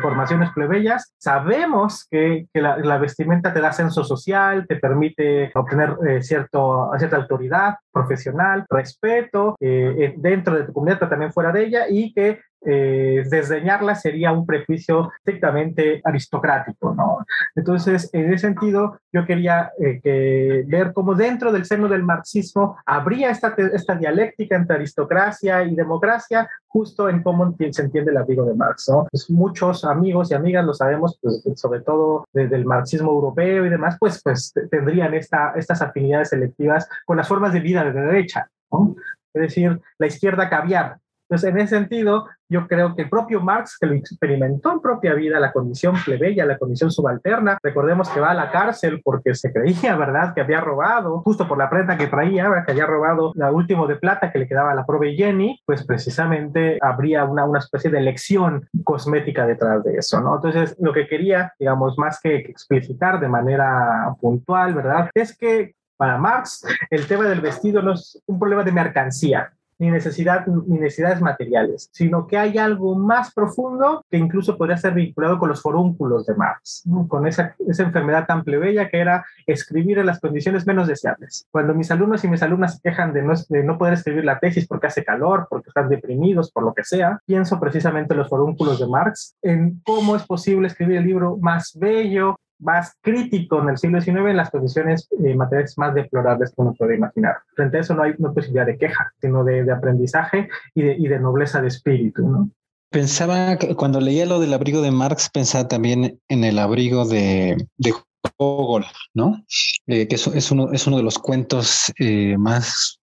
formaciones 0.00 0.50
plebeyas, 0.52 1.14
sabemos 1.18 2.06
que, 2.10 2.46
la, 2.54 2.98
vestimenta 2.98 3.52
te 3.52 3.60
da 3.60 3.68
ascenso 3.68 4.04
social, 4.04 4.66
te 4.66 4.76
permite 4.76 5.50
obtener 5.54 5.96
eh, 6.06 6.22
cierto, 6.22 6.90
cierta 6.98 7.16
autoridad 7.16 7.76
profesional, 7.90 8.66
respeto 8.68 9.56
eh, 9.60 10.14
dentro 10.16 10.56
de 10.56 10.64
tu 10.64 10.72
comunidad, 10.72 10.98
pero 10.98 11.10
también 11.10 11.32
fuera 11.32 11.52
de 11.52 11.64
ella, 11.64 11.84
y 11.88 12.12
que 12.12 12.40
eh, 12.64 13.24
desdeñarla 13.28 13.94
sería 13.94 14.32
un 14.32 14.46
prejuicio 14.46 15.10
estrictamente 15.18 16.00
aristocrático, 16.04 16.94
¿no? 16.94 17.18
Entonces, 17.54 18.08
en 18.12 18.32
ese 18.32 18.46
sentido, 18.46 19.00
yo 19.12 19.26
quería 19.26 19.72
eh, 19.78 20.00
que 20.02 20.64
ver 20.66 20.92
cómo 20.92 21.14
dentro 21.14 21.52
del 21.52 21.64
seno 21.64 21.88
del 21.88 22.02
marxismo 22.02 22.76
habría 22.86 23.30
esta, 23.30 23.54
esta 23.56 23.94
dialéctica 23.94 24.56
entre 24.56 24.76
aristocracia 24.76 25.64
y 25.64 25.74
democracia, 25.74 26.48
justo 26.68 27.08
en 27.08 27.22
cómo 27.22 27.54
se 27.70 27.82
entiende 27.82 28.10
el 28.10 28.16
abrigo 28.16 28.44
de 28.44 28.54
Marx. 28.54 28.90
Pues 29.10 29.28
muchos 29.30 29.84
amigos 29.84 30.30
y 30.30 30.34
amigas 30.34 30.64
lo 30.64 30.74
sabemos, 30.74 31.18
pues, 31.20 31.42
sobre 31.56 31.80
todo 31.80 32.26
desde 32.32 32.56
el 32.56 32.64
marxismo 32.64 33.10
europeo 33.10 33.66
y 33.66 33.70
demás, 33.70 33.96
pues, 33.98 34.20
pues 34.22 34.52
tendrían 34.70 35.14
esta, 35.14 35.52
estas 35.56 35.82
afinidades 35.82 36.30
selectivas 36.30 36.88
con 37.04 37.16
las 37.16 37.28
formas 37.28 37.52
de 37.52 37.60
vida 37.60 37.84
de 37.84 37.92
derecha, 37.92 38.48
¿no? 38.70 38.94
Es 39.34 39.42
decir, 39.42 39.80
la 39.98 40.06
izquierda 40.06 40.50
caviar, 40.50 40.98
entonces, 41.32 41.50
en 41.50 41.60
ese 41.60 41.76
sentido, 41.76 42.26
yo 42.46 42.68
creo 42.68 42.94
que 42.94 43.02
el 43.02 43.08
propio 43.08 43.40
Marx, 43.40 43.78
que 43.80 43.86
lo 43.86 43.94
experimentó 43.94 44.70
en 44.70 44.80
propia 44.80 45.14
vida, 45.14 45.40
la 45.40 45.50
condición 45.50 45.94
plebeya, 46.04 46.44
la 46.44 46.58
condición 46.58 46.90
subalterna, 46.90 47.58
recordemos 47.62 48.10
que 48.10 48.20
va 48.20 48.32
a 48.32 48.34
la 48.34 48.50
cárcel 48.50 49.00
porque 49.02 49.34
se 49.34 49.50
creía, 49.50 49.96
¿verdad?, 49.96 50.34
que 50.34 50.42
había 50.42 50.60
robado, 50.60 51.22
justo 51.22 51.48
por 51.48 51.56
la 51.56 51.70
prenda 51.70 51.96
que 51.96 52.08
traía, 52.08 52.50
que 52.66 52.72
había 52.72 52.84
robado 52.84 53.32
la 53.34 53.50
última 53.50 53.86
de 53.86 53.96
plata 53.96 54.30
que 54.30 54.40
le 54.40 54.46
quedaba 54.46 54.72
a 54.72 54.74
la 54.74 54.84
prove 54.84 55.14
Jenny, 55.14 55.58
pues 55.64 55.86
precisamente 55.86 56.76
habría 56.82 57.24
una, 57.24 57.46
una 57.46 57.60
especie 57.60 57.90
de 57.90 58.02
lección 58.02 58.68
cosmética 58.84 59.46
detrás 59.46 59.82
de 59.84 59.94
eso, 59.96 60.20
¿no? 60.20 60.34
Entonces, 60.34 60.76
lo 60.80 60.92
que 60.92 61.06
quería, 61.06 61.54
digamos, 61.58 61.96
más 61.96 62.20
que 62.22 62.36
explicitar 62.36 63.20
de 63.20 63.28
manera 63.28 64.14
puntual, 64.20 64.74
¿verdad?, 64.74 65.08
es 65.14 65.34
que 65.34 65.74
para 65.96 66.18
Marx 66.18 66.66
el 66.90 67.06
tema 67.06 67.24
del 67.24 67.40
vestido 67.40 67.80
no 67.80 67.94
es 67.94 68.22
un 68.26 68.38
problema 68.38 68.64
de 68.64 68.72
mercancía, 68.72 69.50
ni, 69.82 69.90
necesidad, 69.90 70.46
ni 70.46 70.78
necesidades 70.78 71.20
materiales, 71.20 71.90
sino 71.92 72.28
que 72.28 72.38
hay 72.38 72.56
algo 72.56 72.94
más 72.94 73.34
profundo 73.34 74.04
que 74.08 74.16
incluso 74.16 74.56
podría 74.56 74.76
ser 74.76 74.94
vinculado 74.94 75.40
con 75.40 75.48
los 75.48 75.60
forúnculos 75.60 76.24
de 76.24 76.36
Marx, 76.36 76.84
con 77.08 77.26
esa, 77.26 77.56
esa 77.66 77.82
enfermedad 77.82 78.24
tan 78.26 78.44
plebeya 78.44 78.88
que 78.88 79.00
era 79.00 79.26
escribir 79.44 79.98
en 79.98 80.06
las 80.06 80.20
condiciones 80.20 80.68
menos 80.68 80.86
deseables. 80.86 81.48
Cuando 81.50 81.74
mis 81.74 81.90
alumnos 81.90 82.22
y 82.22 82.28
mis 82.28 82.44
alumnas 82.44 82.76
se 82.76 82.80
quejan 82.80 83.12
de 83.12 83.22
no, 83.22 83.34
de 83.48 83.64
no 83.64 83.76
poder 83.76 83.94
escribir 83.94 84.24
la 84.24 84.38
tesis 84.38 84.68
porque 84.68 84.86
hace 84.86 85.04
calor, 85.04 85.48
porque 85.50 85.70
están 85.70 85.88
deprimidos, 85.88 86.52
por 86.52 86.62
lo 86.62 86.74
que 86.74 86.84
sea, 86.84 87.18
pienso 87.26 87.58
precisamente 87.58 88.14
en 88.14 88.18
los 88.18 88.28
forúnculos 88.28 88.78
de 88.78 88.86
Marx, 88.86 89.34
en 89.42 89.80
cómo 89.84 90.14
es 90.14 90.22
posible 90.22 90.68
escribir 90.68 90.98
el 90.98 91.06
libro 91.06 91.38
más 91.38 91.76
bello, 91.76 92.38
más 92.62 92.96
crítico 93.00 93.60
en 93.60 93.70
el 93.70 93.78
siglo 93.78 94.00
XIX 94.00 94.30
en 94.30 94.36
las 94.36 94.50
condiciones 94.50 95.08
eh, 95.24 95.34
materiales 95.34 95.76
más 95.76 95.94
deplorables 95.94 96.50
que 96.50 96.62
uno 96.62 96.74
puede 96.74 96.96
imaginar. 96.96 97.36
Frente 97.54 97.76
a 97.76 97.80
eso 97.80 97.94
no 97.94 98.04
hay 98.04 98.14
no 98.18 98.32
posibilidad 98.32 98.66
de 98.66 98.78
queja, 98.78 99.12
sino 99.20 99.44
de, 99.44 99.70
aprendizaje 99.70 100.48
y 100.74 101.08
de, 101.08 101.18
nobleza 101.18 101.60
de 101.60 101.68
espíritu. 101.68 102.22
¿no? 102.22 102.50
Pensaba, 102.90 103.58
cuando 103.76 104.00
leía 104.00 104.26
lo 104.26 104.38
del 104.38 104.52
abrigo 104.52 104.82
de 104.82 104.90
Marx, 104.90 105.30
pensaba 105.32 105.68
también 105.68 106.20
en 106.28 106.44
el 106.44 106.58
abrigo 106.58 107.06
de, 107.06 107.56
de 107.78 107.94
Gogol, 108.38 108.84
¿no? 109.14 109.44
Eh, 109.86 110.06
que 110.06 110.14
es, 110.16 110.26
es, 110.26 110.50
uno, 110.50 110.68
de 110.68 111.02
los 111.02 111.18
cuentos 111.18 111.92
eh, 111.98 112.36
más, 112.38 113.00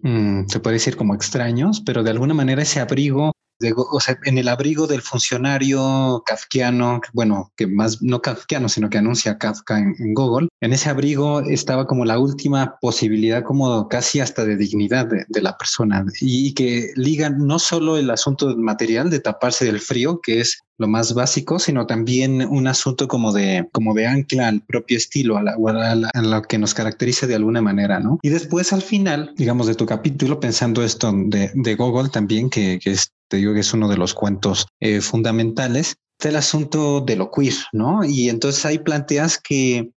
mmm, 0.00 0.46
se 0.46 0.60
puede 0.60 0.74
decir 0.74 0.96
como 0.96 1.14
extraños, 1.14 1.82
pero 1.84 2.02
de 2.02 2.10
alguna 2.10 2.34
manera 2.34 2.62
ese 2.62 2.80
abrigo 2.80 3.32
de, 3.60 3.74
o 3.76 4.00
sea, 4.00 4.18
en 4.24 4.38
el 4.38 4.48
abrigo 4.48 4.86
del 4.86 5.02
funcionario 5.02 6.22
kafkiano, 6.24 7.00
bueno, 7.12 7.52
que 7.56 7.66
más 7.66 8.02
no 8.02 8.20
kafkiano, 8.22 8.68
sino 8.68 8.90
que 8.90 8.98
anuncia 8.98 9.38
Kafka 9.38 9.78
en, 9.78 10.14
Google, 10.14 10.48
en 10.60 10.72
ese 10.72 10.88
abrigo 10.88 11.40
estaba 11.40 11.86
como 11.86 12.04
la 12.04 12.18
última 12.18 12.78
posibilidad, 12.80 13.42
como 13.42 13.88
casi 13.88 14.20
hasta 14.20 14.44
de 14.44 14.56
dignidad 14.56 15.06
de, 15.06 15.42
la 15.42 15.56
persona, 15.56 16.04
y, 16.20 16.48
y, 16.48 16.54
que 16.54 16.92
liga 16.96 17.30
no 17.30 17.58
solo 17.58 17.96
el 17.96 18.10
asunto 18.10 18.56
material 18.56 19.10
de 19.10 19.20
taparse 19.20 19.64
del 19.64 19.80
frío, 19.80 20.20
que 20.20 20.40
es 20.40 20.58
lo 20.78 20.88
más 20.88 21.12
básico, 21.12 21.58
sino 21.58 21.86
también 21.86 22.42
un 22.42 22.66
asunto 22.66 23.08
como 23.08 23.32
de, 23.32 23.68
como 23.72 23.94
de 23.94 24.06
ancla 24.06 24.48
al 24.48 24.62
propio 24.62 24.96
estilo, 24.96 25.36
a, 25.36 25.42
la, 25.42 25.52
a, 25.52 25.94
la, 25.94 26.10
a 26.14 26.22
lo 26.22 26.42
que 26.42 26.58
nos 26.58 26.72
caracteriza 26.74 27.26
de 27.26 27.34
alguna 27.34 27.60
manera, 27.60 27.98
¿no? 27.98 28.18
Y 28.22 28.28
después 28.28 28.72
al 28.72 28.82
final, 28.82 29.32
digamos, 29.36 29.66
de 29.66 29.74
tu 29.74 29.86
capítulo, 29.86 30.40
pensando 30.40 30.82
esto 30.82 31.12
de, 31.12 31.50
de 31.54 31.74
Google 31.74 32.08
también, 32.10 32.48
que, 32.48 32.78
que 32.82 32.92
es, 32.92 33.10
te 33.28 33.38
digo 33.38 33.54
que 33.54 33.60
es 33.60 33.74
uno 33.74 33.88
de 33.88 33.96
los 33.96 34.14
cuentos 34.14 34.66
eh, 34.80 35.00
fundamentales, 35.00 35.96
está 36.18 36.30
el 36.30 36.36
asunto 36.36 37.00
de 37.00 37.16
lo 37.16 37.30
queer, 37.30 37.54
¿no? 37.72 38.04
Y 38.04 38.28
entonces 38.28 38.64
ahí 38.64 38.78
planteas 38.78 39.38
que 39.38 39.90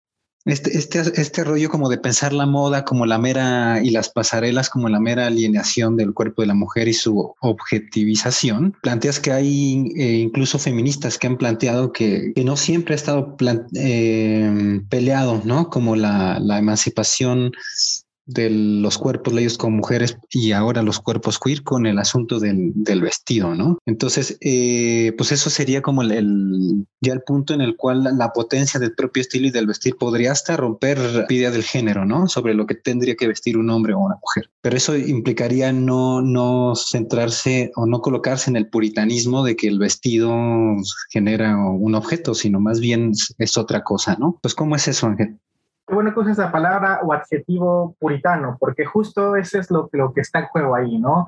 este, 0.45 0.77
este, 0.77 0.99
este 1.21 1.43
rollo 1.43 1.69
como 1.69 1.89
de 1.89 1.97
pensar 1.97 2.33
la 2.33 2.45
moda 2.45 2.83
como 2.83 3.05
la 3.05 3.17
mera 3.17 3.81
y 3.83 3.91
las 3.91 4.09
pasarelas 4.09 4.69
como 4.69 4.89
la 4.89 4.99
mera 4.99 5.27
alienación 5.27 5.97
del 5.97 6.13
cuerpo 6.13 6.41
de 6.41 6.47
la 6.47 6.53
mujer 6.53 6.87
y 6.87 6.93
su 6.93 7.35
objetivización, 7.39 8.75
planteas 8.81 9.19
que 9.19 9.31
hay 9.31 9.91
eh, 9.95 10.13
incluso 10.13 10.59
feministas 10.59 11.17
que 11.17 11.27
han 11.27 11.37
planteado 11.37 11.91
que, 11.91 12.31
que 12.35 12.43
no 12.43 12.57
siempre 12.57 12.93
ha 12.93 12.97
estado 12.97 13.35
eh, 13.75 14.81
peleado, 14.89 15.41
¿no? 15.45 15.69
Como 15.69 15.95
la, 15.95 16.39
la 16.39 16.57
emancipación 16.57 17.51
de 18.25 18.49
los 18.49 18.97
cuerpos 18.97 19.33
leídos 19.33 19.57
con 19.57 19.73
mujeres 19.73 20.17
y 20.29 20.51
ahora 20.51 20.81
los 20.81 20.99
cuerpos 20.99 21.39
queer 21.39 21.63
con 21.63 21.85
el 21.85 21.99
asunto 21.99 22.39
del, 22.39 22.71
del 22.75 23.01
vestido, 23.01 23.55
¿no? 23.55 23.77
Entonces, 23.85 24.37
eh, 24.41 25.13
pues 25.17 25.31
eso 25.31 25.49
sería 25.49 25.81
como 25.81 26.01
el, 26.01 26.85
ya 27.01 27.13
el 27.13 27.21
punto 27.21 27.53
en 27.53 27.61
el 27.61 27.75
cual 27.75 28.03
la, 28.03 28.11
la, 28.11 28.31
potencia 28.31 28.79
del 28.79 28.93
propio 28.93 29.21
estilo 29.21 29.47
y 29.47 29.51
del 29.51 29.67
vestir 29.67 29.95
podría 29.95 30.31
hasta 30.31 30.55
romper 30.55 30.99
la 30.99 31.25
idea 31.29 31.51
del 31.51 31.63
género, 31.63 32.05
¿no? 32.05 32.27
Sobre 32.27 32.53
lo 32.53 32.65
que 32.65 32.75
tendría 32.75 33.15
que 33.15 33.27
vestir 33.27 33.57
un 33.57 33.69
hombre 33.69 33.93
o 33.93 33.99
una 33.99 34.15
mujer. 34.15 34.49
Pero 34.61 34.77
eso 34.77 34.95
implicaría 34.97 35.73
no, 35.73 36.21
no 36.21 36.73
centrarse 36.75 37.71
o 37.75 37.85
no 37.85 38.01
colocarse 38.01 38.49
en 38.49 38.55
el 38.55 38.69
puritanismo 38.69 39.43
de 39.43 39.55
que 39.55 39.67
el 39.67 39.79
vestido 39.79 40.31
genera 41.09 41.57
un 41.57 41.95
objeto, 41.95 42.33
sino 42.33 42.59
más 42.59 42.79
bien 42.79 43.11
es 43.37 43.57
otra 43.57 43.83
cosa, 43.83 44.15
¿no? 44.19 44.39
Pues, 44.41 44.55
¿cómo 44.55 44.75
es 44.75 44.87
eso, 44.87 45.07
Ángel? 45.07 45.39
Qué 45.91 45.95
bueno 45.95 46.13
que 46.13 46.21
uses 46.21 46.37
la 46.37 46.53
palabra 46.53 47.01
o 47.03 47.11
adjetivo 47.11 47.97
puritano, 47.99 48.55
porque 48.57 48.85
justo 48.85 49.35
ese 49.35 49.59
es 49.59 49.69
lo, 49.69 49.89
lo 49.91 50.13
que 50.13 50.21
está 50.21 50.39
en 50.39 50.45
juego 50.45 50.73
ahí, 50.73 50.97
¿no? 50.97 51.27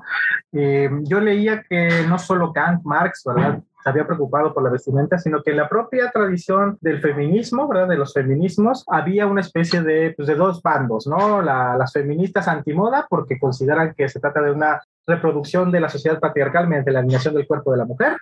Eh, 0.52 0.88
yo 1.02 1.20
leía 1.20 1.62
que 1.68 2.06
no 2.08 2.18
solo 2.18 2.50
Kant, 2.50 2.82
Marx, 2.82 3.24
¿verdad? 3.26 3.62
se 3.82 3.90
había 3.90 4.06
preocupado 4.06 4.54
por 4.54 4.62
la 4.62 4.70
vestimenta, 4.70 5.18
sino 5.18 5.42
que 5.42 5.50
en 5.50 5.58
la 5.58 5.68
propia 5.68 6.10
tradición 6.10 6.78
del 6.80 7.02
feminismo, 7.02 7.68
¿verdad? 7.68 7.88
De 7.88 7.98
los 7.98 8.14
feminismos, 8.14 8.86
había 8.88 9.26
una 9.26 9.42
especie 9.42 9.82
de, 9.82 10.14
pues, 10.16 10.26
de 10.26 10.34
dos 10.34 10.62
bandos, 10.62 11.06
¿no? 11.06 11.42
La, 11.42 11.76
las 11.76 11.92
feministas 11.92 12.48
antimoda, 12.48 13.06
porque 13.10 13.38
consideran 13.38 13.92
que 13.92 14.08
se 14.08 14.18
trata 14.20 14.40
de 14.40 14.52
una 14.52 14.80
reproducción 15.06 15.70
de 15.70 15.80
la 15.80 15.90
sociedad 15.90 16.18
patriarcal 16.18 16.66
mediante 16.66 16.92
la 16.92 17.00
alineación 17.00 17.34
del 17.34 17.46
cuerpo 17.46 17.72
de 17.72 17.76
la 17.76 17.84
mujer, 17.84 18.16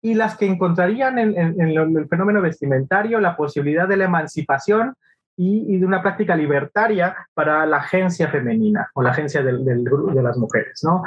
y 0.00 0.14
las 0.14 0.36
que 0.36 0.46
encontrarían 0.46 1.18
en, 1.18 1.36
en, 1.36 1.60
en 1.60 1.96
el 1.96 2.06
fenómeno 2.06 2.40
vestimentario 2.40 3.18
la 3.18 3.36
posibilidad 3.36 3.88
de 3.88 3.96
la 3.96 4.04
emancipación 4.04 4.94
y, 5.36 5.74
y, 5.74 5.78
de 5.78 5.86
una 5.86 6.02
práctica 6.02 6.36
libertaria 6.36 7.16
para 7.34 7.64
la 7.66 7.78
agencia 7.78 8.28
femenina 8.28 8.90
o 8.94 9.02
la 9.02 9.10
agencia 9.10 9.42
del, 9.42 9.64
del, 9.64 9.84
de 9.84 10.22
las 10.22 10.36
mujeres. 10.36 10.80
¿no? 10.84 11.02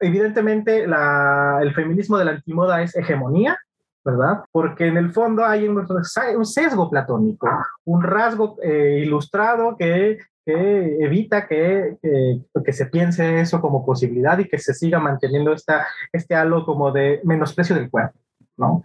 Evidentemente, 0.00 0.86
la, 0.86 1.58
el 1.60 1.74
feminismo 1.74 2.18
de 2.18 2.24
la 2.24 2.30
antimoda 2.32 2.82
es 2.82 2.96
hegemonía, 2.96 3.58
¿verdad? 4.04 4.44
Porque 4.52 4.86
en 4.86 4.96
el 4.96 5.12
fondo 5.12 5.44
hay 5.44 5.66
un, 5.68 5.84
sesgo 6.44 6.88
platónico, 6.88 7.48
un 7.84 8.02
rasgo 8.02 8.56
eh, 8.62 9.00
ilustrado 9.04 9.76
que, 9.76 10.18
que 10.44 10.96
evita 11.00 11.48
que, 11.48 11.96
que, 12.00 12.40
que, 12.64 12.72
se 12.72 12.86
piense 12.86 13.40
eso 13.40 13.60
como 13.60 13.84
posibilidad 13.84 14.38
y 14.38 14.48
que 14.48 14.58
se 14.58 14.74
siga 14.74 15.00
manteniendo 15.00 15.52
esta, 15.52 15.86
este 16.12 16.36
halo 16.36 16.64
como 16.64 16.92
de 16.92 17.20
menosprecio 17.24 17.74
del 17.74 17.90
cuerpo. 17.90 18.16
¿No? 18.56 18.82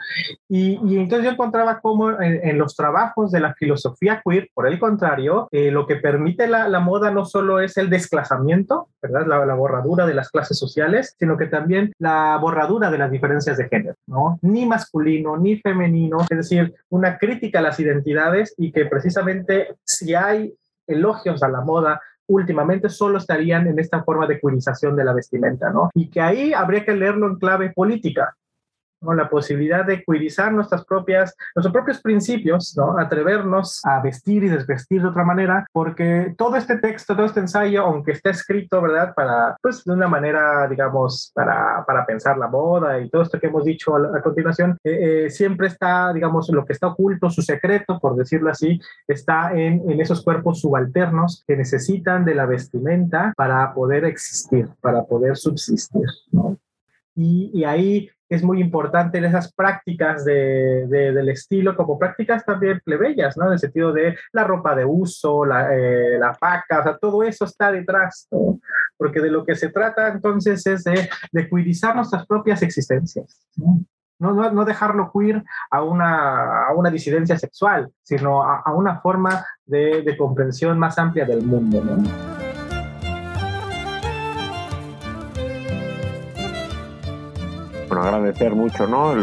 Y, 0.49 0.75
entonces 0.97 1.25
yo 1.25 1.31
encontraba 1.31 1.79
como 1.79 2.21
en, 2.21 2.57
los 2.57 2.75
trabajos 2.75 3.31
de 3.31 3.39
la 3.39 3.53
filosofía 3.53 4.21
queer, 4.25 4.49
por 4.53 4.67
el 4.67 4.79
contrario, 4.79 5.47
eh, 5.51 5.71
lo 5.71 5.87
que 5.87 5.95
permite 5.95 6.47
la, 6.47 6.79
moda 6.79 7.11
no 7.11 7.25
solo 7.25 7.59
es 7.59 7.77
el 7.77 7.89
desclasamiento, 7.89 8.89
¿verdad? 9.01 9.25
La, 9.27 9.45
la, 9.45 9.53
borradura 9.53 10.05
de 10.05 10.13
las 10.13 10.29
clases 10.29 10.57
sociales, 10.57 11.15
sino 11.17 11.37
que 11.37 11.45
también 11.45 11.93
la 11.99 12.37
borradura 12.37 12.89
de 12.89 12.97
las 12.97 13.11
diferencias 13.11 13.57
de 13.57 13.69
género, 13.69 13.95
¿no? 14.07 14.39
Ni 14.41 14.65
masculino, 14.65 15.37
ni 15.37 15.57
femenino, 15.57 16.19
es 16.29 16.37
decir, 16.37 16.73
una 16.89 17.17
crítica 17.17 17.59
a 17.59 17.61
las 17.61 17.79
identidades 17.79 18.53
y 18.57 18.71
que 18.71 18.85
precisamente 18.85 19.75
si 19.83 20.15
hay 20.15 20.53
elogios 20.87 21.43
a 21.43 21.47
la 21.47 21.61
moda 21.61 22.01
últimamente 22.27 22.89
solo 22.89 23.17
estarían 23.17 23.67
en 23.67 23.79
esta 23.79 24.03
forma 24.03 24.25
de 24.27 24.39
queerización 24.39 24.95
de 24.95 25.03
la 25.03 25.13
vestimenta, 25.13 25.69
¿no? 25.69 25.89
Y 25.93 26.09
que 26.09 26.21
ahí 26.21 26.53
habría 26.53 26.85
que 26.85 26.93
leerlo 26.93 27.27
en 27.27 27.35
clave 27.35 27.71
política, 27.71 28.35
¿no? 29.01 29.13
la 29.13 29.29
posibilidad 29.29 29.85
de 29.85 30.03
cuirizar 30.03 30.51
nuestras 30.53 30.85
propias, 30.85 31.35
nuestros 31.55 31.73
propios 31.73 32.01
principios, 32.01 32.75
¿no? 32.77 32.97
atrevernos 32.97 33.81
a 33.85 34.01
vestir 34.01 34.43
y 34.43 34.49
desvestir 34.49 35.01
de 35.01 35.07
otra 35.09 35.23
manera, 35.23 35.65
porque 35.71 36.33
todo 36.37 36.55
este 36.55 36.77
texto, 36.77 37.15
todo 37.15 37.25
este 37.25 37.39
ensayo, 37.39 37.83
aunque 37.83 38.11
está 38.11 38.29
escrito, 38.29 38.81
¿verdad? 38.81 39.13
Para, 39.15 39.57
pues, 39.61 39.83
de 39.83 39.93
una 39.93 40.07
manera, 40.07 40.67
digamos, 40.67 41.31
para, 41.33 41.83
para 41.85 42.05
pensar 42.05 42.37
la 42.37 42.47
moda 42.47 42.99
y 42.99 43.09
todo 43.09 43.21
esto 43.21 43.39
que 43.39 43.47
hemos 43.47 43.65
dicho 43.65 43.95
a, 43.95 44.21
continuación, 44.21 44.77
eh, 44.83 45.25
eh, 45.25 45.29
siempre 45.29 45.67
está, 45.67 46.13
digamos, 46.13 46.49
lo 46.49 46.65
que 46.65 46.73
está 46.73 46.87
oculto, 46.87 47.29
su 47.29 47.41
secreto, 47.41 47.99
por 47.99 48.15
decirlo 48.15 48.49
así, 48.49 48.79
está 49.07 49.53
en, 49.53 49.89
en 49.89 50.01
esos 50.01 50.23
cuerpos 50.23 50.61
subalternos 50.61 51.43
que 51.47 51.57
necesitan 51.57 52.25
de 52.25 52.35
la 52.35 52.45
vestimenta 52.45 53.33
para 53.35 53.73
poder 53.73 54.05
existir, 54.05 54.69
para 54.81 55.03
poder 55.03 55.37
subsistir, 55.37 56.05
¿no? 56.31 56.57
Y, 57.15 57.51
y, 57.53 57.65
ahí 57.65 58.09
es 58.31 58.43
muy 58.43 58.61
importante 58.61 59.17
en 59.17 59.25
esas 59.25 59.53
prácticas 59.53 60.23
de, 60.23 60.87
del 60.87 61.27
estilo, 61.27 61.75
como 61.75 61.99
prácticas 61.99 62.45
también 62.45 62.79
plebeyas, 62.83 63.35
¿no? 63.35 63.47
En 63.47 63.53
el 63.53 63.59
sentido 63.59 63.91
de 63.91 64.17
la 64.31 64.45
ropa 64.45 64.73
de 64.73 64.85
uso, 64.85 65.45
la, 65.45 65.75
eh, 65.75 66.17
la 66.17 66.31
paca, 66.33 66.79
o 66.79 66.83
sea, 66.83 66.97
todo 66.97 67.23
eso 67.23 67.43
está 67.43 67.73
detrás, 67.73 68.29
¿no? 68.31 68.61
Porque 68.95 69.19
de 69.19 69.29
lo 69.29 69.45
que 69.45 69.55
se 69.55 69.67
trata 69.67 70.07
entonces 70.07 70.65
es 70.65 70.85
de, 70.85 71.09
de 71.29 71.49
cuidizar 71.49 71.93
nuestras 71.93 72.25
propias 72.25 72.61
existencias, 72.63 73.45
¿no? 73.57 73.83
No, 74.17 74.51
no, 74.51 74.65
dejarlo 74.65 75.11
queer 75.11 75.43
a 75.71 75.81
una, 75.83 76.67
a 76.67 76.73
una 76.75 76.91
disidencia 76.91 77.39
sexual, 77.39 77.91
sino 78.03 78.43
a, 78.43 78.61
a 78.63 78.71
una 78.71 79.01
forma 79.01 79.43
de, 79.65 80.03
de 80.03 80.15
comprensión 80.15 80.77
más 80.77 80.99
amplia 80.99 81.25
del 81.25 81.41
mundo, 81.41 81.83
¿no? 81.83 82.30
Agradecer 88.01 88.55
mucho, 88.55 88.87
¿no? 88.87 89.13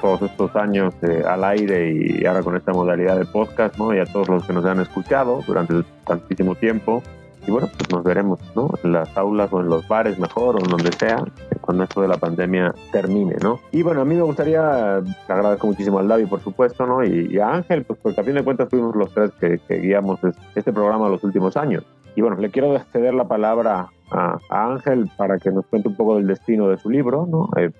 todos 0.00 0.22
estos 0.22 0.54
años 0.56 0.94
al 1.26 1.44
aire 1.44 1.92
y 1.92 2.26
ahora 2.26 2.42
con 2.42 2.56
esta 2.56 2.72
modalidad 2.72 3.18
de 3.18 3.24
podcast, 3.24 3.76
¿no? 3.78 3.94
Y 3.94 3.98
a 3.98 4.04
todos 4.04 4.28
los 4.28 4.46
que 4.46 4.52
nos 4.52 4.64
han 4.64 4.80
escuchado 4.80 5.42
durante 5.46 5.74
tantísimo 6.04 6.54
tiempo. 6.54 7.02
Y 7.46 7.50
bueno, 7.52 7.68
pues 7.76 7.88
nos 7.92 8.02
veremos, 8.02 8.40
¿no? 8.56 8.68
En 8.82 8.92
las 8.92 9.16
aulas 9.16 9.52
o 9.52 9.60
en 9.60 9.68
los 9.68 9.86
bares 9.86 10.18
mejor 10.18 10.56
o 10.56 10.58
en 10.58 10.68
donde 10.68 10.90
sea, 10.90 11.24
cuando 11.60 11.84
esto 11.84 12.02
de 12.02 12.08
la 12.08 12.16
pandemia 12.16 12.74
termine, 12.90 13.36
¿no? 13.40 13.60
Y 13.70 13.82
bueno, 13.82 14.00
a 14.00 14.04
mí 14.04 14.16
me 14.16 14.22
gustaría, 14.22 14.96
agradezco 15.28 15.68
muchísimo 15.68 16.00
al 16.00 16.08
David, 16.08 16.26
por 16.26 16.40
supuesto, 16.40 16.86
¿no? 16.86 17.04
Y, 17.04 17.38
a 17.38 17.50
Ángel, 17.50 17.84
pues 17.84 18.00
porque 18.02 18.20
a 18.20 18.24
fin 18.24 18.34
de 18.34 18.42
cuentas 18.42 18.68
fuimos 18.68 18.96
los 18.96 19.14
tres 19.14 19.30
que, 19.40 19.60
que 19.68 19.76
guiamos 19.78 20.18
este 20.56 20.72
programa 20.72 21.08
los 21.08 21.22
últimos 21.22 21.56
años. 21.56 21.84
Y 22.16 22.22
bueno, 22.22 22.38
le 22.38 22.50
quiero 22.50 22.78
ceder 22.92 23.12
la 23.12 23.28
palabra 23.28 23.88
a, 24.10 24.38
Ángel 24.48 25.10
para 25.18 25.38
que 25.38 25.50
nos 25.50 25.66
cuente 25.66 25.88
un 25.88 25.96
poco 25.96 26.16
del 26.16 26.26
destino 26.26 26.68
de 26.68 26.78
su 26.78 26.88
libro, 26.88 27.26
¿no? 27.26 27.50
Eh, 27.58 27.70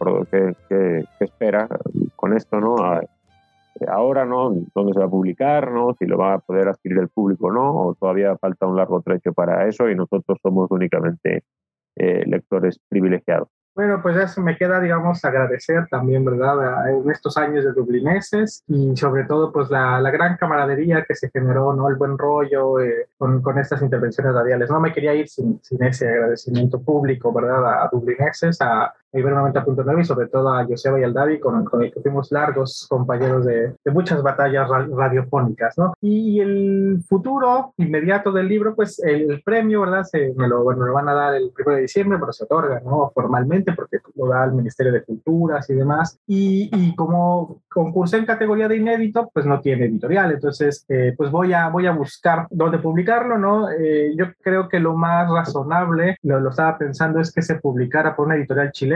qué, 0.68 1.04
espera 1.20 1.66
con 2.16 2.36
esto, 2.36 2.60
¿no? 2.60 2.76
ahora, 3.88 4.24
¿no? 4.24 4.54
¿Dónde 4.74 4.92
se 4.92 5.00
va 5.00 5.06
a 5.06 5.10
publicar, 5.10 5.70
¿no? 5.70 5.94
Si 5.98 6.06
lo 6.06 6.18
va 6.18 6.34
a 6.34 6.38
poder 6.38 6.68
adquirir 6.68 6.98
el 6.98 7.08
público, 7.08 7.50
¿no? 7.50 7.74
O 7.74 7.94
todavía 7.94 8.36
falta 8.36 8.66
un 8.66 8.76
largo 8.76 9.00
trecho 9.00 9.32
para 9.32 9.66
eso 9.68 9.88
y 9.88 9.94
nosotros 9.94 10.38
somos 10.42 10.70
únicamente 10.70 11.44
eh, 11.96 12.24
lectores 12.26 12.78
privilegiados. 12.88 13.48
Bueno, 13.76 14.00
pues 14.00 14.16
eso 14.16 14.40
me 14.40 14.56
queda, 14.56 14.80
digamos, 14.80 15.22
agradecer 15.22 15.86
también, 15.90 16.24
¿verdad? 16.24 16.88
En 16.88 17.10
estos 17.10 17.36
años 17.36 17.62
de 17.62 17.74
dublineses 17.74 18.64
y 18.66 18.96
sobre 18.96 19.24
todo, 19.24 19.52
pues 19.52 19.68
la, 19.68 20.00
gran 20.10 20.38
camaradería 20.38 21.04
que 21.06 21.14
se 21.14 21.28
generó, 21.28 21.74
¿no? 21.74 21.90
El 21.90 21.96
buen 21.96 22.16
rollo 22.16 22.80
eh, 22.80 23.08
con, 23.18 23.58
estas 23.58 23.82
intervenciones 23.82 24.32
radiales. 24.32 24.70
No 24.70 24.80
me 24.80 24.94
quería 24.94 25.14
ir 25.14 25.28
sin, 25.28 25.60
sin 25.62 25.82
ese 25.84 26.08
agradecimiento 26.08 26.80
público, 26.80 27.30
¿verdad? 27.34 27.82
A 27.82 27.90
dublineses, 27.92 28.62
a, 28.62 28.94
Ibero 29.12 29.36
90.9 29.36 30.00
y 30.00 30.04
sobre 30.04 30.28
todo 30.28 30.52
a 30.52 30.64
Joseba 30.64 31.00
y 31.00 31.04
al 31.04 31.14
David, 31.14 31.40
con, 31.40 31.64
con 31.64 31.82
el 31.82 31.92
que 31.92 32.00
fuimos 32.00 32.30
largos 32.32 32.86
compañeros 32.88 33.46
de, 33.46 33.74
de 33.84 33.90
muchas 33.90 34.22
batallas 34.22 34.68
radiofónicas, 34.68 35.78
¿no? 35.78 35.94
Y 36.00 36.40
el 36.40 37.02
futuro 37.08 37.72
inmediato 37.76 38.32
del 38.32 38.48
libro, 38.48 38.74
pues 38.74 38.98
el, 39.02 39.42
premio, 39.44 39.82
¿verdad? 39.82 40.04
Se, 40.04 40.34
me, 40.36 40.48
lo, 40.48 40.64
bueno, 40.64 40.80
me 40.80 40.86
lo 40.88 40.94
van 40.94 41.08
a 41.08 41.14
dar 41.14 41.34
el 41.34 41.52
1 41.56 41.76
de 41.76 41.82
diciembre, 41.82 42.18
pero 42.18 42.32
se 42.32 42.44
otorga, 42.44 42.80
¿no? 42.84 43.10
Formalmente, 43.14 43.72
porque 43.72 43.98
lo 44.14 44.28
da 44.28 44.44
el 44.44 44.52
Ministerio 44.52 44.92
de 44.92 45.04
Culturas 45.04 45.68
y 45.70 45.74
demás. 45.74 46.18
Y, 46.26 46.70
y 46.72 46.94
como 46.96 47.62
concursé 47.68 48.18
en 48.18 48.26
categoría 48.26 48.68
de 48.68 48.76
inédito, 48.76 49.30
pues 49.32 49.46
no 49.46 49.60
tiene 49.60 49.86
editorial, 49.86 50.32
entonces, 50.32 50.84
eh, 50.88 51.14
pues 51.16 51.30
voy 51.30 51.52
a, 51.52 51.68
voy 51.68 51.86
a 51.86 51.92
buscar 51.92 52.46
dónde 52.50 52.78
publicarlo, 52.78 53.38
¿no? 53.38 53.70
Eh, 53.70 54.14
yo 54.16 54.26
creo 54.42 54.68
que 54.68 54.80
lo 54.80 54.94
más 54.94 55.30
razonable, 55.30 56.16
lo, 56.22 56.40
lo 56.40 56.50
estaba 56.50 56.78
pensando, 56.78 57.20
es 57.20 57.32
que 57.32 57.42
se 57.42 57.56
publicara 57.56 58.16
por 58.16 58.26
una 58.26 58.36
editorial 58.36 58.72
chilena 58.72 58.95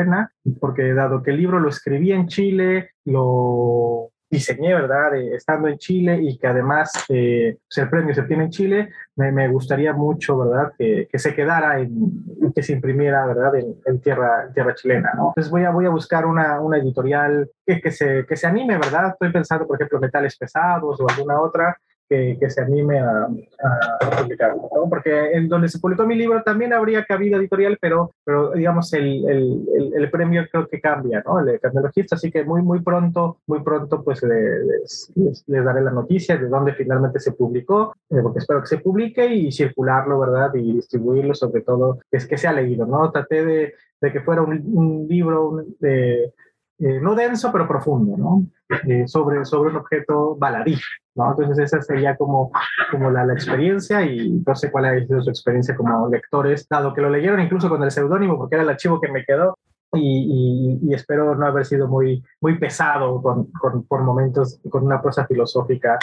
porque 0.58 0.94
dado 0.94 1.22
que 1.22 1.30
el 1.30 1.38
libro 1.38 1.58
lo 1.58 1.68
escribí 1.68 2.12
en 2.12 2.26
Chile, 2.28 2.90
lo 3.04 4.10
diseñé, 4.30 4.74
¿verdad? 4.74 5.16
estando 5.16 5.66
en 5.66 5.76
Chile 5.76 6.20
y 6.22 6.38
que 6.38 6.46
además 6.46 6.92
eh, 7.08 7.58
pues, 7.66 7.78
el 7.78 7.90
premio 7.90 8.14
se 8.14 8.22
tiene 8.22 8.44
en 8.44 8.50
Chile, 8.50 8.88
me, 9.16 9.48
gustaría 9.48 9.92
mucho, 9.92 10.38
¿verdad? 10.38 10.72
Que, 10.78 11.08
que, 11.10 11.18
se 11.18 11.34
quedara 11.34 11.80
en, 11.80 12.52
que 12.54 12.62
se 12.62 12.74
imprimiera, 12.74 13.26
¿verdad? 13.26 13.52
En, 13.84 14.00
tierra, 14.00 14.48
tierra 14.54 14.74
chilena, 14.74 15.12
¿no? 15.16 15.28
Entonces 15.28 15.50
voy 15.50 15.64
a, 15.64 15.70
voy 15.70 15.86
a 15.86 15.90
buscar 15.90 16.26
una, 16.26 16.60
una 16.60 16.78
editorial 16.78 17.50
que, 17.66 17.80
que, 17.80 17.90
se, 17.90 18.24
que 18.24 18.36
se 18.36 18.46
anime, 18.46 18.78
¿verdad? 18.78 19.08
Estoy 19.08 19.32
pensando, 19.32 19.66
por 19.66 19.76
ejemplo, 19.76 19.98
Metales 19.98 20.36
Pesados 20.38 21.00
o 21.00 21.08
alguna 21.08 21.40
otra 21.40 21.76
que, 22.10 22.50
se 22.50 22.60
anime 22.60 22.98
a, 22.98 23.28
a 23.28 24.22
publicarlo, 24.22 24.68
¿no? 24.74 24.88
Porque 24.88 25.30
en 25.32 25.48
donde 25.48 25.68
se 25.68 25.78
publicó 25.78 26.04
mi 26.04 26.16
libro 26.16 26.42
también 26.42 26.72
habría 26.72 27.04
cabido 27.04 27.38
editorial, 27.38 27.78
pero, 27.80 28.12
pero 28.24 28.50
digamos, 28.50 28.92
el, 28.94 29.28
el, 29.28 29.92
el, 29.94 30.10
premio 30.10 30.44
creo 30.50 30.66
que 30.66 30.80
cambia, 30.80 31.22
¿no? 31.24 31.38
El 31.38 31.60
cambio 31.60 31.88
así 32.10 32.30
que 32.32 32.44
muy, 32.44 32.62
muy 32.62 32.80
pronto, 32.80 33.38
muy 33.46 33.62
pronto, 33.62 34.02
pues 34.02 34.24
les, 34.24 35.12
les, 35.14 35.64
daré 35.64 35.82
la 35.82 35.92
noticia 35.92 36.36
de 36.36 36.48
dónde 36.48 36.72
finalmente 36.72 37.20
se 37.20 37.32
publicó, 37.32 37.94
eh, 38.10 38.18
porque 38.20 38.40
espero 38.40 38.60
que 38.60 38.66
se 38.66 38.78
publique 38.78 39.24
y 39.26 39.52
circularlo, 39.52 40.18
¿verdad? 40.18 40.52
Y 40.54 40.72
distribuirlo, 40.72 41.34
sobre 41.34 41.60
todo, 41.60 42.00
que 42.10 42.16
es 42.16 42.26
que 42.26 42.36
sea 42.36 42.52
leído, 42.52 42.86
¿no? 42.86 43.08
Traté 43.12 43.44
de, 43.44 43.74
de 44.00 44.12
que 44.12 44.20
fuera 44.20 44.42
un, 44.42 44.60
un 44.74 45.06
libro 45.08 45.64
de 45.78 46.32
eh, 46.80 46.98
no 47.00 47.14
denso, 47.14 47.52
pero 47.52 47.68
profundo, 47.68 48.16
¿no? 48.16 48.46
Eh, 48.86 49.06
sobre, 49.06 49.44
sobre 49.44 49.70
un 49.70 49.76
objeto 49.76 50.36
baladí, 50.36 50.78
¿no? 51.14 51.30
Entonces 51.30 51.58
esa 51.58 51.82
sería 51.82 52.16
como, 52.16 52.50
como 52.90 53.10
la, 53.10 53.24
la, 53.24 53.34
experiencia 53.34 54.02
y 54.02 54.42
no 54.46 54.54
sé 54.54 54.70
cuál 54.70 54.84
ha 54.86 54.98
sido 54.98 55.20
su 55.20 55.30
experiencia 55.30 55.76
como 55.76 56.08
lectores, 56.08 56.66
dado 56.68 56.94
que 56.94 57.02
lo 57.02 57.10
leyeron 57.10 57.40
incluso 57.40 57.68
con 57.68 57.82
el 57.82 57.90
seudónimo, 57.90 58.38
porque 58.38 58.54
era 58.54 58.62
el 58.62 58.70
archivo 58.70 59.00
que 59.00 59.12
me 59.12 59.24
quedó, 59.24 59.56
y, 59.92 60.78
y, 60.82 60.94
espero 60.94 61.34
no 61.34 61.46
haber 61.46 61.64
sido 61.64 61.88
muy, 61.88 62.22
muy 62.40 62.58
pesado 62.58 63.20
con, 63.20 63.50
con, 63.52 63.84
por 63.86 64.02
momentos 64.02 64.60
con 64.70 64.84
una 64.86 65.02
prosa 65.02 65.26
filosófica 65.26 65.98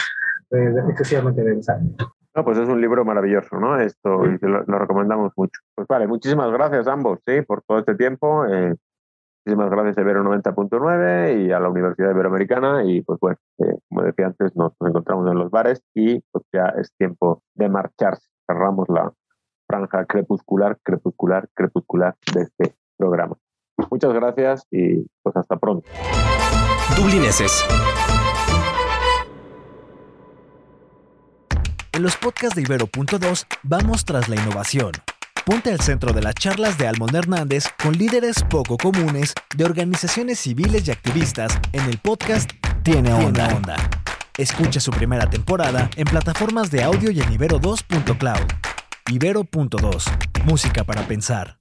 eh, 0.51 0.73
excesivamente 0.89 1.41
densa. 1.43 1.79
No, 2.35 2.43
pues 2.43 2.57
es 2.57 2.67
un 2.67 2.81
libro 2.81 3.03
maravilloso, 3.03 3.59
¿no? 3.59 3.79
Esto 3.79 4.23
lo, 4.23 4.63
lo, 4.63 4.79
recomendamos 4.79 5.31
mucho. 5.35 5.59
Pues 5.73 5.87
vale, 5.87 6.05
muchísimas 6.05 6.51
gracias 6.51 6.87
a 6.87 6.93
ambos, 6.93 7.19
sí, 7.25 7.41
por 7.41 7.63
todo 7.63 7.79
este 7.79 7.95
tiempo. 7.95 8.45
Eh, 8.45 8.75
Muchísimas 9.47 9.71
gracias 9.71 9.97
a 9.97 10.01
Ibero 10.01 10.25
90.9 10.25 11.47
y 11.47 11.53
a 11.53 11.59
la 11.61 11.69
Universidad 11.69 12.11
Iberoamericana. 12.11 12.83
Y 12.83 13.01
pues 13.01 13.17
bueno, 13.21 13.37
eh, 13.59 13.77
como 13.87 14.01
decía 14.01 14.25
antes, 14.25 14.53
nos, 14.57 14.73
encontramos 14.85 15.25
en 15.31 15.37
los 15.37 15.49
bares 15.49 15.81
y 15.95 16.19
pues 16.33 16.43
ya 16.51 16.73
es 16.77 16.91
tiempo 16.97 17.43
de 17.55 17.69
marcharse. 17.69 18.27
Cerramos 18.45 18.89
la 18.89 19.13
franja 19.65 20.03
crepuscular, 20.03 20.77
crepuscular, 20.83 21.47
crepuscular 21.53 22.17
de 22.33 22.41
este 22.41 22.75
programa. 22.97 23.37
Muchas 23.89 24.13
gracias 24.13 24.67
y 24.69 25.07
pues 25.23 25.37
hasta 25.37 25.55
pronto. 25.55 25.87
Dublineses. 26.97 27.65
En 31.93 32.03
los 32.03 32.17
podcasts 32.17 32.53
de 32.53 32.63
Ibero.2 32.63 33.45
vamos 33.63 34.03
tras 34.03 34.27
la 34.27 34.35
innovación 34.35 34.91
Ponte 35.47 35.71
al 35.71 35.79
centro 35.79 36.11
de 36.11 36.21
las 36.21 36.35
charlas 36.35 36.77
de 36.77 36.89
Almond 36.89 37.15
Hernández 37.15 37.67
con 37.81 37.93
líderes 37.93 38.43
poco 38.49 38.75
comunes 38.75 39.33
de 39.55 39.63
organizaciones 39.63 40.39
civiles 40.39 40.85
y 40.85 40.91
activistas 40.91 41.57
en 41.71 41.85
el 41.85 41.99
podcast 41.99 42.51
Tiene 42.83 43.13
Onda. 43.13 43.47
Onda. 43.55 43.77
Escucha 44.37 44.81
su 44.81 44.91
primera 44.91 45.29
temporada 45.29 45.89
en 45.95 46.03
plataformas 46.03 46.69
de 46.69 46.83
audio 46.83 47.11
y 47.11 47.21
en 47.21 47.29
Ibero2.cloud. 47.29 48.51
Ibero.2. 49.09 50.43
Música 50.43 50.83
para 50.83 51.07
pensar. 51.07 51.57